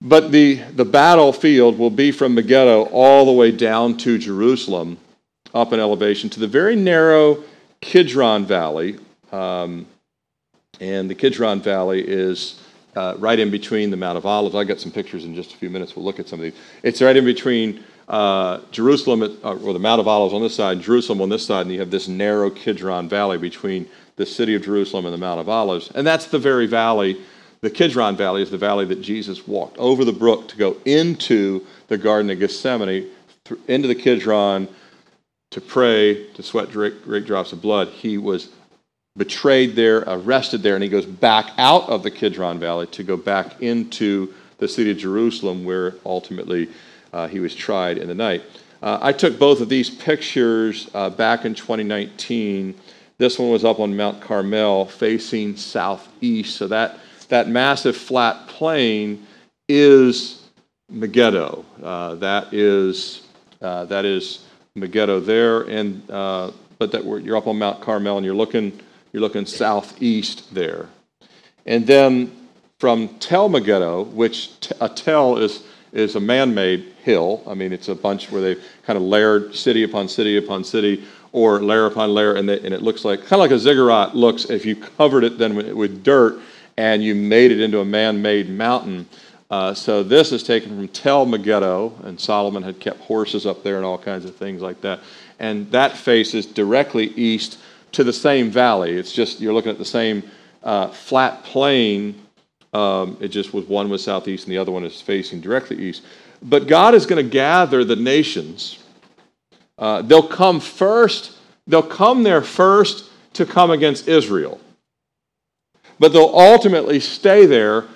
But 0.00 0.30
the, 0.30 0.56
the 0.76 0.84
battlefield 0.84 1.76
will 1.76 1.90
be 1.90 2.12
from 2.12 2.34
Megiddo 2.34 2.84
all 2.92 3.26
the 3.26 3.32
way 3.32 3.50
down 3.50 3.96
to 3.98 4.16
Jerusalem, 4.16 4.98
up 5.52 5.72
in 5.72 5.80
elevation, 5.80 6.30
to 6.30 6.40
the 6.40 6.46
very 6.46 6.76
narrow 6.76 7.42
Kidron 7.80 8.46
Valley, 8.46 8.98
um, 9.32 9.86
and 10.80 11.10
the 11.10 11.14
Kidron 11.14 11.60
Valley 11.60 12.06
is 12.06 12.60
uh, 12.96 13.14
right 13.18 13.38
in 13.38 13.50
between 13.50 13.90
the 13.90 13.96
Mount 13.96 14.18
of 14.18 14.26
Olives. 14.26 14.54
I 14.54 14.64
got 14.64 14.80
some 14.80 14.92
pictures 14.92 15.24
in 15.24 15.34
just 15.34 15.52
a 15.52 15.56
few 15.56 15.70
minutes. 15.70 15.94
We'll 15.94 16.04
look 16.04 16.18
at 16.18 16.28
some 16.28 16.40
of 16.40 16.44
these. 16.44 16.54
It's 16.82 17.00
right 17.00 17.16
in 17.16 17.24
between 17.24 17.84
uh, 18.08 18.60
Jerusalem, 18.72 19.22
at, 19.22 19.30
uh, 19.44 19.54
or 19.56 19.72
the 19.72 19.78
Mount 19.78 20.00
of 20.00 20.08
Olives 20.08 20.34
on 20.34 20.42
this 20.42 20.54
side, 20.54 20.72
and 20.72 20.82
Jerusalem 20.82 21.20
on 21.20 21.28
this 21.28 21.46
side, 21.46 21.62
and 21.62 21.72
you 21.72 21.78
have 21.78 21.90
this 21.90 22.08
narrow 22.08 22.50
Kidron 22.50 23.08
Valley 23.08 23.38
between 23.38 23.88
the 24.16 24.26
city 24.26 24.54
of 24.54 24.62
Jerusalem 24.62 25.06
and 25.06 25.14
the 25.14 25.18
Mount 25.18 25.40
of 25.40 25.48
Olives. 25.48 25.90
And 25.94 26.06
that's 26.06 26.26
the 26.26 26.38
very 26.38 26.66
valley, 26.66 27.20
the 27.60 27.70
Kidron 27.70 28.16
Valley 28.16 28.42
is 28.42 28.50
the 28.50 28.58
valley 28.58 28.84
that 28.86 29.00
Jesus 29.00 29.46
walked 29.46 29.78
over 29.78 30.04
the 30.04 30.12
brook 30.12 30.48
to 30.48 30.56
go 30.56 30.76
into 30.84 31.64
the 31.88 31.98
Garden 31.98 32.30
of 32.30 32.40
Gethsemane, 32.40 33.08
into 33.68 33.86
the 33.86 33.94
Kidron, 33.94 34.68
to 35.50 35.60
pray, 35.60 36.26
to 36.32 36.42
sweat 36.42 36.70
great, 36.70 37.02
great 37.04 37.26
drops 37.26 37.52
of 37.52 37.60
blood. 37.60 37.88
He 37.88 38.18
was 38.18 38.48
betrayed 39.16 39.74
there, 39.74 39.98
arrested 40.06 40.62
there, 40.62 40.74
and 40.74 40.84
he 40.84 40.88
goes 40.88 41.06
back 41.06 41.50
out 41.58 41.88
of 41.88 42.02
the 42.02 42.10
Kidron 42.10 42.58
Valley 42.58 42.86
to 42.88 43.02
go 43.02 43.16
back 43.16 43.60
into 43.62 44.32
the 44.58 44.68
city 44.68 44.90
of 44.90 44.98
Jerusalem, 44.98 45.64
where 45.64 45.94
ultimately 46.06 46.68
uh, 47.12 47.26
he 47.26 47.40
was 47.40 47.54
tried 47.54 47.98
in 47.98 48.08
the 48.08 48.14
night. 48.14 48.42
Uh, 48.82 48.98
I 49.02 49.12
took 49.12 49.38
both 49.38 49.60
of 49.60 49.68
these 49.68 49.90
pictures 49.90 50.88
uh, 50.94 51.10
back 51.10 51.44
in 51.44 51.54
2019. 51.54 52.74
This 53.18 53.38
one 53.38 53.50
was 53.50 53.64
up 53.64 53.80
on 53.80 53.96
Mount 53.96 54.20
Carmel 54.20 54.86
facing 54.86 55.56
southeast. 55.56 56.56
So 56.56 56.68
that, 56.68 56.98
that 57.28 57.48
massive 57.48 57.96
flat 57.96 58.46
plain 58.48 59.26
is 59.68 60.48
Megiddo. 60.88 61.64
Uh, 61.82 62.14
that 62.16 62.54
is, 62.54 63.26
uh, 63.60 63.84
that 63.86 64.04
is 64.04 64.44
Megiddo 64.74 65.20
there, 65.20 65.62
and 65.62 66.08
uh, 66.10 66.50
but 66.78 66.92
that 66.92 67.04
you're 67.04 67.36
up 67.36 67.46
on 67.46 67.58
Mount 67.58 67.82
Carmel 67.82 68.16
and 68.16 68.24
you're 68.24 68.34
looking 68.34 68.80
you're 69.12 69.20
looking 69.20 69.46
southeast 69.46 70.54
there, 70.54 70.88
and 71.66 71.86
then 71.86 72.30
from 72.78 73.08
Tel 73.18 73.48
Megiddo, 73.48 74.04
which 74.04 74.50
a 74.80 74.88
Tel 74.88 75.38
is 75.38 75.62
is 75.92 76.14
a 76.14 76.20
man-made 76.20 76.92
hill. 77.02 77.42
I 77.48 77.54
mean, 77.54 77.72
it's 77.72 77.88
a 77.88 77.94
bunch 77.94 78.30
where 78.30 78.40
they've 78.40 78.64
kind 78.84 78.96
of 78.96 79.02
layered 79.02 79.54
city 79.54 79.82
upon 79.82 80.08
city 80.08 80.36
upon 80.36 80.62
city, 80.62 81.04
or 81.32 81.60
layer 81.60 81.86
upon 81.86 82.14
layer, 82.14 82.34
and, 82.34 82.48
they, 82.48 82.60
and 82.60 82.72
it 82.72 82.82
looks 82.82 83.04
like 83.04 83.20
kind 83.20 83.34
of 83.34 83.40
like 83.40 83.50
a 83.50 83.58
ziggurat 83.58 84.14
looks 84.14 84.50
if 84.50 84.64
you 84.64 84.76
covered 84.76 85.24
it 85.24 85.38
then 85.38 85.54
with, 85.54 85.72
with 85.72 86.04
dirt 86.04 86.40
and 86.76 87.02
you 87.02 87.14
made 87.14 87.50
it 87.50 87.60
into 87.60 87.80
a 87.80 87.84
man-made 87.84 88.48
mountain. 88.48 89.06
Uh, 89.50 89.74
so 89.74 90.02
this 90.02 90.32
is 90.32 90.42
taken 90.42 90.70
from 90.70 90.88
Tel 90.88 91.26
Megiddo, 91.26 91.92
and 92.04 92.18
Solomon 92.18 92.62
had 92.62 92.78
kept 92.80 93.00
horses 93.00 93.44
up 93.44 93.62
there 93.62 93.76
and 93.76 93.84
all 93.84 93.98
kinds 93.98 94.24
of 94.24 94.34
things 94.36 94.62
like 94.62 94.80
that. 94.80 95.00
And 95.38 95.70
that 95.72 95.96
faces 95.96 96.46
directly 96.46 97.08
east 97.16 97.58
to 97.92 98.04
the 98.04 98.12
same 98.12 98.50
valley. 98.50 98.92
It's 98.92 99.12
just 99.12 99.40
you're 99.40 99.52
looking 99.52 99.70
at 99.70 99.78
the 99.78 99.84
same 99.84 100.22
uh, 100.62 100.88
flat 100.88 101.42
plain. 101.44 102.20
Um, 102.72 103.16
it 103.20 103.28
just 103.28 103.52
was 103.52 103.64
one 103.66 103.88
was 103.88 104.04
southeast 104.04 104.44
and 104.46 104.52
the 104.52 104.58
other 104.58 104.72
one 104.72 104.84
is 104.84 105.00
facing 105.00 105.40
directly 105.40 105.78
east. 105.78 106.02
But 106.42 106.66
God 106.66 106.94
is 106.94 107.06
going 107.06 107.22
to 107.22 107.28
gather 107.28 107.84
the 107.84 107.96
nations. 107.96 108.78
Uh, 109.78 110.02
they'll 110.02 110.26
come 110.26 110.60
first. 110.60 111.36
They'll 111.66 111.82
come 111.82 112.22
there 112.22 112.42
first 112.42 113.10
to 113.34 113.44
come 113.44 113.70
against 113.70 114.08
Israel. 114.08 114.60
But 115.98 116.12
they'll 116.12 116.34
ultimately 116.34 117.00
stay 117.00 117.46
there 117.46 117.86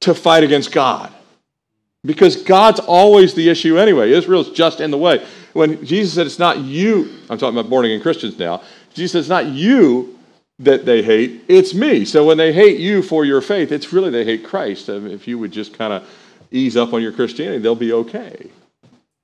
to 0.00 0.14
fight 0.14 0.42
against 0.42 0.72
God. 0.72 1.12
Because 2.04 2.42
God's 2.42 2.80
always 2.80 3.34
the 3.34 3.48
issue 3.48 3.78
anyway. 3.78 4.10
Israel's 4.10 4.50
just 4.50 4.80
in 4.80 4.90
the 4.90 4.98
way. 4.98 5.24
When 5.52 5.84
Jesus 5.84 6.14
said 6.14 6.26
it's 6.26 6.38
not 6.38 6.58
you, 6.58 7.12
I'm 7.30 7.38
talking 7.38 7.56
about 7.56 7.70
born 7.70 7.84
again 7.84 8.00
Christians 8.00 8.38
now, 8.38 8.62
Jesus 8.94 9.20
it's 9.20 9.28
not 9.28 9.46
you 9.46 10.18
that 10.58 10.84
they 10.84 11.02
hate, 11.02 11.42
it's 11.48 11.74
me. 11.74 12.04
So 12.04 12.24
when 12.24 12.36
they 12.36 12.52
hate 12.52 12.78
you 12.78 13.02
for 13.02 13.24
your 13.24 13.40
faith, 13.40 13.72
it's 13.72 13.92
really 13.92 14.10
they 14.10 14.24
hate 14.24 14.44
Christ. 14.44 14.88
I 14.88 14.98
mean, 14.98 15.12
if 15.12 15.26
you 15.26 15.38
would 15.38 15.50
just 15.50 15.76
kind 15.76 15.92
of 15.92 16.08
ease 16.50 16.76
up 16.76 16.92
on 16.92 17.02
your 17.02 17.12
Christianity, 17.12 17.58
they'll 17.58 17.74
be 17.74 17.92
okay. 17.92 18.50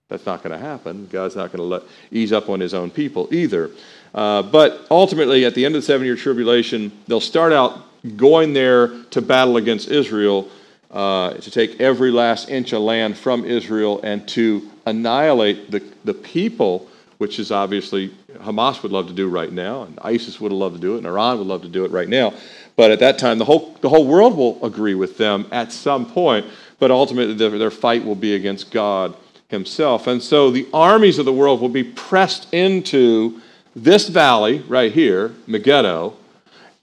That's 0.09 0.25
not 0.25 0.43
going 0.43 0.59
to 0.59 0.65
happen. 0.65 1.07
God's 1.13 1.37
not 1.37 1.53
going 1.53 1.59
to 1.59 1.65
let 1.65 1.83
ease 2.11 2.33
up 2.33 2.49
on 2.49 2.61
his 2.61 2.73
own 2.73 2.91
people 2.91 3.29
either. 3.31 3.71
Uh, 4.15 4.43
but 4.43 4.87
ultimately, 4.91 5.45
at 5.45 5.55
the 5.55 5.65
end 5.65 5.77
of 5.77 5.83
the 5.83 5.87
seven 5.87 6.07
year 6.07 6.17
tribulation, 6.17 6.91
they'll 7.07 7.21
start 7.21 7.53
out 7.53 7.85
going 8.17 8.55
there 8.55 9.03
to 9.11 9.21
battle 9.21 9.59
against 9.59 9.89
Israel, 9.89 10.49
uh, 10.91 11.35
to 11.35 11.51
take 11.51 11.81
every 11.81 12.11
last 12.11 12.49
inch 12.49 12.73
of 12.73 12.81
land 12.81 13.19
from 13.19 13.45
Israel 13.45 14.01
and 14.03 14.27
to 14.29 14.69
annihilate 14.87 15.71
the, 15.71 15.83
the 16.05 16.15
people, 16.15 16.89
which 17.19 17.39
is 17.39 17.51
obviously 17.53 18.11
Hamas 18.37 18.83
would 18.83 18.93
love 18.93 19.09
to 19.09 19.13
do 19.13 19.29
right 19.29 19.53
now, 19.53 19.83
and 19.83 19.99
ISIS 20.03 20.41
would 20.41 20.53
love 20.53 20.75
to 20.75 20.79
do 20.79 20.95
it, 20.95 20.99
and 20.99 21.07
Iran 21.07 21.39
would 21.39 21.47
love 21.47 21.63
to 21.63 21.69
do 21.69 21.85
it 21.85 21.91
right 21.91 22.09
now. 22.09 22.33
But 22.77 22.93
at 22.93 23.01
that 23.01 23.19
time, 23.19 23.39
the 23.39 23.45
whole, 23.45 23.77
the 23.81 23.89
whole 23.89 24.07
world 24.07 24.37
will 24.37 24.65
agree 24.65 24.95
with 24.95 25.19
them 25.19 25.47
at 25.51 25.73
some 25.73 26.07
point, 26.07 26.47
but 26.79 26.91
ultimately 26.91 27.35
their, 27.35 27.59
their 27.59 27.71
fight 27.73 28.05
will 28.05 28.15
be 28.15 28.35
against 28.35 28.71
God 28.71 29.17
Himself. 29.49 30.07
And 30.07 30.23
so 30.23 30.51
the 30.51 30.69
armies 30.73 31.19
of 31.19 31.25
the 31.25 31.33
world 31.33 31.61
will 31.61 31.69
be 31.69 31.85
pressed 31.85 32.53
into 32.55 33.41
this 33.75 34.09
valley 34.09 34.61
right 34.69 34.93
here, 34.93 35.35
Megiddo, 35.47 36.17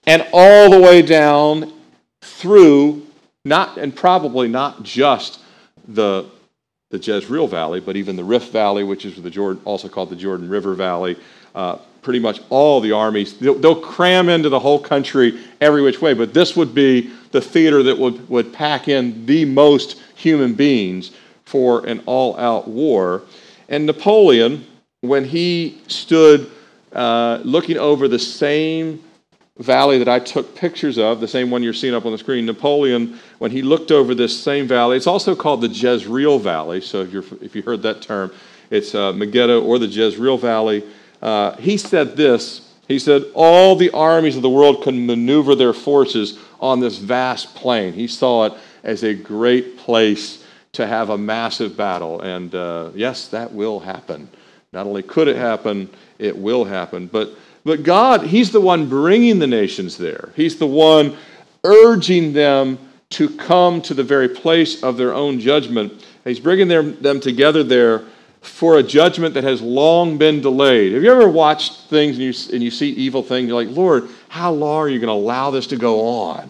and 0.06 0.26
all 0.32 0.70
the 0.70 0.80
way 0.80 1.02
down 1.02 1.72
through 2.20 3.06
not 3.44 3.78
and 3.78 3.94
probably 3.94 4.48
not 4.48 4.82
just 4.82 5.40
the 5.88 6.26
the 6.96 7.12
Jezreel 7.12 7.46
Valley, 7.46 7.80
but 7.80 7.96
even 7.96 8.16
the 8.16 8.24
Rift 8.24 8.52
Valley, 8.52 8.82
which 8.82 9.04
is 9.04 9.20
the 9.20 9.30
Jordan, 9.30 9.60
also 9.64 9.88
called 9.88 10.10
the 10.10 10.16
Jordan 10.16 10.48
River 10.48 10.74
Valley. 10.74 11.16
Uh, 11.54 11.76
pretty 12.02 12.18
much 12.20 12.40
all 12.50 12.80
the 12.80 12.92
armies 12.92 13.36
they'll, 13.38 13.54
they'll, 13.54 13.80
cram 13.80 14.28
into 14.28 14.48
the 14.48 14.60
whole 14.60 14.78
country 14.78 15.40
every 15.60 15.82
which 15.82 16.00
way. 16.00 16.14
But 16.14 16.32
this 16.32 16.54
would 16.56 16.74
be 16.74 17.10
the 17.32 17.40
theater 17.40 17.82
that 17.82 17.98
would 17.98 18.28
would 18.28 18.52
pack 18.52 18.88
in 18.88 19.26
the 19.26 19.44
most 19.44 20.00
human 20.14 20.54
beings 20.54 21.12
for 21.44 21.86
an 21.86 22.02
all-out 22.06 22.68
war. 22.68 23.22
And 23.68 23.86
Napoleon, 23.86 24.66
when 25.00 25.24
he 25.24 25.80
stood 25.88 26.50
uh, 26.92 27.40
looking 27.44 27.78
over 27.78 28.08
the 28.08 28.18
same 28.18 29.02
valley 29.58 29.98
that 29.98 30.08
I 30.08 30.18
took 30.18 30.54
pictures 30.54 30.98
of, 30.98 31.20
the 31.20 31.28
same 31.28 31.50
one 31.50 31.62
you're 31.62 31.72
seeing 31.72 31.94
up 31.94 32.04
on 32.04 32.12
the 32.12 32.18
screen. 32.18 32.44
Napoleon, 32.44 33.18
when 33.38 33.50
he 33.50 33.62
looked 33.62 33.90
over 33.90 34.14
this 34.14 34.38
same 34.38 34.68
valley, 34.68 34.96
it's 34.96 35.06
also 35.06 35.34
called 35.34 35.62
the 35.62 35.68
Jezreel 35.68 36.38
Valley. 36.38 36.80
So 36.80 37.00
if, 37.00 37.12
you're, 37.12 37.24
if 37.40 37.56
you 37.56 37.62
heard 37.62 37.82
that 37.82 38.02
term, 38.02 38.32
it's 38.70 38.94
uh, 38.94 39.12
Megiddo 39.12 39.62
or 39.62 39.78
the 39.78 39.86
Jezreel 39.86 40.36
Valley. 40.36 40.84
Uh, 41.22 41.56
he 41.56 41.76
said 41.78 42.16
this 42.16 42.74
He 42.86 42.98
said, 42.98 43.24
All 43.34 43.76
the 43.76 43.90
armies 43.90 44.36
of 44.36 44.42
the 44.42 44.50
world 44.50 44.82
can 44.82 45.06
maneuver 45.06 45.54
their 45.54 45.72
forces 45.72 46.38
on 46.60 46.80
this 46.80 46.98
vast 46.98 47.54
plain. 47.54 47.94
He 47.94 48.06
saw 48.06 48.46
it 48.46 48.54
as 48.82 49.02
a 49.02 49.14
great 49.14 49.78
place 49.78 50.44
to 50.72 50.86
have 50.86 51.08
a 51.08 51.18
massive 51.18 51.76
battle. 51.76 52.20
And 52.20 52.54
uh, 52.54 52.90
yes, 52.94 53.28
that 53.28 53.52
will 53.52 53.80
happen. 53.80 54.28
Not 54.72 54.86
only 54.86 55.02
could 55.02 55.28
it 55.28 55.36
happen, 55.36 55.88
it 56.18 56.36
will 56.36 56.64
happen. 56.64 57.06
But 57.06 57.30
but 57.66 57.82
God, 57.82 58.22
He's 58.22 58.52
the 58.52 58.60
one 58.60 58.88
bringing 58.88 59.40
the 59.40 59.46
nations 59.48 59.98
there. 59.98 60.30
He's 60.36 60.56
the 60.56 60.68
one 60.68 61.16
urging 61.64 62.32
them 62.32 62.78
to 63.10 63.28
come 63.28 63.82
to 63.82 63.92
the 63.92 64.04
very 64.04 64.28
place 64.28 64.84
of 64.84 64.96
their 64.96 65.12
own 65.12 65.40
judgment. 65.40 66.06
He's 66.22 66.38
bringing 66.38 66.68
them, 66.68 67.02
them 67.02 67.18
together 67.18 67.64
there 67.64 68.04
for 68.40 68.78
a 68.78 68.84
judgment 68.84 69.34
that 69.34 69.42
has 69.42 69.60
long 69.60 70.16
been 70.16 70.40
delayed. 70.40 70.92
Have 70.92 71.02
you 71.02 71.10
ever 71.10 71.28
watched 71.28 71.88
things 71.90 72.16
and 72.18 72.24
you, 72.24 72.54
and 72.54 72.62
you 72.62 72.70
see 72.70 72.90
evil 72.90 73.24
things? 73.24 73.48
You're 73.48 73.64
like, 73.64 73.76
Lord, 73.76 74.10
how 74.28 74.52
long 74.52 74.82
are 74.82 74.88
you 74.88 75.00
going 75.00 75.08
to 75.08 75.14
allow 75.14 75.50
this 75.50 75.66
to 75.68 75.76
go 75.76 76.06
on? 76.06 76.48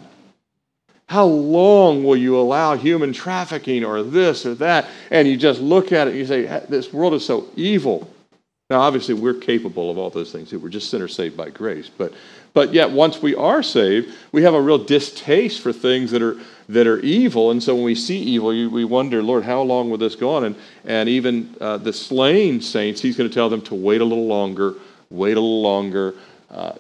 How 1.09 1.25
long 1.25 2.05
will 2.05 2.17
you 2.17 2.39
allow 2.39 2.77
human 2.77 3.15
trafficking 3.15 3.87
or 3.87 4.03
this 4.03 4.45
or 4.45 4.55
that? 4.57 4.87
And 5.11 5.27
you 5.27 5.39
just 5.39 5.63
look 5.63 5.93
at 5.93 6.09
it 6.09 6.11
and 6.11 6.19
you 6.19 6.27
say, 6.27 6.43
This 6.69 6.93
world 6.93 7.15
is 7.15 7.25
so 7.25 7.47
evil. 7.57 8.11
Now, 8.69 8.81
obviously, 8.81 9.15
we're 9.15 9.35
capable 9.35 9.93
of 9.93 9.99
all 9.99 10.11
those 10.11 10.33
things 10.33 10.51
too. 10.51 10.59
We're 10.59 10.71
just 10.71 10.91
sinners 10.91 11.15
saved 11.15 11.37
by 11.37 11.51
grace. 11.51 11.89
But, 11.89 12.13
but 12.53 12.75
yet, 12.75 12.91
once 12.91 13.23
we 13.23 13.33
are 13.37 13.63
saved, 13.63 14.13
we 14.33 14.43
have 14.43 14.55
a 14.55 14.61
real 14.61 14.79
distaste 14.79 15.61
for 15.61 15.73
things 15.73 16.11
that 16.11 16.21
are, 16.21 16.37
that 16.69 16.89
are 16.89 16.99
evil. 16.99 17.53
And 17.53 17.63
so 17.63 17.77
when 17.77 17.85
we 17.85 17.95
see 17.95 18.19
evil, 18.19 18.49
we 18.49 18.85
wonder, 18.85 19.23
Lord, 19.23 19.45
how 19.45 19.63
long 19.63 19.89
will 19.89 19.99
this 19.99 20.17
go 20.17 20.35
on? 20.35 20.43
And, 20.43 20.57
and 20.85 21.09
even 21.09 21.55
uh, 21.61 21.77
the 21.77 21.93
slain 21.93 22.61
saints, 22.61 23.01
he's 23.01 23.17
going 23.17 23.31
to 23.31 23.35
tell 23.35 23.49
them 23.49 23.63
to 23.63 23.75
wait 23.77 24.01
a 24.01 24.05
little 24.05 24.27
longer, 24.27 24.75
wait 25.11 25.37
a 25.37 25.41
little 25.41 25.63
longer. 25.63 26.15
Uh, 26.51 26.73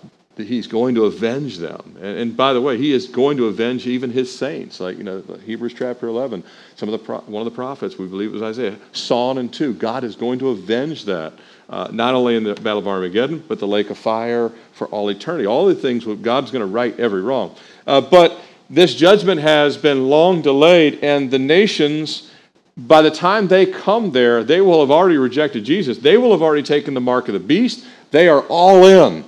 he's 0.44 0.66
going 0.66 0.94
to 0.94 1.04
avenge 1.06 1.58
them. 1.58 1.96
And, 2.00 2.18
and, 2.18 2.36
by 2.36 2.52
the 2.52 2.60
way, 2.60 2.76
he 2.76 2.92
is 2.92 3.06
going 3.06 3.38
to 3.38 3.46
avenge 3.46 3.86
even 3.86 4.10
his 4.10 4.36
saints. 4.36 4.80
Like, 4.80 4.98
you 4.98 5.04
know, 5.04 5.22
Hebrews 5.44 5.74
chapter 5.74 6.08
11, 6.08 6.44
some 6.76 6.88
of 6.88 6.92
the 6.92 6.98
pro- 6.98 7.20
one 7.20 7.46
of 7.46 7.50
the 7.50 7.56
prophets, 7.56 7.96
we 7.98 8.06
believe 8.06 8.30
it 8.30 8.32
was 8.34 8.42
Isaiah, 8.42 8.76
saw 8.92 9.36
and 9.36 9.52
2. 9.52 9.74
God 9.74 10.04
is 10.04 10.14
going 10.14 10.38
to 10.40 10.50
avenge 10.50 11.06
that 11.06 11.32
uh, 11.70 11.88
not 11.90 12.14
only 12.14 12.36
in 12.36 12.44
the 12.44 12.54
Battle 12.54 12.78
of 12.78 12.86
Armageddon, 12.86 13.42
but 13.48 13.58
the 13.58 13.66
lake 13.66 13.90
of 13.90 13.96
fire 13.96 14.52
for 14.72 14.86
all 14.88 15.08
eternity. 15.08 15.46
All 15.46 15.66
the 15.66 15.74
things 15.74 16.04
God's 16.04 16.50
going 16.50 16.60
to 16.60 16.66
right 16.66 16.98
every 17.00 17.22
wrong. 17.22 17.56
Uh, 17.86 18.02
but 18.02 18.38
this 18.68 18.94
judgment 18.94 19.40
has 19.40 19.76
been 19.76 20.08
long 20.08 20.42
delayed, 20.42 20.98
and 21.02 21.30
the 21.30 21.38
nations, 21.38 22.30
by 22.76 23.00
the 23.00 23.10
time 23.10 23.48
they 23.48 23.64
come 23.64 24.12
there, 24.12 24.44
they 24.44 24.60
will 24.60 24.80
have 24.80 24.90
already 24.90 25.16
rejected 25.16 25.64
Jesus. 25.64 25.98
They 25.98 26.18
will 26.18 26.32
have 26.32 26.42
already 26.42 26.62
taken 26.62 26.92
the 26.92 27.00
mark 27.00 27.28
of 27.28 27.34
the 27.34 27.40
beast. 27.40 27.86
They 28.10 28.28
are 28.28 28.42
all 28.42 28.84
in 28.84 29.24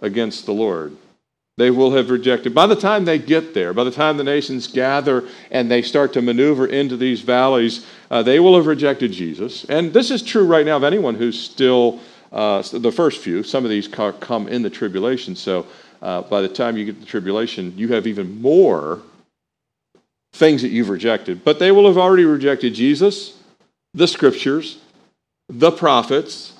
against 0.00 0.46
the 0.46 0.52
Lord 0.52 0.96
they 1.60 1.70
will 1.70 1.92
have 1.92 2.08
rejected. 2.08 2.54
By 2.54 2.66
the 2.66 2.74
time 2.74 3.04
they 3.04 3.18
get 3.18 3.52
there, 3.52 3.74
by 3.74 3.84
the 3.84 3.90
time 3.90 4.16
the 4.16 4.24
nations 4.24 4.66
gather 4.66 5.28
and 5.50 5.70
they 5.70 5.82
start 5.82 6.14
to 6.14 6.22
maneuver 6.22 6.66
into 6.66 6.96
these 6.96 7.20
valleys, 7.20 7.84
uh, 8.10 8.22
they 8.22 8.40
will 8.40 8.56
have 8.56 8.66
rejected 8.66 9.12
Jesus. 9.12 9.64
And 9.64 9.92
this 9.92 10.10
is 10.10 10.22
true 10.22 10.46
right 10.46 10.64
now 10.64 10.78
of 10.78 10.84
anyone 10.84 11.16
who's 11.16 11.38
still, 11.38 12.00
uh, 12.32 12.62
the 12.72 12.90
first 12.90 13.20
few, 13.20 13.42
some 13.42 13.64
of 13.64 13.70
these 13.70 13.86
come 13.88 14.48
in 14.48 14.62
the 14.62 14.70
tribulation. 14.70 15.36
So 15.36 15.66
uh, 16.00 16.22
by 16.22 16.40
the 16.40 16.48
time 16.48 16.78
you 16.78 16.86
get 16.86 16.94
to 16.94 17.00
the 17.00 17.06
tribulation, 17.06 17.74
you 17.76 17.88
have 17.88 18.06
even 18.06 18.40
more 18.40 19.02
things 20.32 20.62
that 20.62 20.68
you've 20.68 20.88
rejected. 20.88 21.44
But 21.44 21.58
they 21.58 21.72
will 21.72 21.86
have 21.86 21.98
already 21.98 22.24
rejected 22.24 22.72
Jesus, 22.72 23.36
the 23.92 24.08
scriptures, 24.08 24.78
the 25.50 25.70
prophets, 25.70 26.54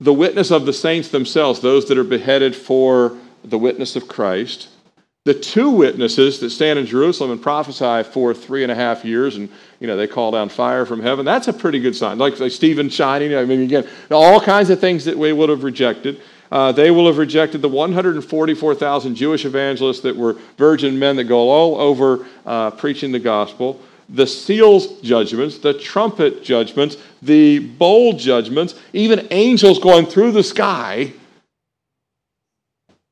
the 0.00 0.12
witness 0.12 0.50
of 0.50 0.66
the 0.66 0.72
saints 0.72 1.08
themselves, 1.08 1.60
those 1.60 1.88
that 1.88 1.98
are 1.98 2.04
beheaded 2.04 2.54
for 2.54 3.16
the 3.44 3.58
witness 3.58 3.96
of 3.96 4.08
Christ, 4.08 4.68
the 5.24 5.34
two 5.34 5.70
witnesses 5.70 6.38
that 6.40 6.50
stand 6.50 6.78
in 6.78 6.86
Jerusalem 6.86 7.30
and 7.30 7.42
prophesy 7.42 8.08
for 8.10 8.32
three 8.32 8.62
and 8.62 8.72
a 8.72 8.74
half 8.74 9.04
years, 9.04 9.36
and 9.36 9.48
you 9.80 9.86
know 9.86 9.96
they 9.96 10.06
call 10.06 10.30
down 10.30 10.48
fire 10.48 10.86
from 10.86 11.02
heaven. 11.02 11.24
That's 11.24 11.48
a 11.48 11.52
pretty 11.52 11.80
good 11.80 11.94
sign. 11.94 12.16
Like, 12.18 12.38
like 12.40 12.52
Stephen 12.52 12.88
shining. 12.88 13.34
I 13.34 13.44
mean, 13.44 13.62
again, 13.62 13.86
all 14.10 14.40
kinds 14.40 14.70
of 14.70 14.80
things 14.80 15.04
that 15.04 15.18
we 15.18 15.32
would 15.32 15.48
have 15.48 15.64
rejected. 15.64 16.20
Uh, 16.50 16.72
they 16.72 16.90
will 16.90 17.06
have 17.06 17.18
rejected 17.18 17.60
the 17.60 17.68
144,000 17.68 19.14
Jewish 19.14 19.44
evangelists 19.44 20.00
that 20.00 20.16
were 20.16 20.38
virgin 20.56 20.98
men 20.98 21.16
that 21.16 21.24
go 21.24 21.50
all 21.50 21.78
over 21.78 22.24
uh, 22.46 22.70
preaching 22.70 23.12
the 23.12 23.18
gospel. 23.18 23.82
The 24.08 24.26
seals 24.26 24.98
judgments, 25.02 25.58
the 25.58 25.74
trumpet 25.74 26.42
judgments, 26.42 26.96
the 27.22 27.58
bowl 27.58 28.14
judgments, 28.14 28.74
even 28.92 29.26
angels 29.30 29.78
going 29.78 30.06
through 30.06 30.32
the 30.32 30.42
sky 30.42 31.12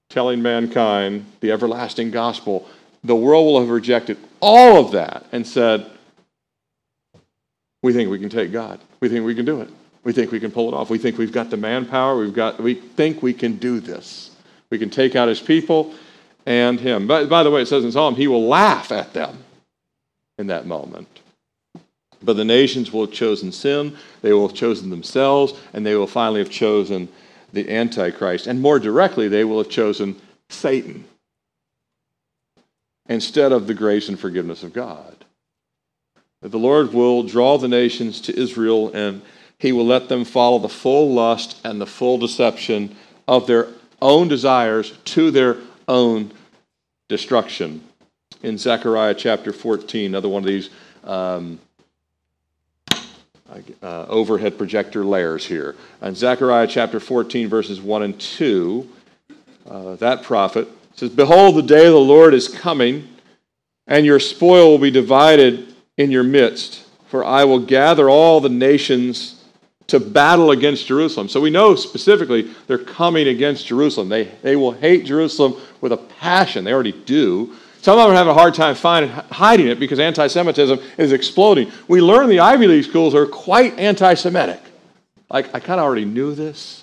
telling 0.08 0.40
mankind 0.40 1.26
the 1.40 1.52
everlasting 1.52 2.10
gospel, 2.10 2.66
the 3.04 3.14
world 3.14 3.46
will 3.46 3.60
have 3.60 3.68
rejected 3.68 4.16
all 4.40 4.84
of 4.84 4.92
that 4.92 5.26
and 5.32 5.46
said, 5.46 5.90
We 7.82 7.92
think 7.92 8.10
we 8.10 8.18
can 8.18 8.30
take 8.30 8.52
God. 8.52 8.80
We 9.00 9.08
think 9.08 9.26
we 9.26 9.34
can 9.34 9.44
do 9.44 9.60
it. 9.60 9.68
We 10.04 10.12
think 10.12 10.30
we 10.30 10.40
can 10.40 10.50
pull 10.50 10.68
it 10.68 10.74
off. 10.74 10.88
We 10.88 10.98
think 10.98 11.18
we've 11.18 11.32
got 11.32 11.50
the 11.50 11.56
manpower. 11.56 12.16
We've 12.16 12.32
got, 12.32 12.60
we 12.60 12.74
think 12.74 13.22
we 13.22 13.34
can 13.34 13.56
do 13.56 13.80
this. 13.80 14.30
We 14.70 14.78
can 14.78 14.88
take 14.88 15.16
out 15.16 15.28
his 15.28 15.40
people 15.40 15.94
and 16.46 16.78
him. 16.78 17.06
By, 17.06 17.24
by 17.24 17.42
the 17.42 17.50
way, 17.50 17.62
it 17.62 17.66
says 17.66 17.84
in 17.84 17.92
Psalm, 17.92 18.14
he 18.14 18.28
will 18.28 18.46
laugh 18.46 18.92
at 18.92 19.12
them 19.12 19.44
in 20.38 20.46
that 20.46 20.66
moment. 20.66 21.15
But 22.26 22.36
the 22.36 22.44
nations 22.44 22.92
will 22.92 23.06
have 23.06 23.14
chosen 23.14 23.52
sin, 23.52 23.96
they 24.20 24.32
will 24.32 24.48
have 24.48 24.56
chosen 24.56 24.90
themselves, 24.90 25.54
and 25.72 25.86
they 25.86 25.94
will 25.94 26.08
finally 26.08 26.40
have 26.40 26.50
chosen 26.50 27.08
the 27.52 27.70
Antichrist. 27.70 28.48
And 28.48 28.60
more 28.60 28.80
directly, 28.80 29.28
they 29.28 29.44
will 29.44 29.58
have 29.58 29.70
chosen 29.70 30.20
Satan 30.48 31.04
instead 33.08 33.52
of 33.52 33.68
the 33.68 33.74
grace 33.74 34.08
and 34.08 34.18
forgiveness 34.18 34.64
of 34.64 34.72
God. 34.72 35.24
The 36.42 36.58
Lord 36.58 36.92
will 36.92 37.22
draw 37.22 37.58
the 37.58 37.68
nations 37.68 38.20
to 38.22 38.38
Israel 38.38 38.92
and 38.92 39.22
he 39.58 39.72
will 39.72 39.86
let 39.86 40.08
them 40.08 40.24
follow 40.24 40.58
the 40.58 40.68
full 40.68 41.12
lust 41.14 41.58
and 41.64 41.80
the 41.80 41.86
full 41.86 42.18
deception 42.18 42.96
of 43.26 43.46
their 43.46 43.68
own 44.02 44.28
desires 44.28 44.92
to 45.04 45.30
their 45.30 45.56
own 45.88 46.32
destruction. 47.08 47.82
In 48.42 48.58
Zechariah 48.58 49.14
chapter 49.14 49.52
14, 49.52 50.06
another 50.06 50.28
one 50.28 50.42
of 50.42 50.48
these 50.48 50.70
um, 51.04 51.58
uh, 53.82 54.06
overhead 54.08 54.58
projector 54.58 55.04
layers 55.04 55.46
here. 55.46 55.76
In 56.02 56.14
Zechariah 56.14 56.66
chapter 56.66 57.00
14, 57.00 57.48
verses 57.48 57.80
1 57.80 58.02
and 58.02 58.20
2, 58.20 58.88
uh, 59.68 59.96
that 59.96 60.22
prophet 60.22 60.68
says, 60.94 61.10
Behold, 61.10 61.56
the 61.56 61.62
day 61.62 61.86
of 61.86 61.92
the 61.92 61.98
Lord 61.98 62.34
is 62.34 62.48
coming, 62.48 63.08
and 63.86 64.04
your 64.04 64.20
spoil 64.20 64.70
will 64.70 64.78
be 64.78 64.90
divided 64.90 65.74
in 65.96 66.10
your 66.10 66.22
midst. 66.22 66.84
For 67.06 67.24
I 67.24 67.44
will 67.44 67.60
gather 67.60 68.10
all 68.10 68.40
the 68.40 68.48
nations 68.48 69.44
to 69.86 70.00
battle 70.00 70.50
against 70.50 70.86
Jerusalem. 70.86 71.28
So 71.28 71.40
we 71.40 71.50
know 71.50 71.76
specifically 71.76 72.50
they're 72.66 72.78
coming 72.78 73.28
against 73.28 73.66
Jerusalem. 73.66 74.08
They, 74.08 74.24
they 74.42 74.56
will 74.56 74.72
hate 74.72 75.04
Jerusalem 75.04 75.60
with 75.80 75.92
a 75.92 75.96
passion. 75.96 76.64
They 76.64 76.72
already 76.72 76.92
do. 76.92 77.54
Some 77.86 78.00
of 78.00 78.08
them 78.08 78.16
have 78.16 78.26
a 78.26 78.34
hard 78.34 78.52
time 78.52 78.74
finding, 78.74 79.12
hiding 79.30 79.68
it 79.68 79.78
because 79.78 80.00
anti 80.00 80.26
Semitism 80.26 80.80
is 80.98 81.12
exploding. 81.12 81.70
We 81.86 82.00
learn 82.00 82.28
the 82.28 82.40
Ivy 82.40 82.66
League 82.66 82.82
schools 82.82 83.14
are 83.14 83.26
quite 83.26 83.78
anti 83.78 84.14
Semitic. 84.14 84.60
Like, 85.30 85.54
I 85.54 85.60
kind 85.60 85.78
of 85.78 85.86
already 85.86 86.04
knew 86.04 86.34
this. 86.34 86.82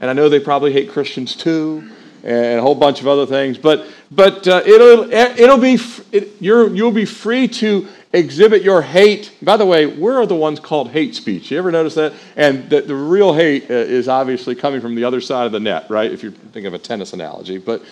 And 0.00 0.08
I 0.08 0.12
know 0.12 0.28
they 0.28 0.38
probably 0.38 0.72
hate 0.72 0.88
Christians 0.88 1.34
too, 1.34 1.90
and 2.22 2.60
a 2.60 2.62
whole 2.62 2.76
bunch 2.76 3.00
of 3.00 3.08
other 3.08 3.26
things. 3.26 3.58
But, 3.58 3.88
but 4.12 4.46
uh, 4.46 4.62
it'll, 4.64 5.12
it'll 5.12 5.58
be, 5.58 5.78
it, 6.12 6.28
you're, 6.38 6.72
you'll 6.72 6.92
be 6.92 7.06
free 7.06 7.48
to 7.48 7.88
exhibit 8.12 8.62
your 8.62 8.82
hate. 8.82 9.36
By 9.42 9.56
the 9.56 9.66
way, 9.66 9.86
where 9.86 10.16
are 10.16 10.26
the 10.26 10.36
ones 10.36 10.60
called 10.60 10.90
hate 10.90 11.16
speech? 11.16 11.50
You 11.50 11.58
ever 11.58 11.72
notice 11.72 11.96
that? 11.96 12.12
And 12.36 12.70
the, 12.70 12.82
the 12.82 12.94
real 12.94 13.34
hate 13.34 13.68
uh, 13.68 13.74
is 13.74 14.06
obviously 14.06 14.54
coming 14.54 14.80
from 14.80 14.94
the 14.94 15.02
other 15.02 15.20
side 15.20 15.46
of 15.46 15.50
the 15.50 15.58
net, 15.58 15.86
right? 15.90 16.12
If 16.12 16.22
you 16.22 16.30
think 16.30 16.66
of 16.66 16.74
a 16.74 16.78
tennis 16.78 17.14
analogy. 17.14 17.58
But, 17.58 17.82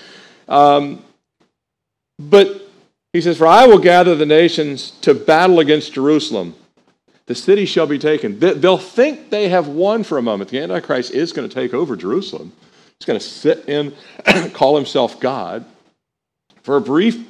um, 0.47 1.03
but 2.19 2.69
he 3.13 3.21
says, 3.21 3.39
For 3.39 3.47
I 3.47 3.67
will 3.67 3.79
gather 3.79 4.15
the 4.15 4.27
nations 4.27 4.93
to 5.03 5.15
battle 5.15 5.61
against 5.61 5.93
Jerusalem. 5.93 6.55
The 7.27 7.35
city 7.35 7.67
shall 7.67 7.87
be 7.87 7.99
taken. 7.99 8.39
They'll 8.39 8.79
think 8.79 9.31
they 9.31 9.51
have 9.51 9.69
won 9.69 10.03
for 10.03 10.17
a 10.17 10.23
moment. 10.23 10.51
The 10.51 10.61
Antichrist 10.61 11.11
is 11.11 11.33
going 11.33 11.49
to 11.49 11.55
take 11.55 11.75
over 11.75 11.95
Jerusalem. 11.95 12.53
He's 12.99 13.07
going 13.07 13.19
to 13.19 13.25
sit 13.25 13.69
in, 13.69 13.95
call 14.53 14.77
himself 14.77 15.21
God. 15.21 15.65
For 16.63 16.77
a 16.77 16.81
brief 16.81 17.23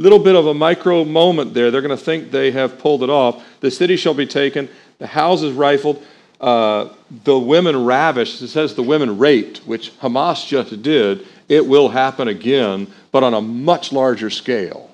little 0.00 0.18
bit 0.18 0.34
of 0.34 0.46
a 0.46 0.54
micro 0.54 1.04
moment 1.04 1.52
there. 1.52 1.70
They're 1.70 1.82
going 1.82 1.96
to 1.96 2.02
think 2.02 2.30
they 2.30 2.50
have 2.52 2.78
pulled 2.78 3.02
it 3.02 3.10
off. 3.10 3.44
The 3.60 3.70
city 3.70 3.96
shall 3.96 4.14
be 4.14 4.26
taken, 4.26 4.68
the 4.98 5.06
houses 5.06 5.52
rifled, 5.52 6.02
uh, 6.40 6.88
the 7.24 7.38
women 7.38 7.84
ravished. 7.84 8.40
It 8.40 8.48
says 8.48 8.74
the 8.74 8.82
women 8.82 9.18
raped, 9.18 9.58
which 9.58 9.92
Hamas 9.98 10.46
just 10.46 10.80
did. 10.80 11.26
It 11.50 11.66
will 11.66 11.90
happen 11.90 12.28
again, 12.28 12.90
but 13.12 13.22
on 13.22 13.34
a 13.34 13.40
much 13.40 13.92
larger 13.92 14.30
scale. 14.30 14.90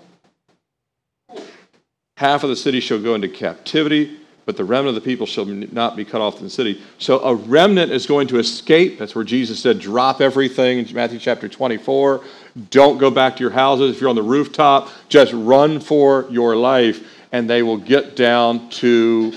Half 2.17 2.45
of 2.45 2.51
the 2.51 2.57
city 2.57 2.81
shall 2.81 3.01
go 3.01 3.15
into 3.15 3.29
captivity, 3.29 4.19
but 4.47 4.57
the 4.57 4.65
remnant 4.65 4.97
of 4.97 5.03
the 5.03 5.07
people 5.07 5.27
shall 5.27 5.45
not 5.45 5.97
be 5.97 6.05
cut 6.05 6.21
off 6.21 6.39
in 6.39 6.45
the 6.45 6.51
city. 6.51 6.81
So 6.99 7.21
a 7.21 7.35
remnant 7.35 7.93
is 7.93 8.07
going 8.07 8.29
to 8.29 8.39
escape. 8.39 8.99
That's 8.99 9.15
where 9.15 9.25
Jesus 9.25 9.61
said, 9.61 9.81
drop 9.81 10.21
everything 10.21 10.79
in 10.79 10.95
Matthew 10.95 11.19
chapter 11.19 11.49
24. 11.49 12.23
Don't 12.71 12.99
go 12.99 13.11
back 13.11 13.37
to 13.37 13.43
your 13.43 13.51
houses. 13.51 13.95
If 13.95 14.01
you're 14.01 14.09
on 14.09 14.17
the 14.17 14.23
rooftop, 14.23 14.89
just 15.09 15.33
run 15.35 15.81
for 15.81 16.27
your 16.31 16.57
life. 16.57 17.07
And 17.33 17.51
they 17.51 17.63
will 17.63 17.77
get 17.77 18.17
down 18.17 18.71
to 18.71 19.35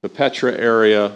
the 0.00 0.08
Petra 0.08 0.56
area, 0.56 1.12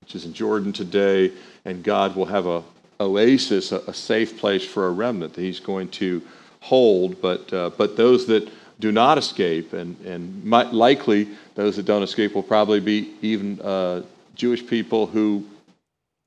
which 0.00 0.14
is 0.14 0.24
in 0.24 0.32
Jordan 0.32 0.72
today, 0.72 1.32
and 1.66 1.82
God 1.82 2.16
will 2.16 2.26
have 2.26 2.46
a 2.46 2.62
oasis, 3.00 3.72
a, 3.72 3.78
a 3.86 3.94
safe 3.94 4.38
place 4.38 4.64
for 4.64 4.86
a 4.86 4.90
remnant 4.90 5.34
that 5.34 5.40
He's 5.40 5.60
going 5.60 5.88
to 5.90 6.22
hold. 6.60 7.20
But, 7.20 7.52
uh, 7.52 7.70
but 7.76 7.96
those 7.96 8.26
that 8.26 8.48
do 8.80 8.92
not 8.92 9.18
escape, 9.18 9.72
and, 9.72 9.98
and 10.04 10.44
might, 10.44 10.72
likely 10.72 11.28
those 11.54 11.76
that 11.76 11.86
don't 11.86 12.02
escape 12.02 12.34
will 12.34 12.42
probably 12.42 12.80
be 12.80 13.14
even 13.22 13.60
uh, 13.60 14.02
Jewish 14.34 14.66
people 14.66 15.06
who 15.06 15.44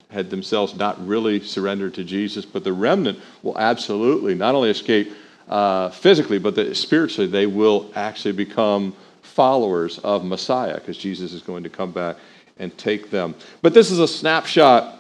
had 0.10 0.30
themselves 0.30 0.76
not 0.76 1.06
really 1.06 1.42
surrendered 1.42 1.94
to 1.96 2.04
Jesus, 2.04 2.46
but 2.46 2.64
the 2.64 2.72
remnant 2.72 3.20
will 3.44 3.58
absolutely 3.58 4.36
not 4.36 4.56
only 4.56 4.70
escape 4.70 5.12
uh, 5.50 5.90
physically, 5.90 6.40
but 6.40 6.56
the, 6.56 6.74
spiritually, 6.74 7.30
they 7.30 7.46
will 7.46 7.92
actually 7.96 8.32
become 8.32 8.96
followers 9.22 10.00
of 10.00 10.24
Messiah 10.24 10.76
because 10.76 10.98
Jesus 10.98 11.34
is 11.34 11.42
going 11.42 11.64
to 11.64 11.70
come 11.70 11.92
back 11.92 12.16
and 12.58 12.76
take 12.78 13.12
them. 13.12 13.36
But 13.62 13.74
this 13.74 13.92
is 13.92 14.00
a 14.00 14.08
snapshot, 14.08 14.97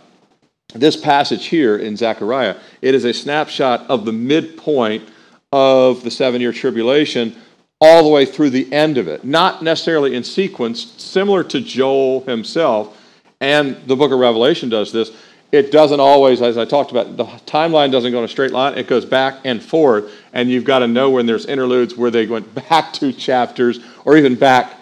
this 0.73 0.97
passage 0.97 1.45
here 1.45 1.77
in 1.77 1.95
Zechariah, 1.95 2.57
it 2.81 2.93
is 2.93 3.05
a 3.05 3.13
snapshot 3.13 3.89
of 3.89 4.05
the 4.05 4.11
midpoint 4.11 5.07
of 5.51 6.03
the 6.03 6.11
seven 6.11 6.41
year 6.41 6.51
tribulation 6.51 7.35
all 7.79 8.03
the 8.03 8.09
way 8.09 8.25
through 8.25 8.49
the 8.49 8.71
end 8.73 8.97
of 8.97 9.07
it. 9.07 9.23
Not 9.23 9.63
necessarily 9.63 10.15
in 10.15 10.23
sequence, 10.23 10.83
similar 11.01 11.43
to 11.45 11.61
Joel 11.61 12.21
himself 12.21 12.97
and 13.39 13.77
the 13.85 13.95
book 13.95 14.11
of 14.11 14.19
Revelation 14.19 14.69
does 14.69 14.91
this. 14.91 15.11
It 15.51 15.71
doesn't 15.71 15.99
always, 15.99 16.41
as 16.41 16.57
I 16.57 16.65
talked 16.65 16.91
about, 16.91 17.15
the 17.15 17.25
timeline 17.45 17.91
doesn't 17.91 18.11
go 18.11 18.19
in 18.19 18.25
a 18.25 18.27
straight 18.27 18.51
line. 18.51 18.77
It 18.77 18.87
goes 18.87 19.05
back 19.05 19.39
and 19.45 19.63
forth, 19.63 20.11
and 20.33 20.49
you've 20.49 20.65
got 20.65 20.79
to 20.79 20.87
know 20.87 21.09
when 21.09 21.25
there's 21.25 21.45
interludes 21.45 21.95
where 21.95 22.11
they 22.11 22.25
went 22.25 22.53
back 22.53 22.91
two 22.93 23.13
chapters 23.13 23.79
or 24.03 24.17
even 24.17 24.35
back 24.35 24.73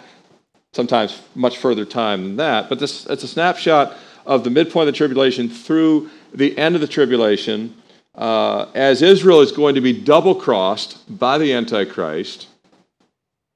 sometimes 0.72 1.22
much 1.34 1.58
further 1.58 1.84
time 1.84 2.24
than 2.24 2.36
that. 2.36 2.68
But 2.68 2.78
this 2.78 3.06
it's 3.06 3.22
a 3.22 3.28
snapshot 3.28 3.96
of 4.26 4.44
the 4.44 4.50
midpoint 4.50 4.88
of 4.88 4.94
the 4.94 4.98
tribulation 4.98 5.48
through 5.48 6.10
the 6.34 6.56
end 6.58 6.74
of 6.74 6.80
the 6.80 6.86
tribulation, 6.86 7.74
uh, 8.14 8.66
as 8.74 9.02
Israel 9.02 9.40
is 9.40 9.52
going 9.52 9.74
to 9.74 9.80
be 9.80 9.92
double 9.92 10.34
crossed 10.34 11.18
by 11.18 11.38
the 11.38 11.52
Antichrist, 11.52 12.48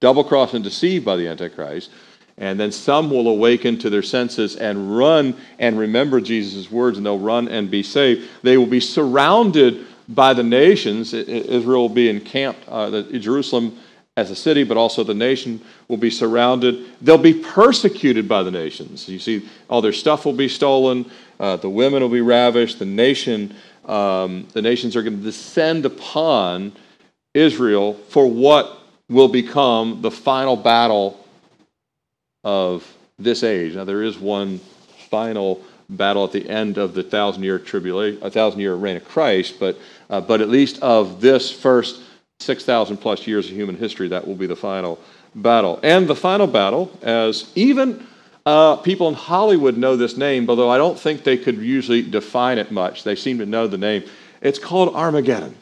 double 0.00 0.24
crossed 0.24 0.54
and 0.54 0.64
deceived 0.64 1.04
by 1.04 1.16
the 1.16 1.28
Antichrist. 1.28 1.90
And 2.38 2.58
then 2.58 2.72
some 2.72 3.10
will 3.10 3.28
awaken 3.28 3.78
to 3.80 3.90
their 3.90 4.02
senses 4.02 4.56
and 4.56 4.96
run 4.96 5.36
and 5.58 5.78
remember 5.78 6.22
Jesus' 6.22 6.70
words, 6.70 6.96
and 6.96 7.04
they'll 7.04 7.18
run 7.18 7.48
and 7.48 7.70
be 7.70 7.82
saved. 7.82 8.28
They 8.42 8.56
will 8.56 8.64
be 8.66 8.80
surrounded 8.80 9.84
by 10.08 10.32
the 10.32 10.42
nations. 10.42 11.12
Israel 11.12 11.82
will 11.82 11.88
be 11.90 12.08
encamped, 12.08 12.64
uh, 12.66 13.02
Jerusalem 13.02 13.78
as 14.20 14.30
a 14.30 14.36
city, 14.36 14.64
but 14.64 14.76
also 14.76 15.02
the 15.02 15.14
nation 15.14 15.60
will 15.88 15.96
be 15.96 16.10
surrounded. 16.10 16.86
They'll 17.00 17.18
be 17.18 17.34
persecuted 17.34 18.28
by 18.28 18.42
the 18.42 18.50
nations. 18.50 19.08
You 19.08 19.18
see, 19.18 19.48
all 19.68 19.80
their 19.80 19.92
stuff 19.92 20.24
will 20.24 20.34
be 20.34 20.48
stolen. 20.48 21.10
Uh, 21.38 21.56
the 21.56 21.70
women 21.70 22.02
will 22.02 22.10
be 22.10 22.20
ravished. 22.20 22.78
The 22.78 22.84
nation, 22.84 23.54
um, 23.86 24.46
the 24.52 24.62
nations 24.62 24.94
are 24.94 25.02
going 25.02 25.16
to 25.16 25.22
descend 25.22 25.86
upon 25.86 26.72
Israel 27.32 27.94
for 27.94 28.26
what 28.26 28.78
will 29.08 29.28
become 29.28 30.02
the 30.02 30.10
final 30.10 30.56
battle 30.56 31.24
of 32.44 32.86
this 33.18 33.42
age. 33.42 33.74
Now, 33.74 33.84
there 33.84 34.02
is 34.02 34.18
one 34.18 34.58
final 35.10 35.62
battle 35.88 36.24
at 36.24 36.32
the 36.32 36.48
end 36.48 36.78
of 36.78 36.94
the 36.94 37.02
thousand 37.02 37.42
year 37.42 37.58
tribulation, 37.58 38.22
a 38.22 38.30
thousand 38.30 38.60
year 38.60 38.74
reign 38.74 38.96
of 38.96 39.04
Christ, 39.04 39.58
but, 39.58 39.78
uh, 40.08 40.20
but 40.20 40.40
at 40.40 40.48
least 40.48 40.80
of 40.82 41.20
this 41.20 41.50
first 41.50 42.02
6,000 42.40 42.96
plus 42.96 43.26
years 43.26 43.48
of 43.48 43.56
human 43.56 43.76
history, 43.76 44.08
that 44.08 44.26
will 44.26 44.34
be 44.34 44.46
the 44.46 44.56
final 44.56 44.98
battle. 45.34 45.78
And 45.82 46.08
the 46.08 46.16
final 46.16 46.46
battle, 46.46 46.90
as 47.02 47.52
even 47.54 48.06
uh, 48.46 48.76
people 48.76 49.08
in 49.08 49.14
Hollywood 49.14 49.76
know 49.76 49.96
this 49.96 50.16
name, 50.16 50.48
although 50.48 50.70
I 50.70 50.78
don't 50.78 50.98
think 50.98 51.22
they 51.22 51.36
could 51.36 51.58
usually 51.58 52.02
define 52.02 52.58
it 52.58 52.70
much, 52.70 53.04
they 53.04 53.14
seem 53.14 53.38
to 53.38 53.46
know 53.46 53.66
the 53.66 53.78
name. 53.78 54.04
It's 54.40 54.58
called 54.58 54.94
Armageddon. 54.94 55.54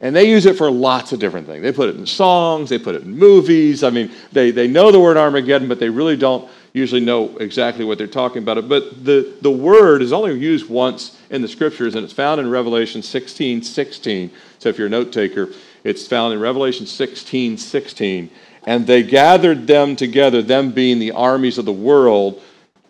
And 0.00 0.16
they 0.16 0.28
use 0.28 0.46
it 0.46 0.58
for 0.58 0.68
lots 0.68 1.12
of 1.12 1.20
different 1.20 1.46
things. 1.46 1.62
They 1.62 1.70
put 1.70 1.88
it 1.88 1.94
in 1.94 2.06
songs, 2.06 2.68
they 2.68 2.78
put 2.78 2.96
it 2.96 3.02
in 3.02 3.16
movies. 3.16 3.84
I 3.84 3.90
mean, 3.90 4.10
they, 4.32 4.50
they 4.50 4.66
know 4.66 4.90
the 4.90 4.98
word 4.98 5.16
Armageddon, 5.16 5.68
but 5.68 5.78
they 5.78 5.88
really 5.88 6.16
don't 6.16 6.50
usually 6.72 7.00
know 7.00 7.36
exactly 7.36 7.84
what 7.84 7.98
they're 7.98 8.08
talking 8.08 8.42
about. 8.42 8.58
It. 8.58 8.68
But 8.68 9.04
the, 9.04 9.32
the 9.42 9.50
word 9.50 10.02
is 10.02 10.12
only 10.12 10.36
used 10.36 10.68
once 10.68 11.20
in 11.30 11.40
the 11.40 11.46
scriptures, 11.46 11.94
and 11.94 12.02
it's 12.02 12.12
found 12.12 12.40
in 12.40 12.50
Revelation 12.50 13.00
16 13.00 13.62
16. 13.62 14.30
So 14.58 14.68
if 14.68 14.76
you're 14.76 14.88
a 14.88 14.90
note 14.90 15.12
taker, 15.12 15.50
it's 15.84 16.06
found 16.06 16.32
in 16.32 16.40
Revelation 16.40 16.86
16 16.86 17.58
16. 17.58 18.30
And 18.64 18.86
they 18.86 19.02
gathered 19.02 19.66
them 19.66 19.96
together, 19.96 20.40
them 20.40 20.70
being 20.70 20.98
the 20.98 21.12
armies 21.12 21.58
of 21.58 21.64
the 21.64 21.72
world, 21.72 22.40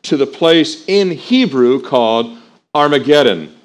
to 0.03 0.17
the 0.17 0.27
place 0.27 0.85
in 0.87 1.11
Hebrew 1.11 1.81
called 1.81 2.37
Armageddon. 2.75 3.57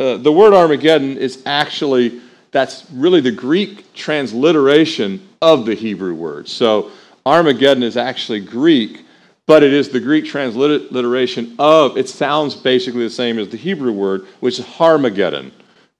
Uh, 0.00 0.16
the 0.16 0.32
word 0.32 0.54
Armageddon 0.54 1.16
is 1.18 1.42
actually 1.46 2.20
that's 2.52 2.86
really 2.92 3.20
the 3.20 3.32
Greek 3.32 3.92
transliteration 3.94 5.26
of 5.40 5.66
the 5.66 5.74
Hebrew 5.74 6.14
word. 6.14 6.48
So 6.48 6.92
Armageddon 7.24 7.82
is 7.82 7.96
actually 7.96 8.40
Greek, 8.40 9.04
but 9.46 9.62
it 9.62 9.72
is 9.72 9.88
the 9.88 10.00
Greek 10.00 10.26
transliteration 10.26 11.56
of, 11.58 11.96
it 11.96 12.08
sounds 12.08 12.54
basically 12.54 13.04
the 13.04 13.10
same 13.10 13.38
as 13.38 13.48
the 13.48 13.56
Hebrew 13.56 13.92
word, 13.92 14.26
which 14.40 14.58
is 14.58 14.64
Harmageddon. 14.64 15.50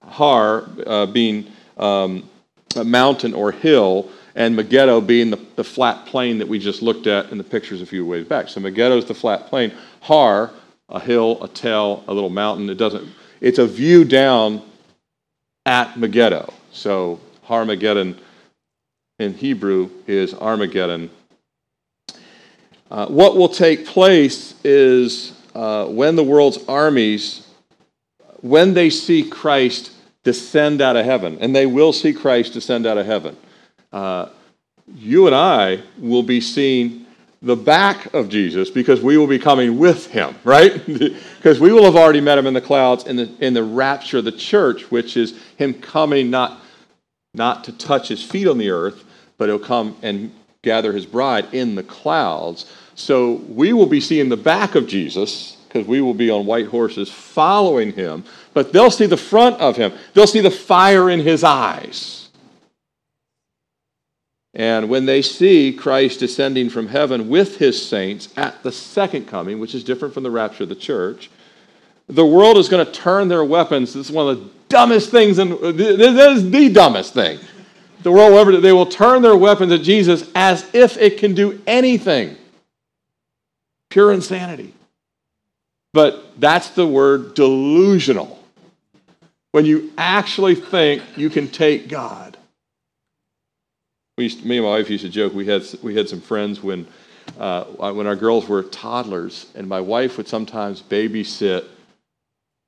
Har 0.04 0.68
uh, 0.86 1.06
being 1.06 1.50
um, 1.78 2.28
mountain 2.76 3.34
or 3.34 3.52
hill, 3.52 4.10
and 4.34 4.56
Megiddo 4.56 5.00
being 5.00 5.30
the, 5.30 5.40
the 5.56 5.64
flat 5.64 6.06
plain 6.06 6.38
that 6.38 6.48
we 6.48 6.58
just 6.58 6.82
looked 6.82 7.06
at 7.06 7.30
in 7.30 7.38
the 7.38 7.44
pictures 7.44 7.82
a 7.82 7.86
few 7.86 8.06
ways 8.06 8.26
back. 8.26 8.48
So 8.48 8.60
Megiddo 8.60 8.96
is 8.96 9.04
the 9.04 9.14
flat 9.14 9.46
plain. 9.46 9.72
Har, 10.00 10.50
a 10.88 11.00
hill, 11.00 11.42
a 11.42 11.48
tell, 11.48 12.04
a 12.08 12.14
little 12.14 12.30
mountain. 12.30 12.68
It 12.70 12.78
doesn't. 12.78 13.08
It's 13.40 13.58
a 13.58 13.66
view 13.66 14.04
down 14.04 14.62
at 15.66 15.98
Megiddo. 15.98 16.52
So 16.72 17.20
Har 17.42 17.64
Harmageddon 17.64 18.16
in 19.18 19.34
Hebrew 19.34 19.90
is 20.06 20.34
Armageddon. 20.34 21.10
Uh, 22.90 23.06
what 23.06 23.36
will 23.36 23.48
take 23.48 23.86
place 23.86 24.54
is 24.64 25.32
uh, 25.54 25.86
when 25.86 26.16
the 26.16 26.24
world's 26.24 26.58
armies, 26.68 27.46
when 28.40 28.74
they 28.74 28.90
see 28.90 29.22
Christ 29.22 29.91
descend 30.24 30.80
out 30.80 30.96
of 30.96 31.04
heaven, 31.04 31.38
and 31.40 31.54
they 31.54 31.66
will 31.66 31.92
see 31.92 32.12
Christ 32.12 32.52
descend 32.52 32.86
out 32.86 32.98
of 32.98 33.06
heaven, 33.06 33.36
uh, 33.92 34.28
you 34.94 35.26
and 35.26 35.34
I 35.34 35.80
will 35.98 36.22
be 36.22 36.40
seeing 36.40 37.06
the 37.42 37.56
back 37.56 38.14
of 38.14 38.28
Jesus 38.28 38.70
because 38.70 39.00
we 39.00 39.16
will 39.16 39.26
be 39.26 39.38
coming 39.38 39.78
with 39.78 40.06
him, 40.06 40.34
right? 40.44 40.84
because 40.86 41.58
we 41.58 41.72
will 41.72 41.84
have 41.84 41.96
already 41.96 42.20
met 42.20 42.38
him 42.38 42.46
in 42.46 42.54
the 42.54 42.60
clouds 42.60 43.04
in 43.04 43.16
the, 43.16 43.30
in 43.40 43.52
the 43.52 43.64
rapture 43.64 44.18
of 44.18 44.24
the 44.24 44.32
church, 44.32 44.90
which 44.90 45.16
is 45.16 45.34
him 45.56 45.74
coming 45.74 46.30
not, 46.30 46.60
not 47.34 47.64
to 47.64 47.72
touch 47.72 48.08
his 48.08 48.22
feet 48.22 48.46
on 48.46 48.58
the 48.58 48.70
earth, 48.70 49.04
but 49.38 49.48
he'll 49.48 49.58
come 49.58 49.96
and 50.02 50.32
gather 50.62 50.92
his 50.92 51.04
bride 51.04 51.52
in 51.52 51.74
the 51.74 51.82
clouds. 51.82 52.70
So 52.94 53.32
we 53.48 53.72
will 53.72 53.86
be 53.86 54.00
seeing 54.00 54.28
the 54.28 54.36
back 54.36 54.76
of 54.76 54.86
Jesus 54.86 55.56
because 55.66 55.88
we 55.88 56.00
will 56.00 56.14
be 56.14 56.30
on 56.30 56.46
white 56.46 56.66
horses 56.66 57.10
following 57.10 57.92
him, 57.92 58.24
but 58.54 58.72
they'll 58.72 58.90
see 58.90 59.06
the 59.06 59.16
front 59.16 59.60
of 59.60 59.76
him. 59.76 59.92
They'll 60.14 60.26
see 60.26 60.40
the 60.40 60.50
fire 60.50 61.10
in 61.10 61.20
his 61.20 61.44
eyes. 61.44 62.28
And 64.54 64.90
when 64.90 65.06
they 65.06 65.22
see 65.22 65.72
Christ 65.72 66.20
descending 66.20 66.68
from 66.68 66.88
heaven 66.88 67.28
with 67.28 67.56
his 67.56 67.84
saints 67.84 68.28
at 68.36 68.62
the 68.62 68.72
second 68.72 69.26
coming, 69.26 69.58
which 69.58 69.74
is 69.74 69.82
different 69.82 70.12
from 70.12 70.24
the 70.24 70.30
rapture 70.30 70.64
of 70.64 70.68
the 70.68 70.74
church, 70.74 71.30
the 72.06 72.26
world 72.26 72.58
is 72.58 72.68
going 72.68 72.84
to 72.84 72.92
turn 72.92 73.28
their 73.28 73.44
weapons. 73.44 73.94
This 73.94 74.08
is 74.08 74.12
one 74.12 74.28
of 74.28 74.38
the 74.38 74.50
dumbest 74.68 75.10
things, 75.10 75.38
and 75.38 75.52
this 75.52 76.36
is 76.36 76.50
the 76.50 76.68
dumbest 76.68 77.14
thing. 77.14 77.38
The 78.02 78.12
world, 78.12 78.34
ever, 78.34 78.56
they 78.58 78.72
will 78.72 78.86
turn 78.86 79.22
their 79.22 79.36
weapons 79.36 79.72
at 79.72 79.82
Jesus 79.82 80.28
as 80.34 80.68
if 80.74 80.98
it 80.98 81.18
can 81.18 81.34
do 81.34 81.62
anything. 81.66 82.36
Pure 83.88 84.12
insanity. 84.12 84.74
But 85.94 86.40
that's 86.40 86.70
the 86.70 86.86
word 86.86 87.34
delusional. 87.34 88.41
When 89.52 89.64
you 89.64 89.92
actually 89.96 90.54
think 90.54 91.02
you 91.16 91.30
can 91.30 91.48
take 91.48 91.88
God 91.88 92.36
we 94.18 94.24
used, 94.24 94.42
to, 94.42 94.46
me 94.46 94.58
and 94.58 94.66
my 94.66 94.72
wife 94.72 94.90
used 94.90 95.04
to 95.04 95.10
joke. 95.10 95.32
We 95.32 95.46
had 95.46 95.62
we 95.82 95.94
had 95.94 96.06
some 96.06 96.20
friends 96.20 96.62
when 96.62 96.86
uh, 97.38 97.64
when 97.64 98.06
our 98.06 98.14
girls 98.14 98.46
were 98.46 98.62
toddlers, 98.62 99.46
and 99.54 99.66
my 99.66 99.80
wife 99.80 100.18
would 100.18 100.28
sometimes 100.28 100.82
babysit 100.82 101.64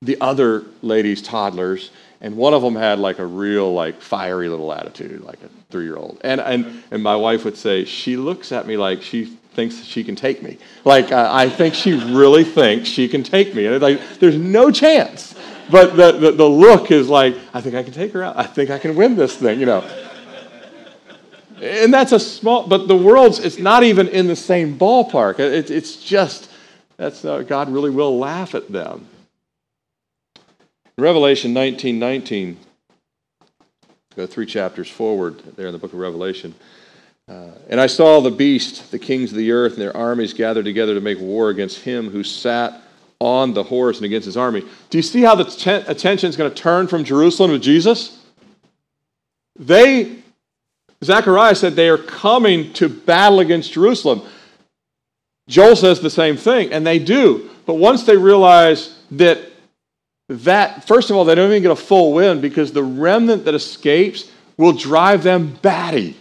the 0.01 0.17
other 0.19 0.63
ladies' 0.81 1.21
toddlers, 1.21 1.91
and 2.19 2.35
one 2.35 2.55
of 2.55 2.63
them 2.63 2.75
had 2.75 2.97
like 2.97 3.19
a 3.19 3.25
real 3.27 3.71
like 3.71 4.01
fiery 4.01 4.49
little 4.49 4.73
attitude, 4.73 5.21
like 5.21 5.37
a 5.43 5.49
three-year-old. 5.69 6.19
And 6.23 6.41
and 6.41 6.83
and 6.89 7.03
my 7.03 7.15
wife 7.15 7.45
would 7.45 7.57
say 7.57 7.85
she 7.85 8.17
looks 8.17 8.51
at 8.51 8.65
me 8.65 8.75
like 8.75 9.03
she 9.03 9.25
thinks 9.25 9.83
she 9.83 10.03
can 10.03 10.15
take 10.15 10.41
me. 10.41 10.57
Like 10.83 11.11
uh, 11.11 11.29
I 11.31 11.47
think 11.47 11.75
she 11.75 11.93
really 11.93 12.43
thinks 12.43 12.89
she 12.89 13.07
can 13.07 13.21
take 13.21 13.53
me, 13.53 13.67
and 13.67 13.79
like 13.83 14.01
there's 14.17 14.37
no 14.37 14.71
chance. 14.71 15.34
But 15.71 15.95
the, 15.95 16.11
the 16.11 16.31
the 16.31 16.47
look 16.47 16.91
is 16.91 17.09
like 17.09 17.35
I 17.53 17.61
think 17.61 17.75
I 17.75 17.83
can 17.83 17.93
take 17.93 18.13
her 18.13 18.23
out. 18.23 18.37
I 18.37 18.43
think 18.43 18.69
I 18.69 18.77
can 18.77 18.95
win 18.95 19.15
this 19.15 19.35
thing, 19.35 19.59
you 19.59 19.65
know. 19.65 19.83
And 21.61 21.93
that's 21.93 22.11
a 22.11 22.19
small, 22.19 22.67
but 22.67 22.87
the 22.87 22.97
world's, 22.97 23.39
it's 23.39 23.57
not 23.57 23.83
even 23.83 24.07
in 24.09 24.27
the 24.27 24.35
same 24.35 24.77
ballpark. 24.77 25.39
It, 25.39 25.71
it's 25.71 25.95
just, 25.95 26.51
that's, 26.97 27.23
uh, 27.23 27.43
God 27.43 27.69
really 27.69 27.89
will 27.89 28.17
laugh 28.17 28.55
at 28.55 28.69
them. 28.69 29.07
Revelation 30.97 31.53
19 31.53 31.99
19, 31.99 32.57
go 34.15 34.25
three 34.25 34.45
chapters 34.45 34.89
forward 34.89 35.39
there 35.55 35.67
in 35.67 35.73
the 35.73 35.77
book 35.77 35.91
of 35.91 35.99
Revelation. 35.99 36.53
Uh, 37.27 37.51
and 37.69 37.81
I 37.81 37.87
saw 37.87 38.21
the 38.21 38.31
beast, 38.31 38.91
the 38.91 38.99
kings 38.99 39.31
of 39.31 39.37
the 39.37 39.51
earth, 39.51 39.73
and 39.73 39.81
their 39.81 39.95
armies 39.95 40.33
gathered 40.33 40.65
together 40.65 40.93
to 40.93 41.01
make 41.01 41.19
war 41.19 41.49
against 41.49 41.79
him 41.79 42.09
who 42.09 42.23
sat 42.23 42.81
on 43.25 43.53
the 43.53 43.63
horse 43.63 43.97
and 43.97 44.05
against 44.05 44.25
his 44.25 44.37
army. 44.37 44.63
Do 44.89 44.97
you 44.97 45.01
see 45.01 45.21
how 45.21 45.33
the 45.33 45.45
t- 45.45 45.71
attention 45.71 46.29
is 46.29 46.37
going 46.37 46.51
to 46.51 46.55
turn 46.55 46.87
from 46.87 47.03
Jerusalem 47.03 47.51
to 47.51 47.59
Jesus? 47.59 48.23
They 49.57 50.19
Zechariah 51.03 51.55
said 51.55 51.75
they 51.75 51.89
are 51.89 51.97
coming 51.97 52.71
to 52.73 52.87
battle 52.87 53.39
against 53.39 53.73
Jerusalem. 53.73 54.21
Joel 55.47 55.75
says 55.75 55.99
the 55.99 56.09
same 56.09 56.37
thing, 56.37 56.71
and 56.71 56.85
they 56.85 56.99
do. 56.99 57.49
But 57.65 57.75
once 57.75 58.03
they 58.03 58.17
realize 58.17 58.97
that 59.11 59.39
that 60.29 60.87
first 60.87 61.09
of 61.09 61.15
all, 61.15 61.25
they 61.25 61.35
don't 61.35 61.49
even 61.49 61.61
get 61.61 61.71
a 61.71 61.75
full 61.75 62.13
win 62.13 62.41
because 62.41 62.71
the 62.71 62.83
remnant 62.83 63.45
that 63.45 63.53
escapes 63.53 64.31
will 64.57 64.71
drive 64.71 65.23
them 65.23 65.57
batty. 65.61 66.15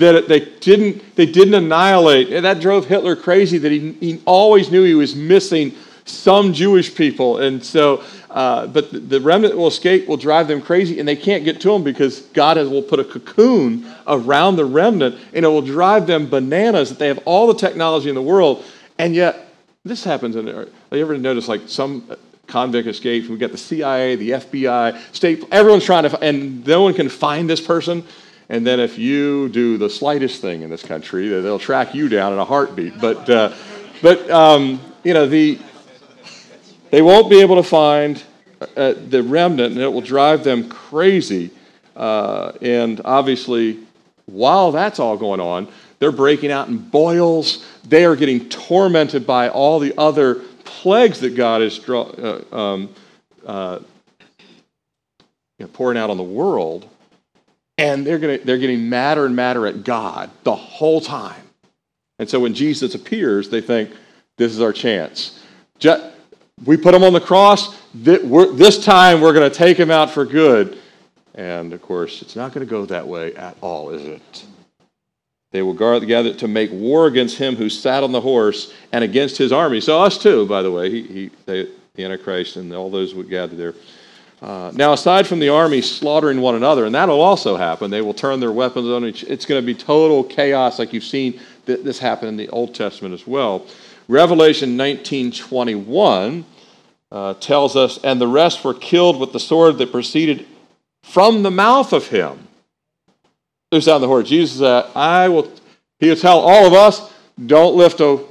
That 0.00 0.28
they 0.28 0.40
didn't, 0.40 1.16
they 1.16 1.26
didn't 1.26 1.54
annihilate. 1.54 2.30
And 2.30 2.44
that 2.44 2.60
drove 2.60 2.86
Hitler 2.86 3.16
crazy 3.16 3.58
that 3.58 3.70
he, 3.70 3.92
he 3.92 4.20
always 4.24 4.70
knew 4.70 4.82
he 4.84 4.94
was 4.94 5.14
missing 5.14 5.74
some 6.04 6.52
Jewish 6.52 6.94
people. 6.94 7.38
And 7.38 7.64
so 7.64 8.02
uh, 8.30 8.68
but 8.68 8.92
the, 8.92 9.00
the 9.00 9.20
remnant 9.20 9.56
will 9.56 9.66
escape 9.66 10.06
will 10.06 10.16
drive 10.16 10.46
them 10.46 10.62
crazy, 10.62 11.00
and 11.00 11.08
they 11.08 11.16
can't 11.16 11.44
get 11.44 11.60
to 11.60 11.72
them 11.72 11.82
because 11.82 12.20
God 12.32 12.56
has, 12.56 12.68
will 12.68 12.82
put 12.82 13.00
a 13.00 13.04
cocoon 13.04 13.92
around 14.06 14.56
the 14.56 14.64
remnant, 14.64 15.18
and 15.32 15.44
it 15.44 15.48
will 15.48 15.62
drive 15.62 16.06
them 16.06 16.28
bananas 16.30 16.90
that 16.90 16.98
they 16.98 17.08
have 17.08 17.18
all 17.24 17.48
the 17.48 17.54
technology 17.54 18.08
in 18.08 18.14
the 18.14 18.22
world, 18.22 18.64
and 18.98 19.16
yet 19.16 19.52
this 19.84 20.04
happens. 20.04 20.36
In, 20.36 20.46
you 20.46 20.68
ever 20.92 21.18
notice 21.18 21.48
like 21.48 21.62
some 21.66 22.08
convict 22.46 22.86
escapes? 22.86 23.28
We 23.28 23.36
got 23.36 23.50
the 23.50 23.58
CIA, 23.58 24.14
the 24.14 24.30
FBI, 24.30 25.12
state. 25.12 25.44
Everyone's 25.50 25.84
trying 25.84 26.08
to, 26.08 26.20
and 26.20 26.64
no 26.64 26.82
one 26.82 26.94
can 26.94 27.08
find 27.08 27.50
this 27.50 27.60
person. 27.60 28.04
And 28.50 28.66
then 28.66 28.80
if 28.80 28.98
you 28.98 29.48
do 29.48 29.78
the 29.78 29.88
slightest 29.88 30.42
thing 30.42 30.60
in 30.60 30.68
this 30.68 30.82
country, 30.82 31.28
they'll 31.28 31.58
track 31.58 31.94
you 31.94 32.08
down 32.08 32.34
in 32.34 32.38
a 32.38 32.44
heartbeat. 32.44 33.00
But, 33.00 33.30
uh, 33.30 33.54
but 34.02 34.28
um, 34.30 34.80
you 35.04 35.14
know 35.14 35.26
the 35.26 35.58
they 36.90 37.02
won't 37.02 37.30
be 37.30 37.40
able 37.40 37.56
to 37.56 37.62
find 37.62 38.22
uh, 38.76 38.94
the 39.08 39.22
remnant, 39.22 39.74
and 39.74 39.80
it 39.80 39.88
will 39.88 40.00
drive 40.00 40.42
them 40.42 40.68
crazy. 40.68 41.50
Uh, 41.94 42.52
and 42.60 43.00
obviously, 43.04 43.78
while 44.26 44.72
that's 44.72 44.98
all 44.98 45.16
going 45.16 45.40
on, 45.40 45.68
they're 46.00 46.10
breaking 46.10 46.50
out 46.50 46.68
in 46.68 46.78
boils. 46.78 47.64
They 47.84 48.04
are 48.04 48.16
getting 48.16 48.48
tormented 48.48 49.26
by 49.26 49.48
all 49.48 49.78
the 49.78 49.94
other 49.96 50.36
plagues 50.64 51.20
that 51.20 51.36
God 51.36 51.62
is 51.62 51.78
draw, 51.78 52.02
uh, 52.02 52.56
um, 52.56 52.94
uh, 53.46 53.78
pouring 55.72 55.96
out 55.96 56.10
on 56.10 56.16
the 56.16 56.22
world. 56.22 56.88
And 57.80 58.06
they're, 58.06 58.18
gonna, 58.18 58.38
they're 58.38 58.58
getting 58.58 58.88
madder 58.88 59.24
and 59.24 59.34
madder 59.34 59.66
at 59.66 59.84
God 59.84 60.30
the 60.44 60.54
whole 60.54 61.00
time. 61.00 61.42
And 62.18 62.28
so 62.28 62.38
when 62.38 62.52
Jesus 62.52 62.94
appears, 62.94 63.48
they 63.48 63.62
think, 63.62 63.90
this 64.36 64.52
is 64.52 64.60
our 64.60 64.72
chance. 64.72 65.42
Just, 65.78 66.04
we 66.64 66.76
put 66.76 66.94
him 66.94 67.02
on 67.02 67.14
the 67.14 67.20
cross. 67.20 67.76
This 67.94 68.84
time 68.84 69.22
we're 69.22 69.32
going 69.32 69.50
to 69.50 69.56
take 69.56 69.78
him 69.78 69.90
out 69.90 70.10
for 70.10 70.26
good. 70.26 70.78
And 71.34 71.72
of 71.72 71.80
course, 71.80 72.20
it's 72.20 72.36
not 72.36 72.52
going 72.52 72.66
to 72.66 72.70
go 72.70 72.84
that 72.86 73.08
way 73.08 73.34
at 73.34 73.56
all, 73.62 73.90
is 73.90 74.04
it? 74.04 74.44
They 75.52 75.62
will 75.62 75.74
guard 75.74 76.00
together 76.00 76.34
to 76.34 76.48
make 76.48 76.70
war 76.70 77.06
against 77.06 77.38
him 77.38 77.56
who 77.56 77.70
sat 77.70 78.04
on 78.04 78.12
the 78.12 78.20
horse 78.20 78.72
and 78.92 79.02
against 79.02 79.38
his 79.38 79.52
army. 79.52 79.80
So 79.80 80.00
us 80.02 80.18
too, 80.18 80.46
by 80.46 80.62
the 80.62 80.70
way, 80.70 80.90
he, 80.90 81.02
he 81.02 81.30
they, 81.46 81.68
the 81.94 82.04
Antichrist 82.04 82.56
and 82.56 82.72
all 82.74 82.90
those 82.90 83.14
would 83.14 83.30
gather 83.30 83.56
there. 83.56 83.74
Uh, 84.42 84.72
now, 84.74 84.94
aside 84.94 85.26
from 85.26 85.38
the 85.38 85.50
army 85.50 85.82
slaughtering 85.82 86.40
one 86.40 86.54
another, 86.54 86.86
and 86.86 86.94
that'll 86.94 87.20
also 87.20 87.56
happen, 87.56 87.90
they 87.90 88.00
will 88.00 88.14
turn 88.14 88.40
their 88.40 88.52
weapons 88.52 88.88
on 88.88 89.04
each. 89.04 89.22
It's 89.24 89.44
going 89.44 89.60
to 89.60 89.66
be 89.66 89.74
total 89.74 90.24
chaos, 90.24 90.78
like 90.78 90.94
you've 90.94 91.04
seen 91.04 91.38
this 91.66 91.98
happen 91.98 92.26
in 92.26 92.36
the 92.36 92.48
Old 92.48 92.74
Testament 92.74 93.12
as 93.12 93.26
well. 93.26 93.66
Revelation 94.08 94.78
19:21 94.78 96.44
uh, 97.12 97.34
tells 97.34 97.76
us, 97.76 97.98
and 98.02 98.20
the 98.20 98.26
rest 98.26 98.64
were 98.64 98.74
killed 98.74 99.20
with 99.20 99.32
the 99.32 99.40
sword 99.40 99.76
that 99.78 99.92
proceeded 99.92 100.46
from 101.02 101.42
the 101.42 101.50
mouth 101.50 101.92
of 101.92 102.08
him. 102.08 102.48
Who's 103.70 103.88
on 103.88 104.00
the 104.00 104.08
horse? 104.08 104.28
Jesus 104.28 104.58
said, 104.58 104.86
"I 104.96 105.28
will." 105.28 105.52
He 105.98 106.08
will 106.08 106.16
tell 106.16 106.40
all 106.40 106.66
of 106.66 106.72
us, 106.72 107.12
"Don't 107.44 107.76
lift 107.76 108.00
a, 108.00 108.24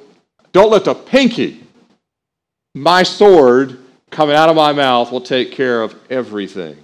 don't 0.52 0.72
lift 0.72 0.88
a 0.88 0.96
pinky. 0.96 1.64
My 2.74 3.04
sword 3.04 3.80
coming 4.10 4.36
out 4.36 4.50
of 4.50 4.56
my 4.56 4.74
mouth 4.74 5.12
will 5.12 5.22
take 5.22 5.52
care 5.52 5.82
of 5.82 5.96
everything." 6.10 6.78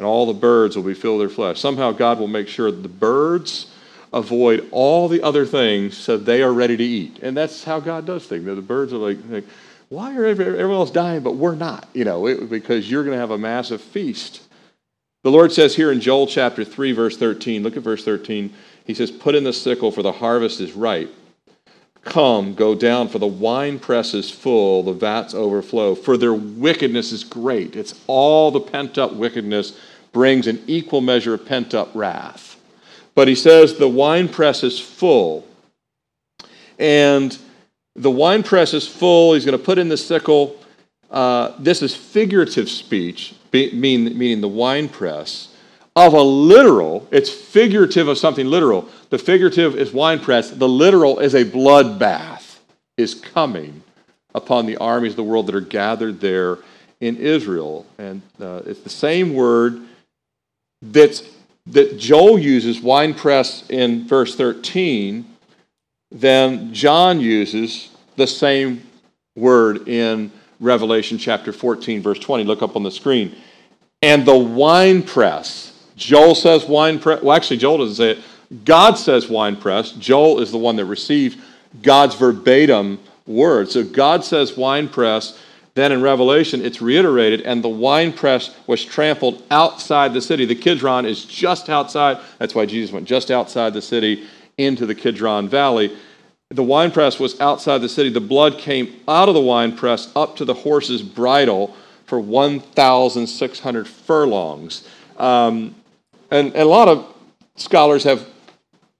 and 0.00 0.06
all 0.06 0.24
the 0.24 0.32
birds 0.32 0.76
will 0.76 0.82
be 0.82 0.94
filled 0.94 1.20
with 1.20 1.28
their 1.28 1.34
flesh. 1.34 1.60
Somehow 1.60 1.92
God 1.92 2.18
will 2.18 2.26
make 2.26 2.48
sure 2.48 2.72
the 2.72 2.88
birds 2.88 3.70
avoid 4.14 4.66
all 4.70 5.08
the 5.08 5.22
other 5.22 5.44
things 5.44 5.94
so 5.94 6.16
they 6.16 6.42
are 6.42 6.54
ready 6.54 6.74
to 6.74 6.82
eat. 6.82 7.18
And 7.20 7.36
that's 7.36 7.64
how 7.64 7.80
God 7.80 8.06
does 8.06 8.24
things. 8.24 8.46
The 8.46 8.62
birds 8.62 8.94
are 8.94 8.96
like, 8.96 9.18
like 9.28 9.44
why 9.90 10.16
are 10.16 10.24
everyone 10.24 10.70
else 10.70 10.90
dying, 10.90 11.22
but 11.22 11.36
we're 11.36 11.54
not? 11.54 11.86
You 11.92 12.06
know, 12.06 12.34
because 12.46 12.90
you're 12.90 13.04
going 13.04 13.14
to 13.14 13.20
have 13.20 13.30
a 13.30 13.36
massive 13.36 13.82
feast. 13.82 14.40
The 15.22 15.30
Lord 15.30 15.52
says 15.52 15.76
here 15.76 15.92
in 15.92 16.00
Joel 16.00 16.26
chapter 16.26 16.64
3, 16.64 16.92
verse 16.92 17.18
13, 17.18 17.62
look 17.62 17.76
at 17.76 17.82
verse 17.82 18.02
13. 18.02 18.54
He 18.86 18.94
says, 18.94 19.10
Put 19.10 19.34
in 19.34 19.44
the 19.44 19.52
sickle, 19.52 19.92
for 19.92 20.02
the 20.02 20.12
harvest 20.12 20.62
is 20.62 20.72
ripe. 20.72 21.14
Come, 22.02 22.54
go 22.54 22.74
down, 22.74 23.08
for 23.08 23.18
the 23.18 23.26
wine 23.26 23.78
press 23.78 24.14
is 24.14 24.30
full, 24.30 24.82
the 24.82 24.92
vats 24.92 25.34
overflow, 25.34 25.94
for 25.94 26.16
their 26.16 26.32
wickedness 26.32 27.12
is 27.12 27.24
great. 27.24 27.76
It's 27.76 27.94
all 28.06 28.50
the 28.50 28.60
pent 28.60 28.96
up 28.96 29.12
wickedness 29.12 29.78
brings 30.12 30.46
an 30.46 30.62
equal 30.66 31.02
measure 31.02 31.34
of 31.34 31.44
pent 31.44 31.74
up 31.74 31.90
wrath. 31.94 32.58
But 33.14 33.28
he 33.28 33.34
says 33.34 33.74
the 33.74 33.88
wine 33.88 34.28
press 34.28 34.64
is 34.64 34.80
full. 34.80 35.46
And 36.78 37.36
the 37.94 38.10
wine 38.10 38.42
press 38.42 38.72
is 38.72 38.88
full. 38.88 39.34
He's 39.34 39.44
going 39.44 39.58
to 39.58 39.62
put 39.62 39.78
in 39.78 39.88
the 39.88 39.96
sickle. 39.96 40.56
Uh, 41.10 41.52
this 41.58 41.82
is 41.82 41.94
figurative 41.94 42.70
speech, 42.70 43.34
be, 43.50 43.72
mean, 43.72 44.16
meaning 44.16 44.40
the 44.40 44.48
wine 44.48 44.88
press, 44.88 45.48
of 45.96 46.14
a 46.14 46.22
literal, 46.22 47.06
it's 47.10 47.28
figurative 47.28 48.08
of 48.08 48.16
something 48.16 48.46
literal. 48.46 48.88
The 49.10 49.18
figurative 49.18 49.76
is 49.76 49.92
winepress, 49.92 50.50
the 50.50 50.68
literal 50.68 51.18
is 51.18 51.34
a 51.34 51.44
bloodbath, 51.44 52.58
is 52.96 53.14
coming 53.14 53.82
upon 54.34 54.66
the 54.66 54.76
armies 54.76 55.12
of 55.12 55.16
the 55.16 55.24
world 55.24 55.48
that 55.48 55.54
are 55.54 55.60
gathered 55.60 56.20
there 56.20 56.58
in 57.00 57.16
Israel. 57.16 57.86
And 57.98 58.22
uh, 58.40 58.62
it's 58.64 58.80
the 58.80 58.90
same 58.90 59.34
word 59.34 59.82
that's, 60.80 61.28
that 61.66 61.98
Joel 61.98 62.38
uses, 62.38 62.80
winepress, 62.80 63.68
in 63.68 64.06
verse 64.06 64.36
13, 64.36 65.26
then 66.12 66.72
John 66.72 67.20
uses 67.20 67.90
the 68.16 68.26
same 68.26 68.82
word 69.36 69.88
in 69.88 70.30
Revelation 70.60 71.18
chapter 71.18 71.52
14, 71.52 72.02
verse 72.02 72.18
20. 72.18 72.44
Look 72.44 72.62
up 72.62 72.76
on 72.76 72.82
the 72.82 72.90
screen. 72.90 73.34
And 74.02 74.24
the 74.24 74.36
winepress, 74.36 75.72
Joel 75.96 76.34
says 76.34 76.66
winepress. 76.66 77.22
Well, 77.22 77.36
actually, 77.36 77.58
Joel 77.58 77.78
doesn't 77.78 77.96
say 77.96 78.10
it. 78.12 78.18
God 78.64 78.94
says 78.94 79.28
winepress. 79.28 79.92
Joel 79.92 80.40
is 80.40 80.50
the 80.50 80.58
one 80.58 80.76
that 80.76 80.86
received 80.86 81.40
God's 81.82 82.14
verbatim 82.16 82.98
word. 83.26 83.70
So 83.70 83.84
God 83.84 84.24
says 84.24 84.56
winepress. 84.56 85.38
Then 85.74 85.92
in 85.92 86.02
Revelation, 86.02 86.64
it's 86.64 86.82
reiterated, 86.82 87.42
and 87.42 87.62
the 87.62 87.68
winepress 87.68 88.54
was 88.66 88.84
trampled 88.84 89.44
outside 89.52 90.12
the 90.12 90.20
city. 90.20 90.44
The 90.44 90.56
Kidron 90.56 91.06
is 91.06 91.24
just 91.24 91.70
outside. 91.70 92.18
That's 92.38 92.56
why 92.56 92.66
Jesus 92.66 92.92
went 92.92 93.06
just 93.06 93.30
outside 93.30 93.72
the 93.72 93.80
city 93.80 94.26
into 94.58 94.84
the 94.84 94.96
Kidron 94.96 95.48
Valley. 95.48 95.96
The 96.48 96.64
winepress 96.64 97.20
was 97.20 97.40
outside 97.40 97.78
the 97.78 97.88
city. 97.88 98.10
The 98.10 98.20
blood 98.20 98.58
came 98.58 99.00
out 99.06 99.28
of 99.28 99.34
the 99.34 99.40
winepress 99.40 100.10
up 100.16 100.36
to 100.36 100.44
the 100.44 100.54
horse's 100.54 101.02
bridle 101.02 101.76
for 102.06 102.18
1,600 102.18 103.86
furlongs. 103.86 104.88
Um, 105.16 105.76
and, 106.32 106.48
and 106.48 106.56
a 106.56 106.64
lot 106.64 106.88
of 106.88 107.14
scholars 107.54 108.02
have 108.02 108.26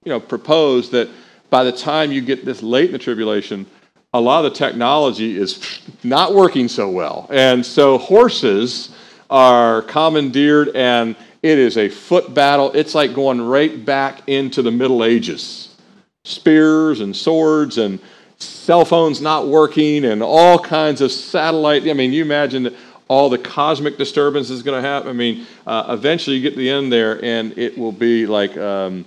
you 0.03 0.09
know, 0.09 0.19
propose 0.19 0.89
that 0.91 1.09
by 1.49 1.63
the 1.63 1.71
time 1.71 2.11
you 2.11 2.21
get 2.21 2.43
this 2.45 2.63
late 2.63 2.87
in 2.87 2.93
the 2.93 2.99
tribulation, 2.99 3.65
a 4.13 4.19
lot 4.19 4.43
of 4.43 4.51
the 4.51 4.57
technology 4.57 5.37
is 5.37 5.79
not 6.03 6.33
working 6.33 6.67
so 6.67 6.89
well. 6.89 7.27
And 7.29 7.65
so 7.65 7.97
horses 7.97 8.95
are 9.29 9.81
commandeered, 9.83 10.75
and 10.75 11.15
it 11.43 11.57
is 11.57 11.77
a 11.77 11.87
foot 11.87 12.33
battle. 12.33 12.71
It's 12.73 12.95
like 12.95 13.13
going 13.13 13.41
right 13.41 13.85
back 13.85 14.27
into 14.27 14.61
the 14.61 14.71
Middle 14.71 15.03
Ages. 15.03 15.75
Spears 16.23 16.99
and 16.99 17.15
swords 17.15 17.77
and 17.77 17.99
cell 18.37 18.85
phones 18.85 19.21
not 19.21 19.47
working 19.47 20.05
and 20.05 20.21
all 20.21 20.59
kinds 20.59 21.01
of 21.01 21.11
satellite. 21.11 21.87
I 21.87 21.93
mean, 21.93 22.11
you 22.11 22.23
imagine 22.23 22.75
all 23.07 23.29
the 23.29 23.37
cosmic 23.37 23.97
disturbance 23.97 24.49
is 24.49 24.63
going 24.63 24.81
to 24.81 24.87
happen. 24.87 25.09
I 25.09 25.13
mean, 25.13 25.45
uh, 25.65 25.85
eventually 25.89 26.37
you 26.37 26.41
get 26.41 26.51
to 26.51 26.59
the 26.59 26.69
end 26.69 26.91
there, 26.91 27.23
and 27.23 27.57
it 27.57 27.77
will 27.77 27.91
be 27.91 28.25
like. 28.25 28.57
Um, 28.57 29.05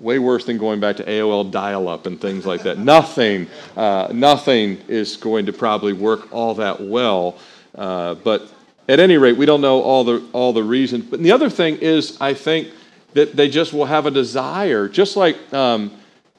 way 0.00 0.18
worse 0.18 0.44
than 0.44 0.58
going 0.58 0.80
back 0.80 0.96
to 0.96 1.04
AOL 1.04 1.50
dial-up 1.50 2.06
and 2.06 2.20
things 2.20 2.46
like 2.46 2.62
that. 2.62 2.78
nothing, 2.78 3.46
uh, 3.76 4.08
nothing 4.12 4.78
is 4.88 5.16
going 5.16 5.46
to 5.46 5.52
probably 5.52 5.92
work 5.92 6.32
all 6.32 6.54
that 6.54 6.80
well. 6.80 7.36
Uh, 7.74 8.14
but 8.14 8.52
at 8.88 9.00
any 9.00 9.16
rate, 9.16 9.36
we 9.36 9.46
don't 9.46 9.60
know 9.60 9.82
all 9.82 10.04
the 10.04 10.24
all 10.32 10.52
the 10.52 10.62
reasons. 10.62 11.04
But 11.04 11.22
the 11.22 11.32
other 11.32 11.50
thing 11.50 11.76
is, 11.76 12.18
I 12.20 12.34
think 12.34 12.68
that 13.12 13.36
they 13.36 13.48
just 13.48 13.72
will 13.72 13.84
have 13.84 14.06
a 14.06 14.10
desire, 14.10 14.88
just 14.88 15.16
like 15.16 15.36
um, 15.52 15.92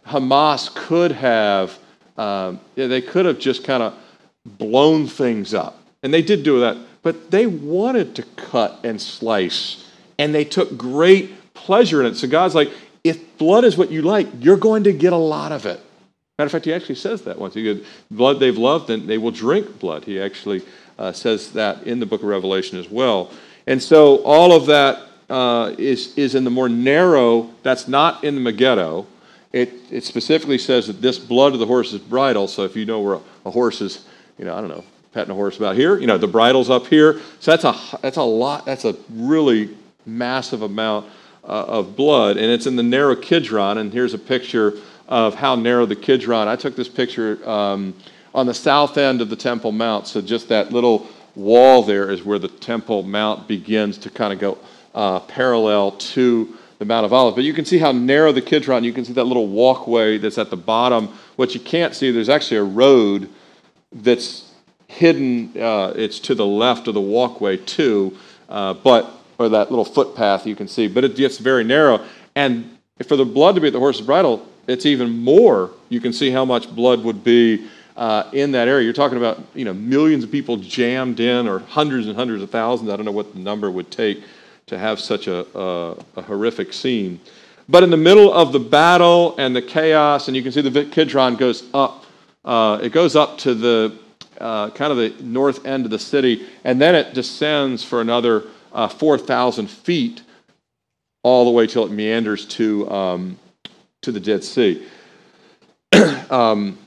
Hamas 0.07 0.74
could 0.74 1.12
have. 1.12 1.78
Um, 2.18 2.60
they 2.76 3.01
could 3.01 3.26
have 3.26 3.39
just 3.39 3.64
kind 3.64 3.82
of 3.82 3.97
blown 4.45 5.07
things 5.07 5.53
up, 5.53 5.80
and 6.03 6.14
they 6.14 6.22
did 6.22 6.43
do 6.43 6.60
that. 6.62 6.78
But 7.01 7.32
they 7.32 7.45
wanted 7.45 8.16
to 8.16 8.24
cut 8.36 8.80
and 8.84 9.01
slice, 9.01 9.88
and 10.18 10.36
they 10.36 10.43
took 10.43 10.76
great 10.76 11.53
pleasure 11.53 12.01
in 12.01 12.07
it. 12.07 12.16
So 12.16 12.28
God's 12.28 12.55
like, 12.55 12.72
if 13.04 13.38
blood 13.38 13.64
is 13.64 13.78
what 13.78 13.91
you 13.91 14.02
like, 14.02 14.28
you're 14.39 14.58
going 14.58 14.84
to 14.84 14.93
get 14.93 15.14
a 15.14 15.18
lot 15.18 15.52
of 15.52 15.66
it. 15.66 15.80
Matter 16.38 16.47
of 16.47 16.52
fact, 16.52 16.66
he 16.66 16.74
actually 16.74 16.95
says 16.95 17.24
that 17.24 17.38
once. 17.38 17.54
He 17.54 17.64
goes, 17.64 17.86
blood 18.10 18.39
they've 18.39 18.58
loved, 18.58 18.89
and 18.89 19.10
they 19.10 19.18
will 19.18 19.32
drink 19.32 19.80
blood. 19.80 20.06
He 20.06 20.22
actually 20.22 20.64
uh, 20.97 21.12
says 21.12 21.52
that 21.54 21.84
in 21.84 22.00
the 22.00 22.06
book 22.06 22.22
of 22.22 22.28
Revelation 22.28 22.80
as 22.80 22.89
well. 22.89 23.32
And 23.68 23.82
so 23.84 24.24
all 24.24 24.54
of 24.54 24.66
that 24.68 25.02
uh, 25.30 25.76
is 25.78 26.18
is 26.18 26.36
in 26.36 26.43
the 26.43 26.50
more 26.50 26.70
narrow, 26.70 27.50
that's 27.62 27.88
not 27.88 28.24
in 28.24 28.36
the 28.36 28.41
Megiddo. 28.41 29.06
It, 29.52 29.74
it 29.91 30.04
specifically 30.04 30.58
says 30.58 30.88
that 30.88 31.02
this 31.02 31.20
blood 31.20 31.54
of 31.54 31.60
the 31.60 31.66
horse 31.66 31.91
is 31.93 32.00
bridle. 32.00 32.47
So 32.47 32.64
if 32.64 32.76
you 32.76 32.86
know 32.86 33.00
where 33.00 33.16
a, 33.16 33.22
a 33.45 33.52
horse 33.52 33.82
is, 33.82 34.06
you 34.38 34.45
know, 34.45 34.56
I 34.56 34.62
don't 34.62 34.70
know, 34.70 34.84
petting 35.12 35.32
a 35.32 35.36
horse 35.36 35.58
about 35.58 35.76
here, 35.76 35.97
you 36.00 36.08
know, 36.08 36.18
the 36.18 36.28
bridle's 36.28 36.70
up 36.70 36.88
here. 36.88 37.20
So 37.39 37.52
that's 37.52 37.64
a, 37.64 37.97
that's 38.02 38.18
a 38.18 38.24
lot, 38.24 38.66
that's 38.66 38.86
a 38.86 38.95
really 39.12 39.76
massive 40.06 40.62
amount 40.62 41.08
uh, 41.50 41.66
of 41.68 41.95
blood, 41.95 42.38
and 42.38 42.45
it's 42.45 42.68
in 42.68 42.76
the 42.76 42.84
narrow 42.84 43.16
Kidron. 43.16 43.80
And 43.80 43.91
here's 43.91 44.14
a 44.14 44.20
picture 44.20 44.78
of 45.08 45.34
how 45.34 45.56
narrow 45.56 45.86
the 45.86 45.95
Kidron. 45.95 46.47
I 46.47 46.56
took 46.56 46.76
this 46.76 46.88
picture 46.88 47.39
um, 47.50 47.95
on 48.34 48.45
the 48.45 48.54
south 48.54 48.97
end 48.97 49.22
of 49.22 49.30
the 49.30 49.36
Temple 49.36 49.72
Mount, 49.72 50.08
so 50.08 50.22
just 50.22 50.50
that 50.50 50.72
little 50.72 51.08
wall 51.36 51.82
there 51.84 52.12
is 52.12 52.24
where 52.24 52.38
the 52.38 52.47
Temple 52.47 53.04
Mount 53.04 53.47
begins 53.47 53.97
to 54.00 54.10
kind 54.10 54.32
of 54.32 54.39
go 54.39 54.58
uh, 54.93 55.20
parallel 55.22 55.91
to 55.91 56.56
the 56.78 56.86
Mount 56.86 57.06
of 57.06 57.14
Olives. 57.14 57.36
But 57.36 57.43
you 57.43 57.54
can 57.54 57.66
see 57.66 57.80
how 57.80 57.91
narrow 57.91 58.32
the 58.32 58.41
Kidron. 58.41 58.84
You 58.84 58.93
can 58.93 59.04
see 59.04 59.14
that 59.14 59.24
little 59.26 59.47
walkway 59.47 60.18
that's 60.18 60.38
at 60.38 60.50
the 60.50 60.58
bottom. 60.58 61.08
What 61.36 61.54
you 61.54 61.60
can't 61.60 61.95
see, 61.95 62.12
there's 62.12 62.30
actually 62.30 62.58
a 62.58 62.64
road 62.64 63.30
that's 63.91 64.52
hidden. 64.88 65.60
Uh, 65.60 65.93
it's 65.95 66.20
to 66.20 66.36
the 66.36 66.45
left 66.45 66.88
of 66.88 66.93
the 66.93 67.02
walkway 67.02 67.58
too, 67.58 68.16
uh, 68.47 68.76
but 68.76 69.18
or 69.40 69.50
that 69.50 69.72
little 69.72 69.86
footpath 69.86 70.46
you 70.46 70.56
can 70.56 70.68
see, 70.68 70.88
but 70.88 71.04
it 71.04 71.16
gets 71.16 71.38
very 71.38 71.64
narrow. 71.64 72.06
And 72.36 72.78
for 73.08 73.16
the 73.16 73.26
blood 73.26 73.56
to 73.56 73.62
be 73.62 73.68
at 73.68 73.74
the 73.74 73.80
horse's 73.80 74.06
bridle, 74.06 74.46
it's 74.68 74.86
even 74.86 75.10
more. 75.10 75.72
You 75.88 76.02
can 76.02 76.14
see 76.14 76.30
how 76.30 76.46
much 76.46 76.70
blood 76.76 77.04
would 77.04 77.24
be 77.24 77.68
uh, 77.96 78.30
in 78.34 78.52
that 78.52 78.68
area. 78.68 78.84
You're 78.84 78.94
talking 78.94 79.18
about 79.18 79.42
you 79.56 79.66
know 79.66 79.74
millions 79.74 80.24
of 80.24 80.32
people 80.32 80.58
jammed 80.58 81.20
in, 81.20 81.48
or 81.48 81.60
hundreds 81.60 82.08
and 82.08 82.16
hundreds 82.16 82.44
of 82.44 82.52
thousands. 82.52 82.90
I 82.90 82.96
don't 82.98 83.06
know 83.06 83.12
what 83.12 83.34
the 83.34 83.40
number 83.40 83.72
would 83.72 83.90
take 83.90 84.24
to 84.68 84.78
have 84.78 85.00
such 85.00 85.28
a, 85.28 85.46
a, 85.58 85.98
a 86.18 86.22
horrific 86.22 86.74
scene. 86.74 87.20
But 87.68 87.84
in 87.84 87.90
the 87.90 87.98
middle 87.98 88.32
of 88.34 88.52
the 88.52 88.60
battle 88.60 89.36
and 89.38 89.56
the 89.56 89.62
chaos, 89.62 90.28
and 90.28 90.36
you 90.36 90.44
can 90.44 90.52
see 90.52 90.62
the 90.62 90.86
Kidron 90.86 91.36
goes 91.36 91.64
up. 91.74 92.06
Uh, 92.44 92.80
it 92.82 92.92
goes 92.92 93.16
up 93.16 93.38
to 93.40 93.54
the 93.54 93.98
uh, 94.40 94.70
kind 94.72 94.92
of 94.92 94.98
the 94.98 95.24
north 95.24 95.66
end 95.66 95.86
of 95.86 95.92
the 95.92 96.00
city, 96.00 96.48
and 96.64 96.82
then 96.82 96.96
it 96.96 97.14
descends 97.14 97.84
for 97.84 98.02
another 98.02 98.44
uh, 98.74 98.88
4,000 98.88 99.67
feet 99.70 100.22
all 101.24 101.45
the 101.45 101.51
way 101.51 101.67
till 101.67 101.86
it 101.86 101.91
meanders 101.91 102.45
to, 102.45 102.89
um, 102.89 103.39
to 104.01 104.11
the 104.11 104.20
Dead 104.20 104.43
Sea. 104.43 104.86
um, 106.30 106.78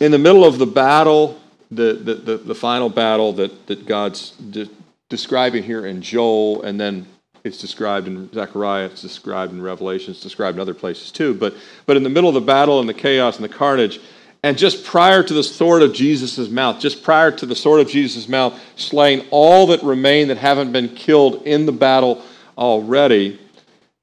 in 0.00 0.10
the 0.10 0.18
middle 0.18 0.44
of 0.44 0.58
the 0.58 0.66
battle, 0.66 1.40
the, 1.70 1.94
the, 1.94 2.14
the, 2.14 2.36
the 2.38 2.54
final 2.54 2.88
battle 2.88 3.32
that, 3.34 3.66
that 3.66 3.86
God's 3.86 4.30
de- 4.30 4.68
describing 5.08 5.62
here 5.62 5.86
in 5.86 6.02
Joel, 6.02 6.62
and 6.62 6.80
then 6.80 7.06
it's 7.44 7.58
described 7.58 8.06
in 8.06 8.32
Zechariah, 8.32 8.86
it's 8.86 9.02
described 9.02 9.52
in 9.52 9.62
Revelation, 9.62 10.12
it's 10.12 10.22
described 10.22 10.56
in 10.56 10.60
other 10.60 10.74
places 10.74 11.12
too. 11.12 11.34
But, 11.34 11.54
but 11.86 11.96
in 11.96 12.02
the 12.02 12.08
middle 12.08 12.28
of 12.28 12.34
the 12.34 12.40
battle 12.40 12.80
and 12.80 12.88
the 12.88 12.94
chaos 12.94 13.36
and 13.36 13.44
the 13.44 13.54
carnage, 13.54 14.00
and 14.44 14.58
just 14.58 14.84
prior 14.84 15.22
to 15.22 15.32
the 15.32 15.42
sword 15.42 15.80
of 15.80 15.94
Jesus' 15.94 16.50
mouth, 16.50 16.78
just 16.78 17.02
prior 17.02 17.30
to 17.30 17.46
the 17.46 17.56
sword 17.56 17.80
of 17.80 17.88
Jesus' 17.88 18.28
mouth 18.28 18.60
slaying 18.76 19.26
all 19.30 19.68
that 19.68 19.82
remain 19.82 20.28
that 20.28 20.36
haven't 20.36 20.70
been 20.70 20.90
killed 20.90 21.46
in 21.46 21.64
the 21.64 21.72
battle 21.72 22.22
already, 22.58 23.40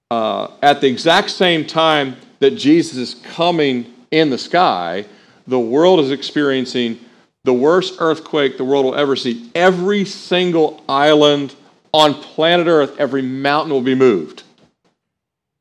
uh, 0.10 0.48
at 0.64 0.82
the 0.82 0.88
exact 0.88 1.30
same 1.30 1.64
time 1.64 2.16
that 2.40 2.56
Jesus 2.56 2.98
is 2.98 3.14
coming 3.24 3.94
in 4.10 4.32
the 4.32 4.38
sky, 4.40 5.06
the 5.46 5.60
world 5.60 6.00
is 6.00 6.10
experiencing 6.10 7.00
the 7.44 7.54
worst 7.54 7.98
earthquake 8.00 8.58
the 8.58 8.66
world 8.66 8.86
will 8.86 8.96
ever 8.96 9.16
see. 9.16 9.52
Every 9.54 10.06
single 10.06 10.84
island 10.90 11.54
on 11.94 12.16
planet 12.16 12.66
Earth, 12.66 13.00
every 13.00 13.22
mountain 13.22 13.72
will 13.72 13.82
be 13.82 13.94
moved. 13.94 14.42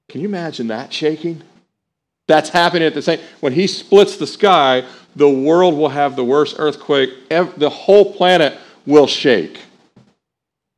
Can 0.09 0.23
you 0.23 0.29
imagine 0.29 0.69
that 0.69 0.91
shaking? 0.91 1.43
That's 2.31 2.49
happening 2.49 2.87
at 2.87 2.95
the 2.95 3.03
same 3.03 3.19
when 3.41 3.53
he 3.53 3.67
splits 3.67 4.17
the 4.17 4.27
sky, 4.27 4.85
the 5.17 5.29
world 5.29 5.75
will 5.75 5.89
have 5.89 6.15
the 6.15 6.25
worst 6.25 6.55
earthquake. 6.61 7.29
The 7.29 7.69
whole 7.69 8.15
planet 8.15 8.57
will 8.87 9.09
shake. 9.09 9.59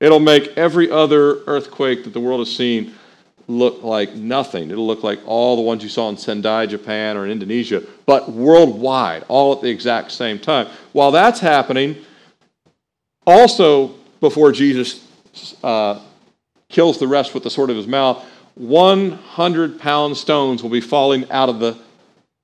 It'll 0.00 0.18
make 0.18 0.56
every 0.56 0.90
other 0.90 1.44
earthquake 1.44 2.04
that 2.04 2.14
the 2.14 2.20
world 2.20 2.40
has 2.40 2.56
seen 2.56 2.94
look 3.48 3.82
like 3.82 4.14
nothing. 4.14 4.70
It'll 4.70 4.86
look 4.86 5.02
like 5.02 5.20
all 5.26 5.56
the 5.56 5.60
ones 5.60 5.82
you 5.82 5.90
saw 5.90 6.08
in 6.08 6.16
Sendai, 6.16 6.64
Japan, 6.64 7.18
or 7.18 7.26
in 7.26 7.30
Indonesia, 7.30 7.82
but 8.06 8.32
worldwide, 8.32 9.26
all 9.28 9.52
at 9.52 9.60
the 9.60 9.68
exact 9.68 10.10
same 10.10 10.38
time. 10.38 10.68
While 10.92 11.10
that's 11.10 11.38
happening, 11.38 11.98
also 13.26 13.88
before 14.20 14.52
Jesus 14.52 15.06
uh, 15.62 16.00
kills 16.70 16.98
the 16.98 17.08
rest 17.08 17.34
with 17.34 17.42
the 17.42 17.50
sword 17.50 17.68
of 17.68 17.76
his 17.76 17.86
mouth, 17.86 18.26
100 18.54 19.78
pound 19.78 20.16
stones 20.16 20.62
will 20.62 20.70
be 20.70 20.80
falling 20.80 21.30
out 21.30 21.48
of, 21.48 21.58
the, 21.60 21.76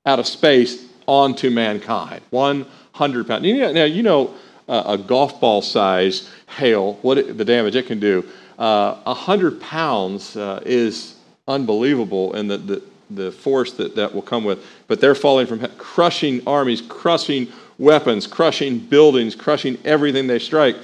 out 0.06 0.18
of 0.18 0.26
space 0.26 0.86
onto 1.06 1.50
mankind. 1.50 2.22
100 2.30 3.26
pounds. 3.26 3.42
Now, 3.44 3.84
you 3.84 4.02
know, 4.02 4.34
uh, 4.68 4.84
a 4.86 4.98
golf 4.98 5.40
ball 5.40 5.62
size 5.62 6.28
hail, 6.56 6.94
what 7.02 7.18
it, 7.18 7.38
the 7.38 7.44
damage 7.44 7.74
it 7.74 7.86
can 7.86 7.98
do. 7.98 8.28
Uh, 8.59 8.98
a 9.06 9.11
uh, 9.11 9.14
hundred 9.14 9.61
pounds 9.61 10.36
uh, 10.36 10.61
is 10.66 11.16
unbelievable, 11.46 12.34
and 12.34 12.50
the, 12.50 12.59
the, 12.59 12.82
the 13.11 13.32
force 13.32 13.72
that 13.72 13.94
that 13.94 14.14
will 14.14 14.22
come 14.22 14.44
with. 14.44 14.64
But 14.86 15.00
they're 15.00 15.14
falling 15.14 15.46
from 15.46 15.64
crushing 15.78 16.42
armies, 16.46 16.82
crushing 16.82 17.48
weapons, 17.78 18.26
crushing 18.26 18.78
buildings, 18.78 19.34
crushing 19.34 19.78
everything 19.84 20.26
they 20.26 20.38
strike. 20.38 20.76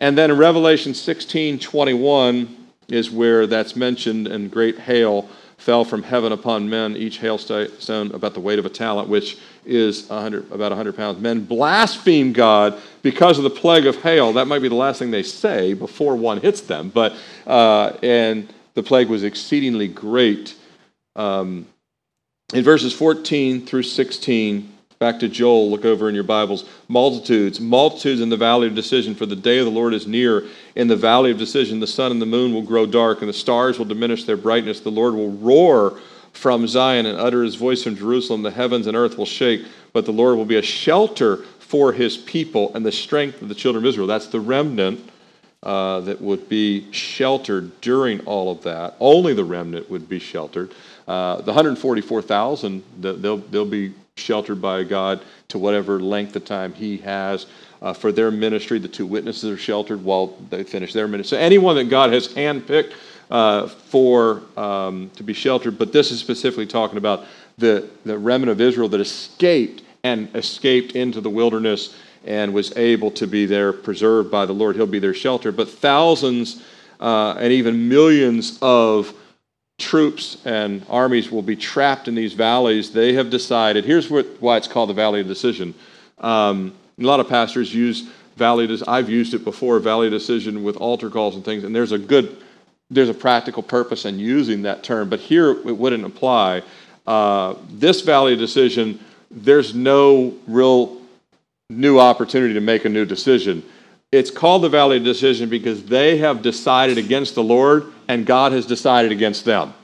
And 0.00 0.16
then 0.16 0.30
in 0.30 0.38
Revelation 0.38 0.94
16 0.94 1.58
21 1.58 2.57
is 2.88 3.10
where 3.10 3.46
that's 3.46 3.76
mentioned, 3.76 4.26
and 4.26 4.50
great 4.50 4.78
hail 4.78 5.28
fell 5.58 5.84
from 5.84 6.02
heaven 6.02 6.32
upon 6.32 6.70
men, 6.70 6.96
each 6.96 7.18
hailstone 7.18 8.14
about 8.14 8.32
the 8.32 8.40
weight 8.40 8.58
of 8.58 8.64
a 8.64 8.70
talent, 8.70 9.08
which 9.08 9.38
is 9.66 10.08
100, 10.08 10.50
about 10.52 10.70
100 10.70 10.96
pounds. 10.96 11.20
Men 11.20 11.44
blaspheme 11.44 12.32
God 12.32 12.80
because 13.02 13.38
of 13.38 13.44
the 13.44 13.50
plague 13.50 13.86
of 13.86 13.96
hail. 13.96 14.32
That 14.32 14.46
might 14.46 14.62
be 14.62 14.68
the 14.68 14.76
last 14.76 14.98
thing 14.98 15.10
they 15.10 15.24
say 15.24 15.74
before 15.74 16.16
one 16.16 16.40
hits 16.40 16.60
them, 16.62 16.90
but 16.90 17.14
uh, 17.46 17.96
and 18.02 18.52
the 18.74 18.82
plague 18.82 19.08
was 19.08 19.24
exceedingly 19.24 19.88
great. 19.88 20.54
Um, 21.16 21.66
in 22.54 22.64
verses 22.64 22.94
14 22.94 23.66
through 23.66 23.82
16, 23.82 24.72
Back 24.98 25.20
to 25.20 25.28
Joel, 25.28 25.70
look 25.70 25.84
over 25.84 26.08
in 26.08 26.14
your 26.16 26.24
Bibles. 26.24 26.68
Multitudes, 26.88 27.60
multitudes 27.60 28.20
in 28.20 28.30
the 28.30 28.36
valley 28.36 28.66
of 28.66 28.74
decision, 28.74 29.14
for 29.14 29.26
the 29.26 29.36
day 29.36 29.58
of 29.58 29.64
the 29.64 29.70
Lord 29.70 29.94
is 29.94 30.08
near. 30.08 30.46
In 30.74 30.88
the 30.88 30.96
valley 30.96 31.30
of 31.30 31.38
decision, 31.38 31.78
the 31.78 31.86
sun 31.86 32.10
and 32.10 32.20
the 32.20 32.26
moon 32.26 32.52
will 32.52 32.62
grow 32.62 32.84
dark, 32.84 33.20
and 33.20 33.28
the 33.28 33.32
stars 33.32 33.78
will 33.78 33.86
diminish 33.86 34.24
their 34.24 34.36
brightness. 34.36 34.80
The 34.80 34.90
Lord 34.90 35.14
will 35.14 35.30
roar 35.30 36.00
from 36.32 36.66
Zion 36.66 37.06
and 37.06 37.16
utter 37.16 37.44
his 37.44 37.54
voice 37.54 37.84
from 37.84 37.94
Jerusalem. 37.94 38.42
The 38.42 38.50
heavens 38.50 38.88
and 38.88 38.96
earth 38.96 39.16
will 39.16 39.24
shake, 39.24 39.64
but 39.92 40.04
the 40.04 40.12
Lord 40.12 40.36
will 40.36 40.44
be 40.44 40.56
a 40.56 40.62
shelter 40.62 41.44
for 41.60 41.92
his 41.92 42.16
people 42.16 42.74
and 42.74 42.84
the 42.84 42.90
strength 42.90 43.40
of 43.40 43.48
the 43.48 43.54
children 43.54 43.84
of 43.84 43.88
Israel. 43.88 44.08
That's 44.08 44.26
the 44.26 44.40
remnant 44.40 45.08
uh, 45.62 46.00
that 46.00 46.20
would 46.20 46.48
be 46.48 46.92
sheltered 46.92 47.80
during 47.80 48.18
all 48.20 48.50
of 48.50 48.62
that. 48.64 48.96
Only 48.98 49.32
the 49.32 49.44
remnant 49.44 49.88
would 49.90 50.08
be 50.08 50.18
sheltered. 50.18 50.72
Uh, 51.06 51.36
the 51.36 51.52
144,000, 51.52 52.82
they'll, 53.00 53.38
they'll 53.38 53.64
be 53.64 53.94
sheltered 54.18 54.60
by 54.60 54.84
God 54.84 55.22
to 55.48 55.58
whatever 55.58 56.00
length 56.00 56.36
of 56.36 56.44
time 56.44 56.72
He 56.72 56.98
has. 56.98 57.46
Uh, 57.80 57.92
for 57.92 58.10
their 58.10 58.30
ministry, 58.30 58.78
the 58.78 58.88
two 58.88 59.06
witnesses 59.06 59.50
are 59.50 59.56
sheltered 59.56 60.02
while 60.02 60.36
they 60.50 60.64
finish 60.64 60.92
their 60.92 61.06
ministry. 61.06 61.38
So 61.38 61.42
anyone 61.42 61.76
that 61.76 61.84
God 61.84 62.12
has 62.12 62.28
handpicked 62.28 62.92
uh, 63.30 63.68
for 63.68 64.42
um, 64.56 65.10
to 65.16 65.22
be 65.22 65.32
sheltered, 65.32 65.78
but 65.78 65.92
this 65.92 66.10
is 66.10 66.18
specifically 66.18 66.66
talking 66.66 66.98
about 66.98 67.24
the, 67.56 67.88
the 68.04 68.18
remnant 68.18 68.50
of 68.50 68.60
Israel 68.60 68.88
that 68.88 69.00
escaped 69.00 69.82
and 70.02 70.34
escaped 70.34 70.92
into 70.92 71.20
the 71.20 71.30
wilderness 71.30 71.96
and 72.24 72.52
was 72.52 72.76
able 72.76 73.10
to 73.12 73.26
be 73.26 73.46
there 73.46 73.72
preserved 73.72 74.30
by 74.30 74.46
the 74.46 74.52
Lord. 74.52 74.76
He'll 74.76 74.86
be 74.86 74.98
their 74.98 75.14
shelter. 75.14 75.52
But 75.52 75.68
thousands 75.68 76.62
uh, 77.00 77.34
and 77.38 77.52
even 77.52 77.88
millions 77.88 78.58
of 78.60 79.14
troops 79.78 80.38
and 80.44 80.84
armies 80.88 81.30
will 81.30 81.42
be 81.42 81.56
trapped 81.56 82.08
in 82.08 82.14
these 82.14 82.34
valleys, 82.34 82.90
they 82.90 83.14
have 83.14 83.30
decided 83.30 83.84
here's 83.84 84.10
what, 84.10 84.26
why 84.40 84.56
it's 84.56 84.68
called 84.68 84.90
the 84.90 84.94
Valley 84.94 85.20
of 85.20 85.28
Decision. 85.28 85.74
Um, 86.18 86.74
a 87.00 87.04
lot 87.04 87.20
of 87.20 87.28
pastors 87.28 87.72
use 87.72 88.08
Valley, 88.36 88.68
I've 88.86 89.08
used 89.08 89.34
it 89.34 89.44
before, 89.44 89.78
Valley 89.78 90.10
Decision 90.10 90.62
with 90.62 90.76
altar 90.76 91.10
calls 91.10 91.36
and 91.36 91.44
things, 91.44 91.64
and 91.64 91.74
there's 91.74 91.92
a 91.92 91.98
good, 91.98 92.36
there's 92.90 93.08
a 93.08 93.14
practical 93.14 93.62
purpose 93.62 94.04
in 94.04 94.18
using 94.18 94.62
that 94.62 94.82
term, 94.82 95.08
but 95.08 95.20
here 95.20 95.50
it 95.50 95.76
wouldn't 95.76 96.04
apply. 96.04 96.62
Uh, 97.06 97.54
this 97.70 98.00
Valley 98.02 98.36
Decision, 98.36 99.00
there's 99.30 99.74
no 99.74 100.34
real 100.46 101.00
new 101.70 101.98
opportunity 101.98 102.54
to 102.54 102.60
make 102.60 102.84
a 102.84 102.88
new 102.88 103.04
decision. 103.04 103.62
It's 104.10 104.30
called 104.30 104.62
the 104.62 104.70
Valley 104.70 104.96
of 104.96 105.04
Decision 105.04 105.50
because 105.50 105.84
they 105.84 106.16
have 106.18 106.40
decided 106.40 106.96
against 106.96 107.34
the 107.34 107.42
Lord 107.42 107.92
and 108.08 108.24
God 108.24 108.52
has 108.52 108.64
decided 108.64 109.12
against 109.12 109.44
them. 109.44 109.74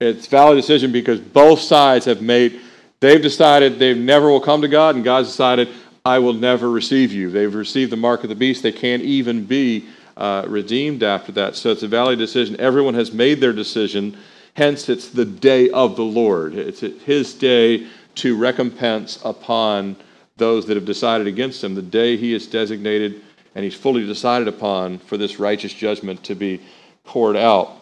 It's 0.00 0.28
Valley 0.28 0.54
Decision 0.54 0.92
because 0.92 1.18
both 1.18 1.58
sides 1.58 2.04
have 2.04 2.22
made, 2.22 2.60
they've 3.00 3.20
decided 3.20 3.78
they 3.78 3.94
never 3.94 4.30
will 4.30 4.40
come 4.40 4.62
to 4.62 4.68
God 4.68 4.94
and 4.94 5.02
God's 5.02 5.28
decided, 5.28 5.68
I 6.04 6.20
will 6.20 6.32
never 6.32 6.70
receive 6.70 7.12
you. 7.12 7.28
They've 7.28 7.52
received 7.52 7.90
the 7.90 7.96
mark 7.96 8.22
of 8.22 8.28
the 8.28 8.36
beast. 8.36 8.62
They 8.62 8.70
can't 8.70 9.02
even 9.02 9.44
be 9.44 9.86
uh, 10.16 10.44
redeemed 10.46 11.02
after 11.02 11.32
that. 11.32 11.56
So 11.56 11.70
it's 11.70 11.82
a 11.82 11.88
Valley 11.88 12.14
decision. 12.14 12.58
Everyone 12.60 12.94
has 12.94 13.12
made 13.12 13.40
their 13.40 13.52
decision. 13.52 14.16
Hence, 14.54 14.88
it's 14.88 15.08
the 15.08 15.24
day 15.24 15.70
of 15.70 15.96
the 15.96 16.04
Lord. 16.04 16.54
It's 16.54 16.80
his 16.80 17.34
day 17.34 17.88
to 18.16 18.36
recompense 18.36 19.18
upon 19.24 19.96
those 20.38 20.66
that 20.66 20.76
have 20.76 20.84
decided 20.84 21.26
against 21.26 21.62
him, 21.62 21.74
the 21.74 21.82
day 21.82 22.16
he 22.16 22.32
is 22.32 22.46
designated 22.46 23.20
and 23.54 23.64
he's 23.64 23.74
fully 23.74 24.06
decided 24.06 24.48
upon 24.48 24.98
for 24.98 25.16
this 25.16 25.38
righteous 25.38 25.72
judgment 25.72 26.22
to 26.24 26.34
be 26.34 26.60
poured 27.04 27.36
out. 27.36 27.72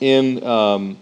In, 0.00 0.44
um, 0.44 0.98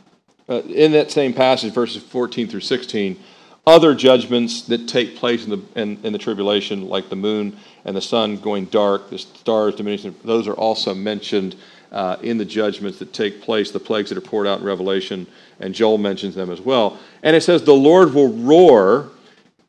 uh, 0.48 0.62
in 0.62 0.92
that 0.92 1.10
same 1.10 1.32
passage, 1.32 1.72
verses 1.72 2.02
14 2.02 2.48
through 2.48 2.60
16, 2.60 3.18
other 3.66 3.94
judgments 3.94 4.62
that 4.62 4.88
take 4.88 5.16
place 5.16 5.44
in 5.44 5.50
the, 5.50 5.80
in, 5.80 5.98
in 6.04 6.12
the 6.12 6.18
tribulation, 6.18 6.88
like 6.88 7.08
the 7.08 7.16
moon 7.16 7.56
and 7.84 7.96
the 7.96 8.02
sun 8.02 8.36
going 8.36 8.66
dark, 8.66 9.10
the 9.10 9.18
stars 9.18 9.76
diminishing, 9.76 10.14
those 10.24 10.48
are 10.48 10.54
also 10.54 10.94
mentioned 10.94 11.56
uh, 11.92 12.16
in 12.22 12.38
the 12.38 12.44
judgments 12.44 12.98
that 12.98 13.12
take 13.12 13.42
place, 13.42 13.70
the 13.70 13.78
plagues 13.78 14.08
that 14.08 14.18
are 14.18 14.22
poured 14.22 14.46
out 14.46 14.60
in 14.60 14.64
Revelation, 14.64 15.26
and 15.60 15.74
Joel 15.74 15.98
mentions 15.98 16.34
them 16.34 16.50
as 16.50 16.60
well. 16.60 16.98
And 17.22 17.36
it 17.36 17.42
says, 17.42 17.62
The 17.62 17.74
Lord 17.74 18.14
will 18.14 18.32
roar, 18.32 19.10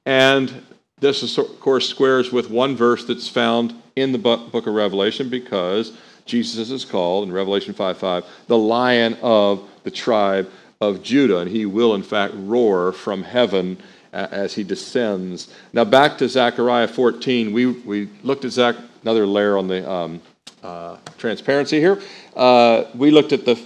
and 0.05 0.62
this, 1.03 1.37
of 1.37 1.59
course, 1.59 1.87
squares 1.87 2.31
with 2.31 2.49
one 2.49 2.75
verse 2.75 3.05
that's 3.05 3.27
found 3.27 3.75
in 3.95 4.11
the 4.11 4.17
book 4.17 4.65
of 4.67 4.73
Revelation 4.73 5.29
because 5.29 5.95
Jesus 6.25 6.71
is 6.71 6.85
called 6.85 7.27
in 7.27 7.33
Revelation 7.33 7.73
5 7.73 7.97
5 7.97 8.25
the 8.47 8.57
lion 8.57 9.17
of 9.21 9.69
the 9.83 9.91
tribe 9.91 10.49
of 10.81 11.03
Judah, 11.03 11.39
and 11.39 11.51
he 11.51 11.65
will, 11.65 11.93
in 11.95 12.03
fact, 12.03 12.33
roar 12.35 12.91
from 12.91 13.23
heaven 13.23 13.77
as 14.13 14.53
he 14.53 14.63
descends. 14.63 15.53
Now, 15.73 15.83
back 15.83 16.17
to 16.19 16.29
Zechariah 16.29 16.87
14. 16.87 17.51
We, 17.51 17.65
we 17.65 18.09
looked 18.21 18.45
at 18.45 18.51
Zach, 18.51 18.75
another 19.01 19.25
layer 19.25 19.57
on 19.57 19.67
the 19.67 19.89
um, 19.89 20.21
uh, 20.61 20.97
transparency 21.17 21.79
here. 21.79 22.01
Uh, 22.35 22.85
we 22.95 23.11
looked 23.11 23.33
at 23.33 23.43
the 23.43 23.59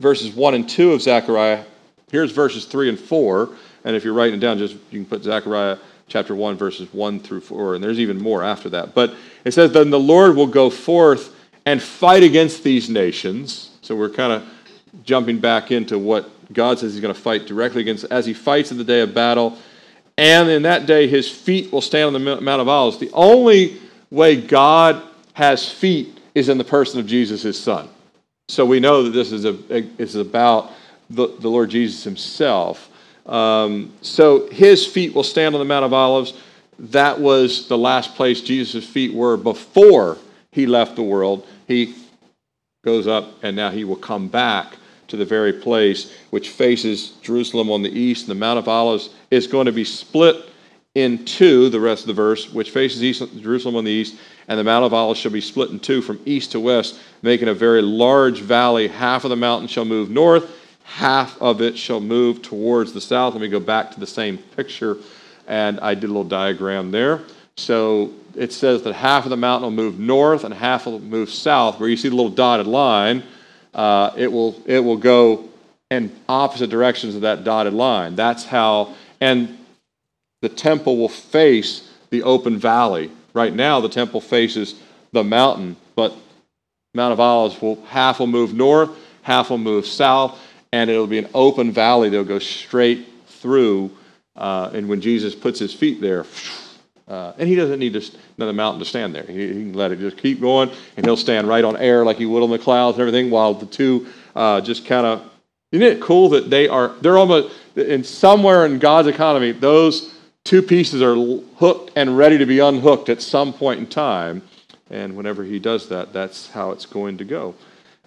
verses 0.00 0.34
1 0.34 0.54
and 0.54 0.68
2 0.68 0.92
of 0.92 1.02
Zechariah. 1.02 1.64
Here's 2.10 2.32
verses 2.32 2.66
3 2.66 2.90
and 2.90 3.00
4. 3.00 3.48
And 3.84 3.96
if 3.96 4.04
you're 4.04 4.14
writing 4.14 4.36
it 4.36 4.40
down, 4.40 4.58
just 4.58 4.74
you 4.90 5.00
can 5.00 5.06
put 5.06 5.22
Zechariah 5.22 5.78
chapter 6.08 6.34
1, 6.34 6.56
verses 6.56 6.92
1 6.92 7.20
through 7.20 7.40
4, 7.40 7.74
and 7.74 7.84
there's 7.84 8.00
even 8.00 8.20
more 8.20 8.42
after 8.42 8.68
that. 8.70 8.94
But 8.94 9.14
it 9.44 9.52
says, 9.52 9.72
Then 9.72 9.90
the 9.90 10.00
Lord 10.00 10.36
will 10.36 10.46
go 10.46 10.70
forth 10.70 11.34
and 11.66 11.82
fight 11.82 12.22
against 12.22 12.62
these 12.62 12.90
nations. 12.90 13.70
So 13.82 13.96
we're 13.96 14.10
kind 14.10 14.32
of 14.32 14.46
jumping 15.04 15.38
back 15.38 15.70
into 15.70 15.98
what 15.98 16.30
God 16.52 16.78
says 16.78 16.92
he's 16.92 17.00
going 17.00 17.14
to 17.14 17.20
fight 17.20 17.46
directly 17.46 17.80
against 17.80 18.04
as 18.10 18.26
he 18.26 18.34
fights 18.34 18.70
in 18.70 18.78
the 18.78 18.84
day 18.84 19.00
of 19.00 19.14
battle. 19.14 19.58
And 20.16 20.48
in 20.48 20.62
that 20.62 20.86
day, 20.86 21.08
his 21.08 21.28
feet 21.28 21.72
will 21.72 21.80
stand 21.80 22.14
on 22.14 22.24
the 22.24 22.40
Mount 22.40 22.60
of 22.60 22.68
Olives. 22.68 22.98
The 22.98 23.10
only 23.12 23.80
way 24.10 24.40
God 24.40 25.02
has 25.32 25.68
feet 25.68 26.18
is 26.34 26.48
in 26.48 26.58
the 26.58 26.64
person 26.64 27.00
of 27.00 27.06
Jesus, 27.06 27.42
his 27.42 27.58
son. 27.58 27.88
So 28.48 28.64
we 28.64 28.78
know 28.78 29.02
that 29.04 29.10
this 29.10 29.32
is, 29.32 29.44
a, 29.44 29.56
is 30.00 30.14
about 30.16 30.70
the, 31.10 31.28
the 31.38 31.48
Lord 31.48 31.70
Jesus 31.70 32.04
himself. 32.04 32.90
Um, 33.26 33.92
so 34.02 34.48
his 34.48 34.86
feet 34.86 35.14
will 35.14 35.22
stand 35.22 35.54
on 35.54 35.58
the 35.58 35.64
Mount 35.64 35.84
of 35.84 35.92
Olives. 35.92 36.34
That 36.78 37.20
was 37.20 37.68
the 37.68 37.78
last 37.78 38.14
place 38.14 38.40
Jesus' 38.40 38.86
feet 38.86 39.14
were 39.14 39.36
before 39.36 40.18
he 40.50 40.66
left 40.66 40.96
the 40.96 41.02
world. 41.02 41.46
He 41.66 41.94
goes 42.84 43.06
up, 43.06 43.42
and 43.42 43.56
now 43.56 43.70
he 43.70 43.84
will 43.84 43.96
come 43.96 44.28
back 44.28 44.76
to 45.08 45.16
the 45.16 45.24
very 45.24 45.52
place 45.52 46.12
which 46.30 46.50
faces 46.50 47.10
Jerusalem 47.22 47.70
on 47.70 47.82
the 47.82 47.90
east. 47.90 48.22
And 48.22 48.30
the 48.30 48.40
Mount 48.40 48.58
of 48.58 48.68
Olives 48.68 49.10
is 49.30 49.46
going 49.46 49.66
to 49.66 49.72
be 49.72 49.84
split 49.84 50.36
in 50.94 51.24
two, 51.24 51.68
the 51.70 51.80
rest 51.80 52.02
of 52.02 52.08
the 52.08 52.14
verse, 52.14 52.52
which 52.52 52.70
faces 52.70 53.02
east, 53.02 53.22
Jerusalem 53.40 53.74
on 53.76 53.84
the 53.84 53.90
east, 53.90 54.16
and 54.46 54.58
the 54.58 54.64
Mount 54.64 54.84
of 54.84 54.94
Olives 54.94 55.18
shall 55.18 55.32
be 55.32 55.40
split 55.40 55.70
in 55.70 55.80
two 55.80 56.00
from 56.00 56.20
east 56.24 56.52
to 56.52 56.60
west, 56.60 56.98
making 57.22 57.48
a 57.48 57.54
very 57.54 57.82
large 57.82 58.40
valley. 58.40 58.86
Half 58.86 59.24
of 59.24 59.30
the 59.30 59.36
mountain 59.36 59.66
shall 59.66 59.84
move 59.84 60.08
north, 60.08 60.48
half 60.84 61.40
of 61.42 61.60
it 61.60 61.76
shall 61.76 62.00
move 62.00 62.40
towards 62.42 62.92
the 62.92 63.00
south. 63.00 63.34
Let 63.34 63.40
me 63.40 63.48
go 63.48 63.60
back 63.60 63.90
to 63.92 64.00
the 64.00 64.06
same 64.06 64.38
picture, 64.38 64.96
and 65.48 65.80
I 65.80 65.94
did 65.94 66.04
a 66.04 66.06
little 66.08 66.24
diagram 66.24 66.90
there. 66.92 67.22
So 67.56 68.12
it 68.36 68.52
says 68.52 68.82
that 68.82 68.94
half 68.94 69.24
of 69.24 69.30
the 69.30 69.36
mountain 69.36 69.64
will 69.64 69.84
move 69.84 69.98
north 69.98 70.44
and 70.44 70.54
half 70.54 70.86
will 70.86 71.00
move 71.00 71.30
south. 71.30 71.80
Where 71.80 71.88
you 71.88 71.96
see 71.96 72.08
the 72.08 72.16
little 72.16 72.30
dotted 72.30 72.66
line, 72.66 73.22
uh, 73.72 74.12
it 74.16 74.30
will 74.30 74.60
it 74.66 74.80
will 74.80 74.96
go 74.96 75.48
in 75.90 76.14
opposite 76.28 76.70
directions 76.70 77.14
of 77.14 77.22
that 77.22 77.44
dotted 77.44 77.72
line. 77.72 78.16
That's 78.16 78.44
how, 78.44 78.94
and 79.20 79.58
the 80.42 80.48
temple 80.48 80.96
will 80.96 81.08
face 81.08 81.88
the 82.10 82.22
open 82.22 82.58
valley. 82.58 83.10
Right 83.32 83.54
now, 83.54 83.80
the 83.80 83.88
temple 83.88 84.20
faces 84.20 84.74
the 85.12 85.24
mountain, 85.24 85.76
but 85.96 86.14
Mount 86.94 87.12
of 87.12 87.20
Olives 87.20 87.60
will 87.60 87.82
half 87.86 88.20
will 88.20 88.28
move 88.28 88.54
north, 88.54 88.90
half 89.22 89.50
will 89.50 89.58
move 89.58 89.86
south, 89.86 90.38
and 90.74 90.90
it'll 90.90 91.06
be 91.06 91.18
an 91.18 91.28
open 91.34 91.70
valley. 91.70 92.08
They'll 92.08 92.24
go 92.24 92.40
straight 92.40 93.06
through. 93.28 93.92
Uh, 94.34 94.70
and 94.74 94.88
when 94.88 95.00
Jesus 95.00 95.34
puts 95.34 95.58
his 95.58 95.72
feet 95.72 96.00
there, 96.00 96.26
Uh, 97.06 97.34
and 97.36 97.46
he 97.46 97.54
doesn't 97.54 97.78
need 97.78 97.92
to, 97.92 98.02
another 98.38 98.54
mountain 98.54 98.78
to 98.78 98.86
stand 98.86 99.14
there. 99.14 99.24
He, 99.24 99.46
he, 99.48 99.52
can 99.52 99.74
let 99.74 99.92
it 99.92 99.98
just 99.98 100.16
keep 100.16 100.40
going, 100.40 100.70
and 100.96 101.04
he'll 101.04 101.18
stand 101.18 101.46
right 101.46 101.62
on 101.62 101.76
air 101.76 102.02
like 102.02 102.16
he 102.16 102.24
would 102.24 102.42
on 102.42 102.48
the 102.48 102.58
clouds 102.58 102.96
and 102.96 103.06
everything, 103.06 103.30
while 103.30 103.52
the 103.52 103.66
two 103.66 104.06
uh, 104.34 104.62
just 104.62 104.86
kind 104.86 105.06
of. 105.06 105.22
Isn't 105.70 105.86
it 105.86 106.00
cool 106.00 106.30
that 106.30 106.48
they 106.48 106.66
are? 106.66 106.94
They're 107.02 107.18
almost 107.18 107.54
in 107.76 108.04
somewhere 108.04 108.64
in 108.64 108.78
God's 108.78 109.08
economy. 109.08 109.52
Those 109.52 110.14
two 110.44 110.62
pieces 110.62 111.02
are 111.02 111.14
hooked 111.56 111.92
and 111.94 112.16
ready 112.16 112.38
to 112.38 112.46
be 112.46 112.60
unhooked 112.60 113.10
at 113.10 113.20
some 113.20 113.52
point 113.52 113.80
in 113.80 113.86
time. 113.86 114.40
And 114.90 115.14
whenever 115.14 115.44
he 115.44 115.58
does 115.58 115.88
that, 115.90 116.12
that's 116.14 116.48
how 116.56 116.70
it's 116.70 116.86
going 116.86 117.18
to 117.18 117.24
go. 117.24 117.54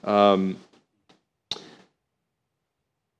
Um, 0.03 0.57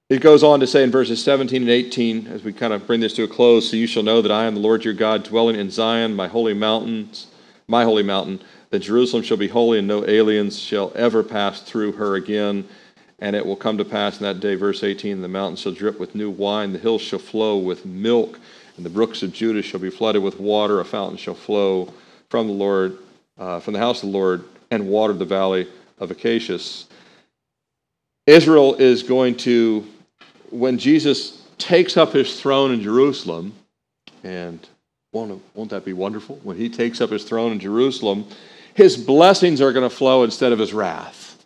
it 0.09 0.21
goes 0.21 0.41
on 0.41 0.61
to 0.61 0.67
say 0.67 0.83
in 0.83 0.91
verses 0.91 1.21
17 1.21 1.63
and 1.63 1.69
18, 1.69 2.27
as 2.27 2.41
we 2.41 2.53
kind 2.53 2.71
of 2.71 2.87
bring 2.87 3.01
this 3.01 3.13
to 3.13 3.23
a 3.23 3.27
close, 3.27 3.69
so 3.69 3.75
you 3.75 3.87
shall 3.87 4.03
know 4.03 4.21
that 4.21 4.31
I 4.31 4.45
am 4.45 4.53
the 4.53 4.61
Lord 4.61 4.85
your 4.85 4.93
God, 4.93 5.23
dwelling 5.23 5.57
in 5.57 5.69
Zion, 5.69 6.15
my 6.15 6.29
holy 6.29 6.53
mountains, 6.53 7.27
my 7.67 7.83
holy 7.83 8.03
mountain, 8.03 8.41
that 8.69 8.79
Jerusalem 8.79 9.23
shall 9.23 9.35
be 9.35 9.49
holy, 9.49 9.79
and 9.79 9.87
no 9.87 10.07
aliens 10.07 10.57
shall 10.57 10.93
ever 10.95 11.23
pass 11.23 11.61
through 11.61 11.93
her 11.93 12.15
again. 12.15 12.65
And 13.19 13.35
it 13.35 13.45
will 13.45 13.57
come 13.57 13.77
to 13.79 13.85
pass 13.85 14.17
in 14.17 14.23
that 14.23 14.39
day, 14.39 14.55
verse 14.55 14.81
18, 14.81 15.21
the 15.21 15.27
mountains 15.27 15.59
shall 15.59 15.73
drip 15.73 15.99
with 15.99 16.15
new 16.15 16.29
wine, 16.29 16.71
the 16.71 16.79
hills 16.79 17.01
shall 17.01 17.19
flow 17.19 17.57
with 17.57 17.85
milk, 17.85 18.39
and 18.77 18.85
the 18.85 18.89
brooks 18.89 19.23
of 19.23 19.33
Judah 19.33 19.61
shall 19.61 19.79
be 19.79 19.89
flooded 19.89 20.23
with 20.23 20.39
water. 20.39 20.79
A 20.79 20.85
fountain 20.85 21.17
shall 21.17 21.33
flow 21.33 21.91
from 22.29 22.47
the 22.47 22.53
Lord, 22.53 22.97
uh, 23.37 23.59
from 23.59 23.73
the 23.73 23.79
house 23.79 24.03
of 24.03 24.11
the 24.11 24.17
Lord, 24.17 24.45
and 24.71 24.87
water 24.87 25.13
the 25.13 25.25
valley 25.25 25.67
of 25.99 26.11
Acacias. 26.11 26.85
Israel 28.27 28.75
is 28.75 29.03
going 29.03 29.35
to 29.37 29.85
when 30.49 30.77
Jesus 30.77 31.41
takes 31.57 31.97
up 31.97 32.13
his 32.13 32.39
throne 32.39 32.71
in 32.71 32.81
Jerusalem, 32.81 33.53
and 34.23 34.59
won't, 35.11 35.41
won't 35.53 35.69
that 35.71 35.85
be 35.85 35.93
wonderful? 35.93 36.39
When 36.43 36.57
he 36.57 36.69
takes 36.69 37.01
up 37.01 37.09
his 37.09 37.23
throne 37.23 37.51
in 37.51 37.59
Jerusalem, 37.59 38.27
his 38.73 38.97
blessings 38.97 39.61
are 39.61 39.73
going 39.73 39.89
to 39.89 39.95
flow 39.95 40.23
instead 40.23 40.51
of 40.51 40.59
his 40.59 40.73
wrath. 40.73 41.43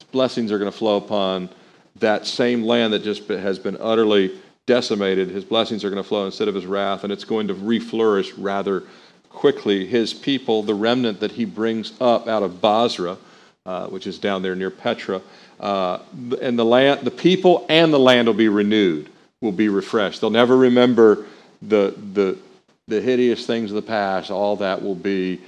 His 0.00 0.08
blessings 0.10 0.50
are 0.52 0.58
going 0.58 0.70
to 0.70 0.76
flow 0.76 0.96
upon 0.96 1.50
that 1.96 2.26
same 2.26 2.62
land 2.62 2.92
that 2.92 3.02
just 3.02 3.28
has 3.28 3.58
been 3.58 3.76
utterly 3.80 4.38
decimated. 4.66 5.28
His 5.28 5.44
blessings 5.44 5.84
are 5.84 5.90
going 5.90 6.02
to 6.02 6.08
flow 6.08 6.26
instead 6.26 6.48
of 6.48 6.54
his 6.54 6.66
wrath, 6.66 7.04
and 7.04 7.12
it's 7.12 7.24
going 7.24 7.48
to 7.48 7.54
reflourish 7.54 8.32
rather 8.36 8.84
quickly. 9.30 9.86
His 9.86 10.12
people, 10.14 10.62
the 10.62 10.74
remnant 10.74 11.20
that 11.20 11.32
he 11.32 11.44
brings 11.44 11.92
up 12.00 12.26
out 12.26 12.42
of 12.42 12.60
Bozrah, 12.60 13.18
uh, 13.64 13.86
which 13.88 14.06
is 14.06 14.18
down 14.18 14.42
there 14.42 14.54
near 14.54 14.70
Petra, 14.70 15.20
uh, 15.60 15.98
and 16.40 16.58
the 16.58 16.64
land, 16.64 17.00
the 17.02 17.10
people 17.10 17.66
and 17.68 17.92
the 17.92 17.98
land 17.98 18.28
will 18.28 18.34
be 18.34 18.48
renewed, 18.48 19.08
will 19.40 19.52
be 19.52 19.68
refreshed. 19.68 20.20
They'll 20.20 20.30
never 20.30 20.56
remember 20.56 21.26
the 21.62 21.94
the 22.12 22.38
the 22.88 23.00
hideous 23.00 23.46
things 23.46 23.70
of 23.70 23.76
the 23.76 23.82
past. 23.82 24.30
All 24.30 24.56
that 24.56 24.82
will 24.82 24.94
be 24.94 25.40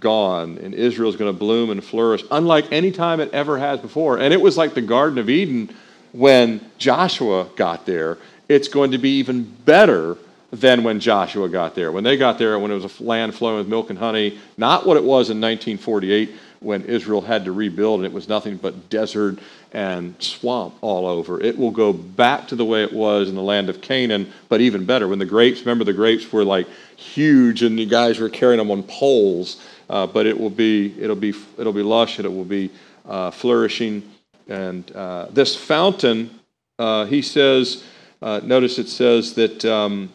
gone, 0.00 0.58
and 0.58 0.74
Israel 0.74 1.10
is 1.10 1.16
going 1.16 1.32
to 1.32 1.38
bloom 1.38 1.70
and 1.70 1.82
flourish, 1.82 2.22
unlike 2.30 2.72
any 2.72 2.90
time 2.90 3.20
it 3.20 3.32
ever 3.32 3.58
has 3.58 3.80
before. 3.80 4.18
And 4.18 4.32
it 4.32 4.40
was 4.40 4.56
like 4.56 4.74
the 4.74 4.82
Garden 4.82 5.18
of 5.18 5.28
Eden 5.30 5.74
when 6.12 6.60
Joshua 6.78 7.48
got 7.56 7.86
there. 7.86 8.18
It's 8.48 8.68
going 8.68 8.90
to 8.90 8.98
be 8.98 9.18
even 9.18 9.44
better 9.44 10.16
than 10.54 10.84
when 10.84 11.00
Joshua 11.00 11.48
got 11.48 11.74
there. 11.74 11.90
When 11.90 12.04
they 12.04 12.16
got 12.16 12.38
there, 12.38 12.58
when 12.58 12.70
it 12.70 12.74
was 12.74 13.00
a 13.00 13.02
land 13.02 13.34
flowing 13.34 13.58
with 13.58 13.68
milk 13.68 13.90
and 13.90 13.98
honey, 13.98 14.38
not 14.56 14.86
what 14.86 14.96
it 14.96 15.02
was 15.02 15.30
in 15.30 15.40
1948 15.40 16.30
when 16.60 16.82
Israel 16.84 17.20
had 17.20 17.44
to 17.44 17.52
rebuild 17.52 18.00
and 18.00 18.06
it 18.06 18.12
was 18.12 18.28
nothing 18.28 18.56
but 18.56 18.88
desert 18.88 19.38
and 19.72 20.14
swamp 20.22 20.74
all 20.80 21.06
over. 21.06 21.40
It 21.40 21.58
will 21.58 21.72
go 21.72 21.92
back 21.92 22.46
to 22.48 22.56
the 22.56 22.64
way 22.64 22.84
it 22.84 22.92
was 22.92 23.28
in 23.28 23.34
the 23.34 23.42
land 23.42 23.68
of 23.68 23.80
Canaan, 23.80 24.32
but 24.48 24.60
even 24.60 24.84
better. 24.84 25.08
When 25.08 25.18
the 25.18 25.26
grapes, 25.26 25.60
remember 25.60 25.84
the 25.84 25.92
grapes 25.92 26.32
were 26.32 26.44
like 26.44 26.68
huge 26.96 27.62
and 27.62 27.76
the 27.76 27.84
guys 27.84 28.20
were 28.20 28.30
carrying 28.30 28.58
them 28.58 28.70
on 28.70 28.84
poles, 28.84 29.60
uh, 29.90 30.06
but 30.06 30.24
it 30.24 30.38
will 30.38 30.50
be 30.50 30.94
it'll 31.00 31.16
be 31.16 31.34
it'll 31.58 31.72
be 31.72 31.82
lush 31.82 32.18
and 32.18 32.26
it 32.26 32.32
will 32.32 32.44
be 32.44 32.70
uh, 33.06 33.32
flourishing. 33.32 34.08
And 34.48 34.90
uh, 34.92 35.26
this 35.30 35.56
fountain, 35.56 36.38
uh, 36.78 37.06
he 37.06 37.22
says, 37.22 37.82
uh, 38.22 38.40
notice 38.44 38.78
it 38.78 38.88
says 38.88 39.34
that. 39.34 39.64
Um, 39.64 40.12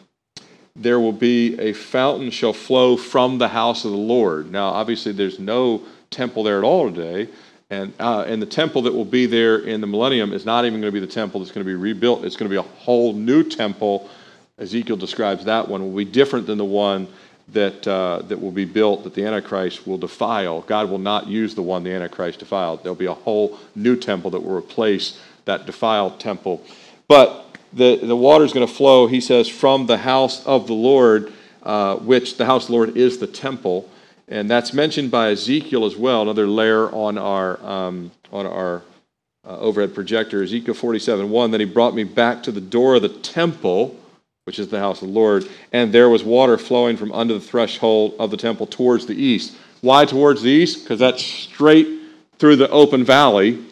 there 0.76 1.00
will 1.00 1.12
be 1.12 1.58
a 1.58 1.72
fountain 1.72 2.30
shall 2.30 2.52
flow 2.52 2.96
from 2.96 3.38
the 3.38 3.48
house 3.48 3.84
of 3.84 3.90
the 3.90 3.96
Lord. 3.96 4.50
Now, 4.50 4.68
obviously, 4.68 5.12
there's 5.12 5.38
no 5.38 5.82
temple 6.10 6.42
there 6.42 6.58
at 6.58 6.64
all 6.64 6.90
today. 6.90 7.30
And, 7.70 7.92
uh, 8.00 8.24
and 8.26 8.42
the 8.42 8.46
temple 8.46 8.82
that 8.82 8.92
will 8.92 9.04
be 9.04 9.26
there 9.26 9.58
in 9.58 9.80
the 9.80 9.86
millennium 9.86 10.32
is 10.32 10.44
not 10.44 10.64
even 10.64 10.80
going 10.80 10.92
to 10.92 11.00
be 11.00 11.04
the 11.04 11.12
temple 11.12 11.40
that's 11.40 11.52
going 11.52 11.64
to 11.64 11.68
be 11.70 11.76
rebuilt. 11.76 12.24
It's 12.24 12.36
going 12.36 12.50
to 12.50 12.52
be 12.52 12.58
a 12.58 12.62
whole 12.62 13.12
new 13.12 13.44
temple. 13.44 14.10
Ezekiel 14.58 14.96
describes 14.96 15.44
that 15.44 15.68
one 15.68 15.82
will 15.82 15.96
be 15.96 16.04
different 16.04 16.46
than 16.46 16.58
the 16.58 16.64
one 16.64 17.06
that, 17.52 17.86
uh, 17.86 18.22
that 18.28 18.40
will 18.40 18.50
be 18.50 18.64
built 18.64 19.04
that 19.04 19.14
the 19.14 19.24
Antichrist 19.24 19.86
will 19.86 19.98
defile. 19.98 20.62
God 20.62 20.90
will 20.90 20.98
not 20.98 21.28
use 21.28 21.54
the 21.54 21.62
one 21.62 21.84
the 21.84 21.92
Antichrist 21.92 22.40
defiled. 22.40 22.82
There'll 22.82 22.96
be 22.96 23.06
a 23.06 23.14
whole 23.14 23.58
new 23.74 23.96
temple 23.96 24.32
that 24.32 24.40
will 24.40 24.56
replace 24.56 25.20
that 25.44 25.66
defiled 25.66 26.18
temple. 26.20 26.64
But 27.08 27.49
the, 27.72 27.96
the 27.96 28.16
water 28.16 28.44
is 28.44 28.52
going 28.52 28.66
to 28.66 28.72
flow, 28.72 29.06
he 29.06 29.20
says, 29.20 29.48
from 29.48 29.86
the 29.86 29.98
house 29.98 30.44
of 30.46 30.66
the 30.66 30.74
Lord, 30.74 31.32
uh, 31.62 31.96
which 31.96 32.36
the 32.36 32.46
house 32.46 32.64
of 32.64 32.68
the 32.68 32.74
Lord 32.74 32.96
is 32.96 33.18
the 33.18 33.26
temple. 33.26 33.88
And 34.28 34.50
that's 34.50 34.72
mentioned 34.72 35.10
by 35.10 35.30
Ezekiel 35.30 35.84
as 35.84 35.96
well, 35.96 36.22
another 36.22 36.46
layer 36.46 36.88
on 36.90 37.18
our, 37.18 37.62
um, 37.64 38.12
on 38.32 38.46
our 38.46 38.82
uh, 39.44 39.58
overhead 39.58 39.94
projector. 39.94 40.42
Ezekiel 40.42 40.74
47 40.74 41.30
1. 41.30 41.50
Then 41.50 41.60
he 41.60 41.66
brought 41.66 41.94
me 41.94 42.04
back 42.04 42.42
to 42.44 42.52
the 42.52 42.60
door 42.60 42.96
of 42.96 43.02
the 43.02 43.08
temple, 43.08 43.96
which 44.44 44.58
is 44.58 44.68
the 44.68 44.78
house 44.78 45.02
of 45.02 45.08
the 45.08 45.14
Lord, 45.14 45.46
and 45.72 45.92
there 45.92 46.08
was 46.08 46.22
water 46.22 46.58
flowing 46.58 46.96
from 46.96 47.12
under 47.12 47.34
the 47.34 47.40
threshold 47.40 48.14
of 48.18 48.30
the 48.30 48.36
temple 48.36 48.66
towards 48.66 49.06
the 49.06 49.14
east. 49.14 49.56
Why 49.80 50.04
towards 50.04 50.42
the 50.42 50.50
east? 50.50 50.84
Because 50.84 50.98
that's 50.98 51.24
straight 51.24 51.88
through 52.38 52.56
the 52.56 52.68
open 52.70 53.04
valley 53.04 53.64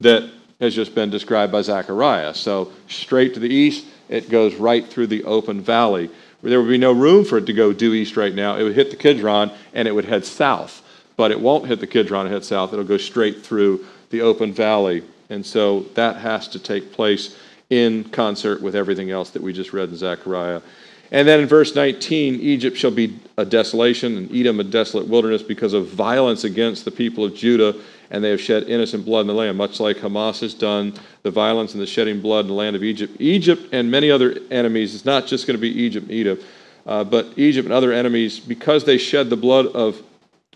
that 0.00 0.30
has 0.60 0.74
just 0.74 0.94
been 0.94 1.10
described 1.10 1.52
by 1.52 1.62
Zechariah. 1.62 2.34
So 2.34 2.72
straight 2.88 3.34
to 3.34 3.40
the 3.40 3.52
east, 3.52 3.86
it 4.08 4.28
goes 4.28 4.54
right 4.54 4.86
through 4.86 5.08
the 5.08 5.24
open 5.24 5.60
valley 5.60 6.10
there 6.42 6.60
would 6.60 6.68
be 6.68 6.78
no 6.78 6.92
room 6.92 7.24
for 7.24 7.38
it 7.38 7.46
to 7.46 7.52
go 7.52 7.72
due 7.72 7.94
east 7.94 8.16
right 8.16 8.34
now. 8.34 8.56
It 8.56 8.62
would 8.62 8.76
hit 8.76 8.90
the 8.90 8.96
Kidron 8.96 9.50
and 9.74 9.88
it 9.88 9.92
would 9.92 10.04
head 10.04 10.24
south. 10.24 10.82
But 11.16 11.32
it 11.32 11.40
won't 11.40 11.66
hit 11.66 11.80
the 11.80 11.86
Kidron 11.86 12.26
and 12.26 12.34
head 12.34 12.44
south. 12.44 12.72
It'll 12.72 12.84
go 12.84 12.96
straight 12.96 13.42
through 13.42 13.84
the 14.10 14.20
open 14.20 14.52
valley. 14.52 15.02
And 15.30 15.44
so 15.44 15.80
that 15.94 16.16
has 16.16 16.46
to 16.48 16.58
take 16.58 16.92
place 16.92 17.36
in 17.70 18.04
concert 18.04 18.62
with 18.62 18.76
everything 18.76 19.10
else 19.10 19.30
that 19.30 19.42
we 19.42 19.52
just 19.52 19.72
read 19.72 19.88
in 19.88 19.96
Zechariah. 19.96 20.62
And 21.10 21.26
then 21.26 21.40
in 21.40 21.46
verse 21.46 21.74
19, 21.74 22.34
Egypt 22.36 22.76
shall 22.76 22.90
be 22.90 23.18
a 23.36 23.44
desolation, 23.44 24.16
and 24.16 24.34
Edom 24.34 24.60
a 24.60 24.64
desolate 24.64 25.08
wilderness 25.08 25.42
because 25.42 25.72
of 25.72 25.88
violence 25.88 26.44
against 26.44 26.84
the 26.84 26.90
people 26.90 27.24
of 27.24 27.34
Judah 27.34 27.74
and 28.10 28.24
they 28.24 28.30
have 28.30 28.40
shed 28.40 28.64
innocent 28.64 29.04
blood 29.04 29.22
in 29.22 29.26
the 29.26 29.34
land, 29.34 29.56
much 29.56 29.80
like 29.80 29.98
Hamas 29.98 30.40
has 30.40 30.54
done, 30.54 30.94
the 31.22 31.30
violence 31.30 31.74
and 31.74 31.82
the 31.82 31.86
shedding 31.86 32.20
blood 32.20 32.40
in 32.40 32.48
the 32.48 32.54
land 32.54 32.74
of 32.74 32.82
Egypt. 32.82 33.16
Egypt 33.20 33.68
and 33.72 33.90
many 33.90 34.10
other 34.10 34.38
enemies, 34.50 34.94
it's 34.94 35.04
not 35.04 35.26
just 35.26 35.46
going 35.46 35.56
to 35.56 35.60
be 35.60 35.70
Egypt 35.82 36.10
Edom, 36.10 36.38
uh, 36.86 37.04
but 37.04 37.26
Egypt 37.36 37.66
and 37.66 37.74
other 37.74 37.92
enemies, 37.92 38.40
because 38.40 38.84
they 38.84 38.98
shed 38.98 39.28
the 39.28 39.36
blood 39.36 39.66
of 39.66 40.02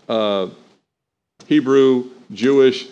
uh, 0.09 0.49
Hebrew, 1.47 2.09
Jewish 2.31 2.87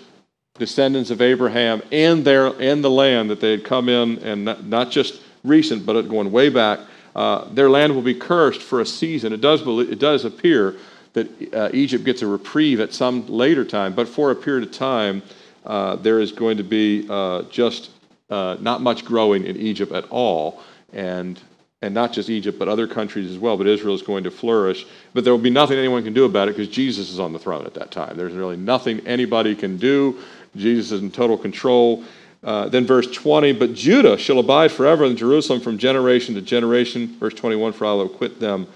descendants 0.59 1.09
of 1.09 1.21
Abraham 1.21 1.81
and 1.91 2.23
their 2.23 2.47
and 2.61 2.83
the 2.83 2.89
land 2.89 3.29
that 3.31 3.39
they 3.39 3.51
had 3.51 3.63
come 3.63 3.89
in, 3.89 4.19
and 4.19 4.45
not, 4.45 4.65
not 4.65 4.91
just 4.91 5.21
recent, 5.43 5.85
but 5.85 5.99
going 6.03 6.31
way 6.31 6.49
back, 6.49 6.79
uh, 7.15 7.45
their 7.53 7.69
land 7.69 7.95
will 7.95 8.01
be 8.03 8.13
cursed 8.13 8.61
for 8.61 8.79
a 8.79 8.85
season. 8.85 9.33
It 9.33 9.41
does, 9.41 9.61
it 9.65 9.99
does 9.99 10.23
appear 10.23 10.75
that 11.13 11.53
uh, 11.53 11.69
Egypt 11.73 12.03
gets 12.03 12.21
a 12.21 12.27
reprieve 12.27 12.79
at 12.79 12.93
some 12.93 13.27
later 13.27 13.65
time, 13.65 13.93
but 13.93 14.07
for 14.07 14.31
a 14.31 14.35
period 14.35 14.67
of 14.67 14.73
time, 14.73 15.21
uh, 15.65 15.95
there 15.97 16.19
is 16.19 16.31
going 16.31 16.57
to 16.57 16.63
be 16.63 17.05
uh, 17.09 17.43
just 17.43 17.91
uh, 18.29 18.57
not 18.59 18.81
much 18.81 19.05
growing 19.05 19.45
in 19.45 19.57
Egypt 19.57 19.91
at 19.91 20.05
all, 20.09 20.61
and 20.93 21.39
and 21.83 21.95
not 21.95 22.13
just 22.13 22.29
Egypt, 22.29 22.59
but 22.59 22.67
other 22.67 22.85
countries 22.85 23.29
as 23.31 23.39
well. 23.39 23.57
But 23.57 23.67
Israel 23.67 23.95
is 23.95 24.03
going 24.03 24.23
to 24.25 24.31
flourish. 24.31 24.85
But 25.13 25.23
there 25.23 25.33
will 25.33 25.41
be 25.41 25.49
nothing 25.49 25.79
anyone 25.79 26.03
can 26.03 26.13
do 26.13 26.25
about 26.25 26.47
it 26.47 26.55
because 26.55 26.71
Jesus 26.71 27.09
is 27.09 27.19
on 27.19 27.33
the 27.33 27.39
throne 27.39 27.65
at 27.65 27.73
that 27.73 27.89
time. 27.89 28.17
There's 28.17 28.33
really 28.33 28.57
nothing 28.57 28.99
anybody 29.07 29.55
can 29.55 29.77
do. 29.77 30.19
Jesus 30.55 30.91
is 30.91 31.01
in 31.01 31.09
total 31.09 31.39
control. 31.39 32.03
Uh, 32.43 32.69
then 32.69 32.85
verse 32.85 33.09
20, 33.11 33.53
but 33.53 33.73
Judah 33.73 34.17
shall 34.17 34.39
abide 34.39 34.71
forever 34.71 35.05
in 35.05 35.15
Jerusalem 35.15 35.59
from 35.59 35.77
generation 35.77 36.35
to 36.35 36.41
generation. 36.41 37.15
Verse 37.19 37.33
21, 37.33 37.73
for 37.73 37.85
I 37.85 37.93
will 37.93 38.05
acquit 38.05 38.39
them 38.39 38.67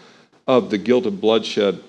of 0.48 0.70
the 0.70 0.78
guilt 0.78 1.06
of 1.06 1.20
bloodshed 1.20 1.84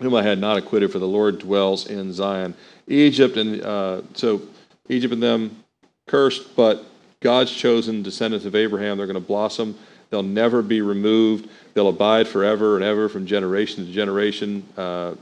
whom 0.00 0.14
I 0.14 0.22
had 0.22 0.38
not 0.38 0.56
acquitted, 0.56 0.92
for 0.92 0.98
the 0.98 1.08
Lord 1.08 1.38
dwells 1.38 1.86
in 1.86 2.12
Zion. 2.12 2.54
Egypt 2.86 3.36
and 3.36 3.62
uh, 3.62 4.02
so 4.14 4.42
Egypt 4.88 5.14
and 5.14 5.24
Edom 5.24 5.64
cursed, 6.06 6.56
but 6.56 6.84
God's 7.20 7.50
chosen 7.50 8.02
descendants 8.02 8.46
of 8.46 8.54
Abraham, 8.54 8.96
they're 8.96 9.06
going 9.06 9.14
to 9.14 9.26
blossom. 9.26 9.76
They'll 10.10 10.22
never 10.22 10.62
be 10.62 10.80
removed. 10.80 11.50
They'll 11.74 11.88
abide 11.88 12.28
forever 12.28 12.76
and 12.76 12.84
ever 12.84 13.08
from 13.08 13.26
generation 13.26 13.84
to 13.84 13.92
generation 13.92 14.64
uh, 14.76 15.14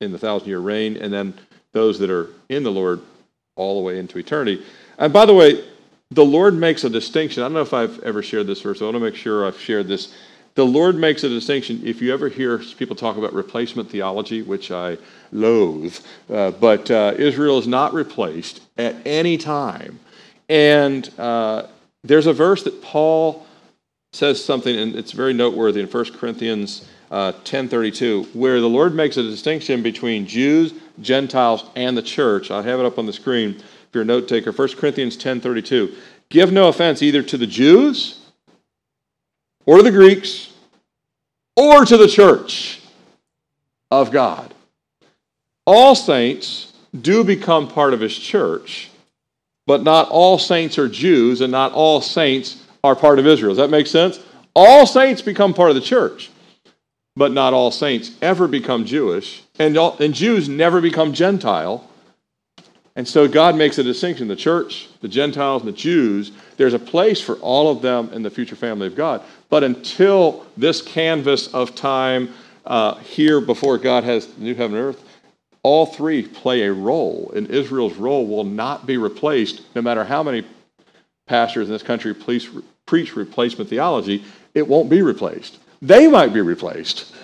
in 0.00 0.12
the 0.12 0.18
thousand 0.18 0.48
year 0.48 0.60
reign. 0.60 0.96
And 0.96 1.12
then 1.12 1.34
those 1.72 1.98
that 1.98 2.10
are 2.10 2.28
in 2.48 2.62
the 2.62 2.70
Lord 2.70 3.00
all 3.56 3.80
the 3.80 3.84
way 3.84 3.98
into 3.98 4.18
eternity. 4.18 4.64
And 4.98 5.12
by 5.12 5.26
the 5.26 5.34
way, 5.34 5.64
the 6.10 6.24
Lord 6.24 6.54
makes 6.54 6.84
a 6.84 6.90
distinction. 6.90 7.42
I 7.42 7.46
don't 7.46 7.54
know 7.54 7.60
if 7.60 7.74
I've 7.74 8.00
ever 8.00 8.22
shared 8.22 8.46
this 8.46 8.62
verse. 8.62 8.80
I 8.80 8.84
want 8.84 8.96
to 8.96 9.00
make 9.00 9.16
sure 9.16 9.46
I've 9.46 9.60
shared 9.60 9.88
this 9.88 10.14
the 10.58 10.66
Lord 10.66 10.96
makes 10.96 11.22
a 11.22 11.28
distinction. 11.28 11.82
If 11.84 12.02
you 12.02 12.12
ever 12.12 12.28
hear 12.28 12.58
people 12.58 12.96
talk 12.96 13.16
about 13.16 13.32
replacement 13.32 13.90
theology, 13.90 14.42
which 14.42 14.72
I 14.72 14.98
loathe, 15.30 15.96
uh, 16.28 16.50
but 16.50 16.90
uh, 16.90 17.14
Israel 17.16 17.58
is 17.58 17.68
not 17.68 17.94
replaced 17.94 18.60
at 18.76 18.96
any 19.06 19.38
time. 19.38 20.00
And 20.48 21.08
uh, 21.16 21.68
there's 22.02 22.26
a 22.26 22.32
verse 22.32 22.64
that 22.64 22.82
Paul 22.82 23.46
says 24.12 24.44
something, 24.44 24.76
and 24.76 24.96
it's 24.96 25.12
very 25.12 25.32
noteworthy 25.32 25.80
in 25.80 25.86
1 25.86 26.04
Corinthians 26.14 26.88
uh, 27.12 27.34
10.32, 27.44 28.34
where 28.34 28.60
the 28.60 28.68
Lord 28.68 28.96
makes 28.96 29.16
a 29.16 29.22
distinction 29.22 29.80
between 29.80 30.26
Jews, 30.26 30.74
Gentiles, 31.00 31.66
and 31.76 31.96
the 31.96 32.02
church. 32.02 32.50
I 32.50 32.62
have 32.62 32.80
it 32.80 32.84
up 32.84 32.98
on 32.98 33.06
the 33.06 33.12
screen 33.12 33.50
if 33.50 33.88
you're 33.92 34.02
a 34.02 34.04
note 34.04 34.26
taker. 34.26 34.50
1 34.50 34.68
Corinthians 34.74 35.16
10.32, 35.16 35.94
give 36.30 36.50
no 36.50 36.66
offense 36.66 37.00
either 37.00 37.22
to 37.22 37.36
the 37.36 37.46
Jews 37.46 38.18
or 39.64 39.84
the 39.84 39.92
Greeks 39.92 40.47
or 41.58 41.84
to 41.84 41.96
the 41.96 42.06
church 42.06 42.80
of 43.90 44.12
God. 44.12 44.54
All 45.66 45.96
saints 45.96 46.72
do 46.98 47.24
become 47.24 47.66
part 47.66 47.92
of 47.92 48.00
his 48.00 48.16
church, 48.16 48.90
but 49.66 49.82
not 49.82 50.08
all 50.08 50.38
saints 50.38 50.78
are 50.78 50.88
Jews 50.88 51.40
and 51.40 51.50
not 51.50 51.72
all 51.72 52.00
saints 52.00 52.64
are 52.84 52.94
part 52.94 53.18
of 53.18 53.26
Israel. 53.26 53.50
Does 53.50 53.58
that 53.58 53.70
make 53.70 53.88
sense? 53.88 54.20
All 54.54 54.86
saints 54.86 55.20
become 55.20 55.52
part 55.52 55.70
of 55.70 55.74
the 55.74 55.82
church, 55.82 56.30
but 57.16 57.32
not 57.32 57.52
all 57.52 57.72
saints 57.72 58.12
ever 58.22 58.46
become 58.46 58.84
Jewish, 58.84 59.42
and, 59.58 59.76
all, 59.76 59.96
and 59.98 60.14
Jews 60.14 60.48
never 60.48 60.80
become 60.80 61.12
Gentile. 61.12 61.90
And 62.98 63.06
so 63.06 63.28
God 63.28 63.54
makes 63.54 63.78
a 63.78 63.84
distinction 63.84 64.26
the 64.26 64.34
church, 64.34 64.88
the 65.02 65.06
Gentiles, 65.06 65.62
and 65.62 65.72
the 65.72 65.76
Jews. 65.76 66.32
There's 66.56 66.74
a 66.74 66.80
place 66.80 67.20
for 67.20 67.36
all 67.36 67.70
of 67.70 67.80
them 67.80 68.10
in 68.12 68.24
the 68.24 68.28
future 68.28 68.56
family 68.56 68.88
of 68.88 68.96
God. 68.96 69.22
But 69.48 69.62
until 69.62 70.44
this 70.56 70.82
canvas 70.82 71.46
of 71.54 71.76
time 71.76 72.34
uh, 72.66 72.96
here 72.96 73.40
before 73.40 73.78
God 73.78 74.02
has 74.02 74.36
new 74.36 74.52
heaven 74.52 74.76
and 74.76 74.84
earth, 74.84 75.04
all 75.62 75.86
three 75.86 76.24
play 76.24 76.62
a 76.62 76.72
role, 76.72 77.30
and 77.36 77.48
Israel's 77.48 77.94
role 77.94 78.26
will 78.26 78.42
not 78.42 78.84
be 78.84 78.96
replaced 78.96 79.62
no 79.76 79.80
matter 79.80 80.02
how 80.02 80.24
many 80.24 80.44
pastors 81.28 81.68
in 81.68 81.72
this 81.72 81.84
country 81.84 82.12
preach, 82.12 82.50
preach 82.84 83.14
replacement 83.14 83.70
theology, 83.70 84.24
it 84.54 84.66
won't 84.66 84.90
be 84.90 85.02
replaced. 85.02 85.58
They 85.80 86.08
might 86.08 86.32
be 86.32 86.40
replaced. 86.40 87.14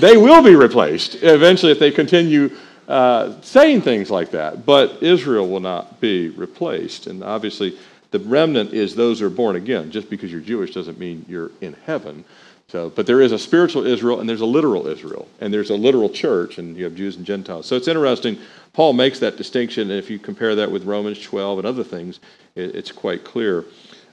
They 0.00 0.18
will 0.18 0.42
be 0.42 0.54
replaced 0.54 1.14
eventually 1.22 1.72
if 1.72 1.78
they 1.78 1.92
continue 1.92 2.50
uh, 2.88 3.40
saying 3.40 3.82
things 3.82 4.10
like 4.10 4.30
that. 4.32 4.66
But 4.66 5.02
Israel 5.02 5.48
will 5.48 5.60
not 5.60 6.00
be 6.00 6.28
replaced. 6.30 7.06
And 7.06 7.22
obviously, 7.22 7.78
the 8.10 8.18
remnant 8.20 8.72
is 8.72 8.94
those 8.94 9.20
who 9.20 9.26
are 9.26 9.30
born 9.30 9.56
again. 9.56 9.90
Just 9.90 10.10
because 10.10 10.30
you're 10.30 10.40
Jewish 10.40 10.72
doesn't 10.72 10.98
mean 10.98 11.24
you're 11.28 11.50
in 11.60 11.74
heaven. 11.84 12.24
So, 12.68 12.90
but 12.90 13.06
there 13.06 13.20
is 13.20 13.32
a 13.32 13.38
spiritual 13.38 13.86
Israel 13.86 14.20
and 14.20 14.28
there's 14.28 14.40
a 14.40 14.46
literal 14.46 14.86
Israel, 14.86 15.28
and 15.40 15.52
there's 15.52 15.70
a 15.70 15.76
literal 15.76 16.08
church, 16.08 16.58
and 16.58 16.76
you 16.76 16.84
have 16.84 16.96
Jews 16.96 17.16
and 17.16 17.24
Gentiles. 17.24 17.66
So 17.66 17.76
it's 17.76 17.88
interesting. 17.88 18.38
Paul 18.72 18.94
makes 18.94 19.20
that 19.20 19.36
distinction, 19.36 19.90
and 19.90 19.98
if 19.98 20.10
you 20.10 20.18
compare 20.18 20.56
that 20.56 20.70
with 20.70 20.84
Romans 20.84 21.20
12 21.20 21.58
and 21.58 21.66
other 21.66 21.84
things, 21.84 22.20
it, 22.54 22.74
it's 22.74 22.90
quite 22.90 23.24
clear. 23.24 23.64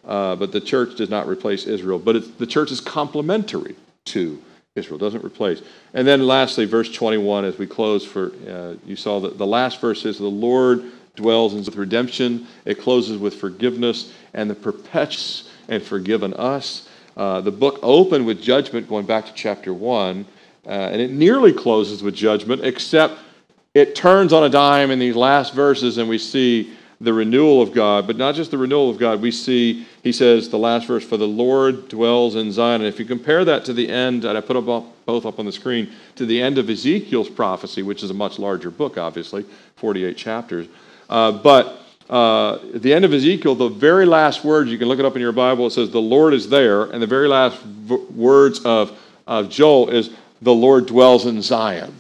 Uh, 0.05 0.35
but 0.35 0.51
the 0.51 0.61
church 0.61 0.95
does 0.95 1.09
not 1.09 1.27
replace 1.27 1.65
Israel, 1.65 1.97
but 1.97 2.37
the 2.37 2.45
church 2.45 2.71
is 2.71 2.81
complementary 2.81 3.75
to 4.05 4.41
Israel, 4.77 4.97
doesn't 4.97 5.25
replace. 5.25 5.61
And 5.93 6.07
then 6.07 6.25
lastly, 6.25 6.63
verse 6.63 6.89
21, 6.89 7.43
as 7.43 7.57
we 7.57 7.67
close 7.67 8.05
for, 8.05 8.31
uh, 8.47 8.75
you 8.85 8.95
saw 8.95 9.19
that 9.19 9.37
the 9.37 9.45
last 9.45 9.81
verse 9.81 10.05
is 10.05 10.17
the 10.17 10.27
Lord 10.27 10.85
dwells 11.17 11.53
with 11.53 11.75
redemption. 11.75 12.47
It 12.63 12.79
closes 12.79 13.17
with 13.17 13.35
forgiveness 13.35 14.13
and 14.33 14.49
the 14.49 14.55
perpetuates 14.55 15.49
and 15.67 15.83
forgiven 15.83 16.33
us. 16.35 16.87
Uh, 17.17 17.41
the 17.41 17.51
book 17.51 17.79
opened 17.83 18.25
with 18.25 18.41
judgment, 18.41 18.87
going 18.87 19.05
back 19.05 19.25
to 19.25 19.33
chapter 19.33 19.73
1, 19.73 20.25
uh, 20.65 20.69
and 20.69 21.01
it 21.01 21.11
nearly 21.11 21.51
closes 21.51 22.01
with 22.01 22.15
judgment, 22.15 22.63
except 22.63 23.15
it 23.73 23.93
turns 23.93 24.31
on 24.31 24.45
a 24.45 24.49
dime 24.49 24.89
in 24.89 24.99
these 24.99 25.17
last 25.17 25.53
verses, 25.53 25.97
and 25.97 26.07
we 26.07 26.17
see 26.17 26.71
the 27.01 27.11
renewal 27.11 27.61
of 27.61 27.73
God. 27.73 28.05
But 28.05 28.17
not 28.17 28.35
just 28.35 28.51
the 28.51 28.57
renewal 28.57 28.89
of 28.89 28.99
God, 28.99 29.21
we 29.21 29.31
see, 29.31 29.87
he 30.03 30.11
says, 30.11 30.49
the 30.49 30.59
last 30.59 30.85
verse, 30.85 31.03
for 31.03 31.17
the 31.17 31.27
Lord 31.27 31.89
dwells 31.89 32.35
in 32.35 32.51
Zion. 32.51 32.81
And 32.81 32.87
if 32.87 32.99
you 32.99 33.05
compare 33.05 33.43
that 33.43 33.65
to 33.65 33.73
the 33.73 33.89
end, 33.89 34.23
and 34.23 34.37
I 34.37 34.41
put 34.41 34.63
both 34.63 35.25
up 35.25 35.39
on 35.39 35.45
the 35.45 35.51
screen, 35.51 35.91
to 36.15 36.25
the 36.27 36.39
end 36.39 36.59
of 36.59 36.69
Ezekiel's 36.69 37.29
prophecy, 37.29 37.81
which 37.81 38.03
is 38.03 38.11
a 38.11 38.13
much 38.13 38.37
larger 38.37 38.69
book, 38.69 38.97
obviously, 38.97 39.43
48 39.77 40.15
chapters. 40.15 40.67
Uh, 41.09 41.31
but 41.31 41.79
uh, 42.07 42.55
at 42.75 42.83
the 42.83 42.93
end 42.93 43.03
of 43.03 43.13
Ezekiel, 43.13 43.55
the 43.55 43.69
very 43.69 44.05
last 44.05 44.43
words, 44.43 44.69
you 44.69 44.77
can 44.77 44.87
look 44.87 44.99
it 44.99 45.05
up 45.05 45.15
in 45.15 45.21
your 45.21 45.31
Bible, 45.31 45.67
it 45.67 45.71
says, 45.71 45.89
The 45.89 45.99
Lord 45.99 46.35
is 46.35 46.49
there. 46.49 46.83
And 46.83 47.01
the 47.01 47.07
very 47.07 47.27
last 47.27 47.59
v- 47.61 47.95
words 48.13 48.63
of, 48.63 48.97
of 49.25 49.49
Joel 49.49 49.89
is, 49.89 50.11
The 50.41 50.53
Lord 50.53 50.85
dwells 50.85 51.25
in 51.25 51.41
Zion. 51.41 51.99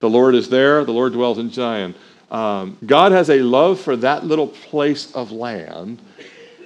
The 0.00 0.08
Lord 0.08 0.36
is 0.36 0.48
there, 0.48 0.84
the 0.84 0.92
Lord 0.92 1.12
dwells 1.12 1.38
in 1.38 1.50
Zion. 1.50 1.94
Um, 2.30 2.76
God 2.84 3.12
has 3.12 3.30
a 3.30 3.40
love 3.40 3.80
for 3.80 3.96
that 3.96 4.24
little 4.24 4.48
place 4.48 5.12
of 5.14 5.32
land, 5.32 6.00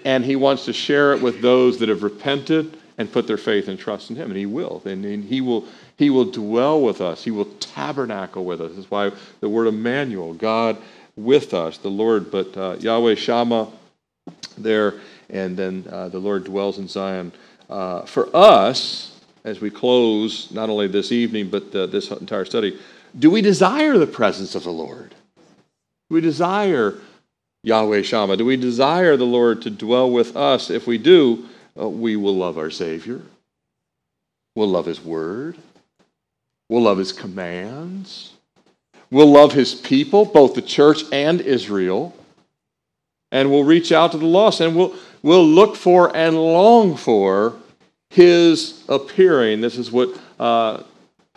and 0.05 0.25
He 0.25 0.37
wants 0.37 0.65
to 0.65 0.73
share 0.73 1.13
it 1.13 1.23
with 1.23 1.41
those 1.41 1.79
that 1.79 1.89
have 1.89 2.03
repented 2.03 2.77
and 2.99 3.11
put 3.11 3.27
their 3.27 3.39
faith 3.39 3.69
and 3.69 3.79
trust 3.79 4.11
in 4.11 4.17
Him, 4.17 4.31
and 4.31 4.37
He 4.37 4.47
will. 4.47 4.83
And 4.85 5.25
He 5.25 5.41
will, 5.41 5.67
he 5.97 6.11
will 6.11 6.31
dwell 6.31 6.81
with 6.81 7.01
us, 7.01 7.25
He 7.25 7.31
will 7.31 7.47
tabernacle 7.61 8.45
with 8.45 8.61
us. 8.61 8.73
That's 8.75 8.91
why 8.91 9.13
the 9.41 9.49
word 9.49 9.69
Emmanuel, 9.69 10.35
God 10.35 10.79
with 11.17 11.55
us, 11.55 11.79
the 11.79 11.91
Lord, 11.91 12.31
but 12.31 12.57
uh, 12.57 12.77
Yahweh 12.81 13.15
Shammah 13.15 13.71
there, 14.59 15.01
and 15.31 15.57
then 15.57 15.87
uh, 15.91 16.09
the 16.09 16.19
Lord 16.19 16.45
dwells 16.45 16.79
in 16.79 16.89
Zion. 16.89 17.33
Uh, 17.69 18.03
for 18.03 18.35
us, 18.35 19.21
as 19.45 19.61
we 19.61 19.71
close 19.71 20.51
not 20.51 20.71
only 20.71 20.87
this 20.87 21.13
evening, 21.13 21.51
but 21.51 21.73
this 21.73 22.11
entire 22.11 22.45
study, 22.45 22.79
do 23.19 23.31
we 23.31 23.43
desire 23.43 23.99
the 23.99 24.07
presence 24.07 24.55
of 24.55 24.65
the 24.65 24.71
Lord? 24.71 25.15
Do 26.13 26.17
we 26.17 26.21
desire 26.21 26.99
Yahweh 27.63 28.03
Shammah? 28.03 28.37
Do 28.37 28.45
we 28.45 28.59
desire 28.59 29.17
the 29.17 29.25
Lord 29.25 29.63
to 29.63 29.71
dwell 29.71 30.11
with 30.11 30.37
us? 30.37 30.69
If 30.69 30.87
we 30.87 30.99
do, 30.99 31.49
uh, 31.81 31.89
we 31.89 32.17
will 32.17 32.37
love 32.37 32.59
our 32.59 32.69
Savior. 32.69 33.23
We'll 34.55 34.69
love 34.69 34.85
His 34.85 35.03
Word. 35.03 35.57
We'll 36.69 36.83
love 36.83 36.99
His 36.99 37.13
commands. 37.13 38.35
We'll 39.11 39.33
love 39.33 39.55
his 39.55 39.75
people, 39.75 40.27
both 40.27 40.55
the 40.55 40.61
church 40.61 41.03
and 41.13 41.41
Israel. 41.41 42.15
And 43.31 43.51
we'll 43.51 43.65
reach 43.65 43.91
out 43.91 44.13
to 44.13 44.19
the 44.19 44.27
lost 44.27 44.61
and 44.61 44.77
we'll, 44.77 44.95
we'll 45.23 45.47
look 45.47 45.77
for 45.77 46.15
and 46.15 46.37
long 46.37 46.95
for 46.95 47.55
his 48.11 48.85
appearing. 48.91 49.63
This 49.63 49.79
is 49.79 49.91
what 49.91 50.11
uh, 50.39 50.83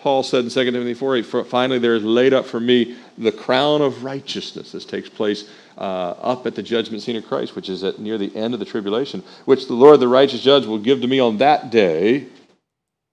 Paul 0.06 0.22
said 0.22 0.43
in 0.43 0.51
2 0.51 0.66
Timothy 0.66 0.93
4 0.93 1.16
8. 1.18 1.47
Finally, 1.47 1.80
there 1.80 1.95
is 1.95 2.03
laid 2.03 2.32
up 2.32 2.45
for 2.45 2.60
me 2.60 2.95
the 3.18 3.32
crown 3.32 3.82
of 3.82 4.03
righteousness. 4.03 4.72
This 4.72 4.86
takes 4.86 5.10
place 5.10 5.49
uh, 5.80 6.12
up 6.22 6.45
at 6.45 6.53
the 6.53 6.62
judgment 6.62 7.01
scene 7.01 7.16
of 7.16 7.26
Christ, 7.26 7.56
which 7.56 7.70
is 7.70 7.84
at 7.84 7.97
near 7.97 8.20
the 8.20 8.34
end 8.36 8.53
of 8.53 8.60
the 8.60 8.68
tribulation, 8.68 9.24
which 9.45 9.66
the 9.66 9.74
Lord, 9.74 9.99
the 9.99 10.08
righteous 10.08 10.43
judge, 10.43 10.68
will 10.68 10.78
give 10.78 11.01
to 11.01 11.08
me 11.08 11.20
on 11.20 11.39
that 11.39 11.72
day, 11.72 12.28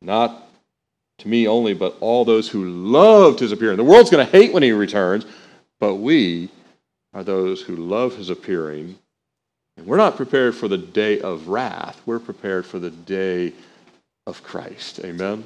not 0.02 0.46
to 1.20 1.28
me 1.28 1.48
only, 1.48 1.72
but 1.72 1.96
all 2.00 2.26
those 2.26 2.50
who 2.50 2.68
loved 2.68 3.40
his 3.40 3.52
appearing. 3.52 3.78
The 3.78 3.84
world's 3.84 4.10
going 4.10 4.26
to 4.26 4.30
hate 4.30 4.52
when 4.52 4.62
he 4.62 4.72
returns, 4.72 5.24
but 5.80 5.94
we 5.94 6.50
are 7.14 7.24
those 7.24 7.62
who 7.62 7.74
love 7.74 8.16
his 8.16 8.28
appearing. 8.28 8.98
And 9.78 9.86
we're 9.86 9.96
not 9.96 10.18
prepared 10.18 10.54
for 10.54 10.68
the 10.68 10.76
day 10.76 11.22
of 11.22 11.48
wrath, 11.48 12.02
we're 12.04 12.18
prepared 12.18 12.66
for 12.66 12.78
the 12.78 12.90
day 12.90 13.54
of 14.26 14.42
Christ. 14.42 15.00
Amen? 15.02 15.42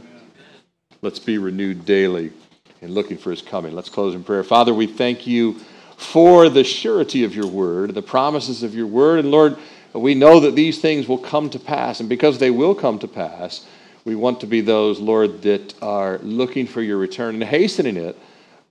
Let's 1.03 1.19
be 1.19 1.37
renewed 1.37 1.85
daily 1.85 2.33
in 2.81 2.93
looking 2.93 3.19
for 3.19 3.31
his 3.31 3.43
coming. 3.43 3.75
Let's 3.75 3.91
close 3.91 4.15
in 4.15 4.25
prayer. 4.25 4.43
Father, 4.43 4.73
we 4.73 4.87
thank 4.87 5.27
you 5.27 5.55
for 5.97 6.49
the 6.49 6.65
surety 6.65 7.25
of 7.25 7.35
your 7.35 7.47
word, 7.47 7.95
the 7.95 8.03
promises 8.03 8.63
of 8.63 8.75
your 8.75 8.87
word. 8.87 9.21
And 9.21 9.31
Lord, 9.31 9.57
we 9.93 10.15
know 10.15 10.41
that 10.41 10.55
these 10.55 10.79
things 10.79 11.07
will 11.07 11.19
come 11.19 11.51
to 11.51 11.59
pass. 11.59 12.01
And 12.01 12.09
because 12.09 12.39
they 12.39 12.51
will 12.51 12.75
come 12.75 12.99
to 13.01 13.09
pass, 13.09 13.67
we 14.05 14.15
want 14.15 14.41
to 14.41 14.47
be 14.47 14.61
those, 14.63 14.99
Lord, 14.99 15.43
that 15.43 15.75
are 15.83 16.19
looking 16.19 16.67
for 16.67 16.81
your 16.81 16.97
return 16.97 17.35
and 17.35 17.45
hastening 17.45 17.97
it 17.97 18.17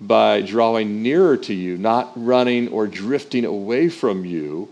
by 0.01 0.41
drawing 0.41 1.03
nearer 1.03 1.37
to 1.37 1.53
you, 1.53 1.77
not 1.77 2.11
running 2.15 2.69
or 2.69 2.87
drifting 2.87 3.45
away 3.45 3.89
from 3.89 4.25
you, 4.25 4.67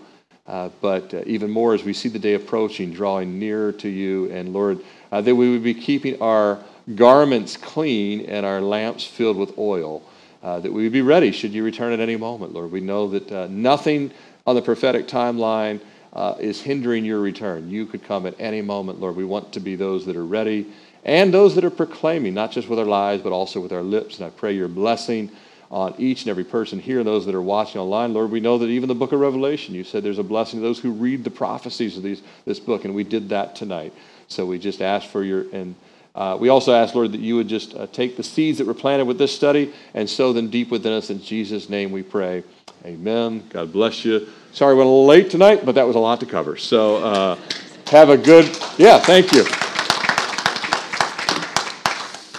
uh, 0.47 0.69
but 0.81 1.13
uh, 1.13 1.21
even 1.25 1.49
more 1.49 1.73
as 1.73 1.83
we 1.83 1.93
see 1.93 2.09
the 2.09 2.19
day 2.19 2.33
approaching, 2.33 2.91
drawing 2.91 3.39
nearer 3.39 3.71
to 3.71 3.89
you. 3.89 4.31
And 4.31 4.53
Lord, 4.53 4.79
uh, 5.11 5.21
that 5.21 5.35
we 5.35 5.51
would 5.51 5.63
be 5.63 5.73
keeping 5.73 6.21
our 6.21 6.59
garments 6.95 7.57
clean 7.57 8.21
and 8.21 8.45
our 8.45 8.61
lamps 8.61 9.03
filled 9.03 9.37
with 9.37 9.57
oil, 9.57 10.03
uh, 10.41 10.59
that 10.59 10.71
we 10.71 10.89
be 10.89 11.01
ready 11.01 11.31
should 11.31 11.53
you 11.53 11.63
return 11.63 11.93
at 11.93 11.99
any 11.99 12.17
moment, 12.17 12.53
Lord. 12.53 12.71
We 12.71 12.81
know 12.81 13.07
that 13.09 13.31
uh, 13.31 13.47
nothing 13.49 14.11
on 14.45 14.55
the 14.55 14.61
prophetic 14.61 15.07
timeline 15.07 15.79
uh, 16.11 16.35
is 16.39 16.61
hindering 16.61 17.05
your 17.05 17.19
return. 17.19 17.69
You 17.69 17.85
could 17.85 18.03
come 18.03 18.25
at 18.25 18.35
any 18.39 18.61
moment, 18.61 18.99
Lord. 18.99 19.15
We 19.15 19.25
want 19.25 19.53
to 19.53 19.59
be 19.59 19.75
those 19.75 20.05
that 20.05 20.15
are 20.15 20.25
ready 20.25 20.67
and 21.05 21.33
those 21.33 21.55
that 21.55 21.63
are 21.63 21.69
proclaiming, 21.69 22.33
not 22.33 22.51
just 22.51 22.67
with 22.69 22.79
our 22.79 22.85
lives, 22.85 23.23
but 23.23 23.31
also 23.31 23.59
with 23.59 23.73
our 23.73 23.81
lips. 23.81 24.17
And 24.17 24.25
I 24.25 24.29
pray 24.29 24.53
your 24.53 24.67
blessing 24.67 25.31
on 25.71 25.95
each 25.97 26.21
and 26.21 26.29
every 26.29 26.43
person 26.43 26.79
here 26.79 26.99
and 26.99 27.07
those 27.07 27.25
that 27.25 27.33
are 27.33 27.41
watching 27.41 27.81
online. 27.81 28.13
Lord, 28.13 28.29
we 28.29 28.39
know 28.39 28.57
that 28.59 28.67
even 28.67 28.87
the 28.87 28.95
book 28.95 29.11
of 29.11 29.19
Revelation, 29.19 29.73
you 29.73 29.83
said 29.83 30.03
there's 30.03 30.19
a 30.19 30.23
blessing 30.23 30.59
to 30.59 30.63
those 30.63 30.79
who 30.79 30.91
read 30.91 31.23
the 31.23 31.31
prophecies 31.31 31.97
of 31.97 32.03
these, 32.03 32.21
this 32.45 32.59
book, 32.59 32.85
and 32.85 32.93
we 32.93 33.03
did 33.03 33.29
that 33.29 33.55
tonight. 33.55 33.91
So 34.27 34.45
we 34.45 34.59
just 34.59 34.81
ask 34.81 35.09
for 35.09 35.23
your 35.23 35.45
and 35.51 35.75
Uh, 36.15 36.37
we 36.39 36.49
also 36.49 36.73
ask, 36.73 36.93
Lord, 36.93 37.11
that 37.13 37.21
you 37.21 37.35
would 37.35 37.47
just 37.47 37.75
uh, 37.75 37.87
take 37.87 38.17
the 38.17 38.23
seeds 38.23 38.59
that 38.59 38.67
were 38.67 38.73
planted 38.75 39.05
with 39.05 39.17
this 39.17 39.35
study 39.35 39.73
and 39.93 40.07
sow 40.07 40.31
them 40.31 40.49
deep 40.49 40.69
within 40.69 40.93
us. 40.93 41.09
In 41.09 41.21
Jesus' 41.21 41.69
name 41.69 41.91
we 41.91 42.03
pray. 42.03 42.43
Amen. 42.85 43.43
God 43.49 43.71
bless 43.71 44.05
you. 44.05 44.27
Sorry, 44.51 44.75
we 44.75 44.79
went 44.79 44.87
a 44.87 44.91
little 44.91 45.07
late 45.07 45.31
tonight, 45.31 45.65
but 45.65 45.75
that 45.75 45.87
was 45.87 45.95
a 45.95 45.99
lot 45.99 46.19
to 46.19 46.27
cover. 46.27 46.57
So 46.57 46.97
uh, 46.97 47.39
have 47.87 48.09
a 48.09 48.17
good, 48.17 48.45
yeah, 48.77 48.99
thank 48.99 49.31
you. 49.31 49.43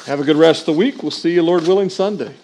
Have 0.04 0.20
a 0.20 0.24
good 0.24 0.36
rest 0.36 0.60
of 0.60 0.66
the 0.66 0.78
week. 0.78 1.02
We'll 1.02 1.10
see 1.10 1.32
you, 1.32 1.42
Lord 1.42 1.66
willing, 1.66 1.90
Sunday. 1.90 2.34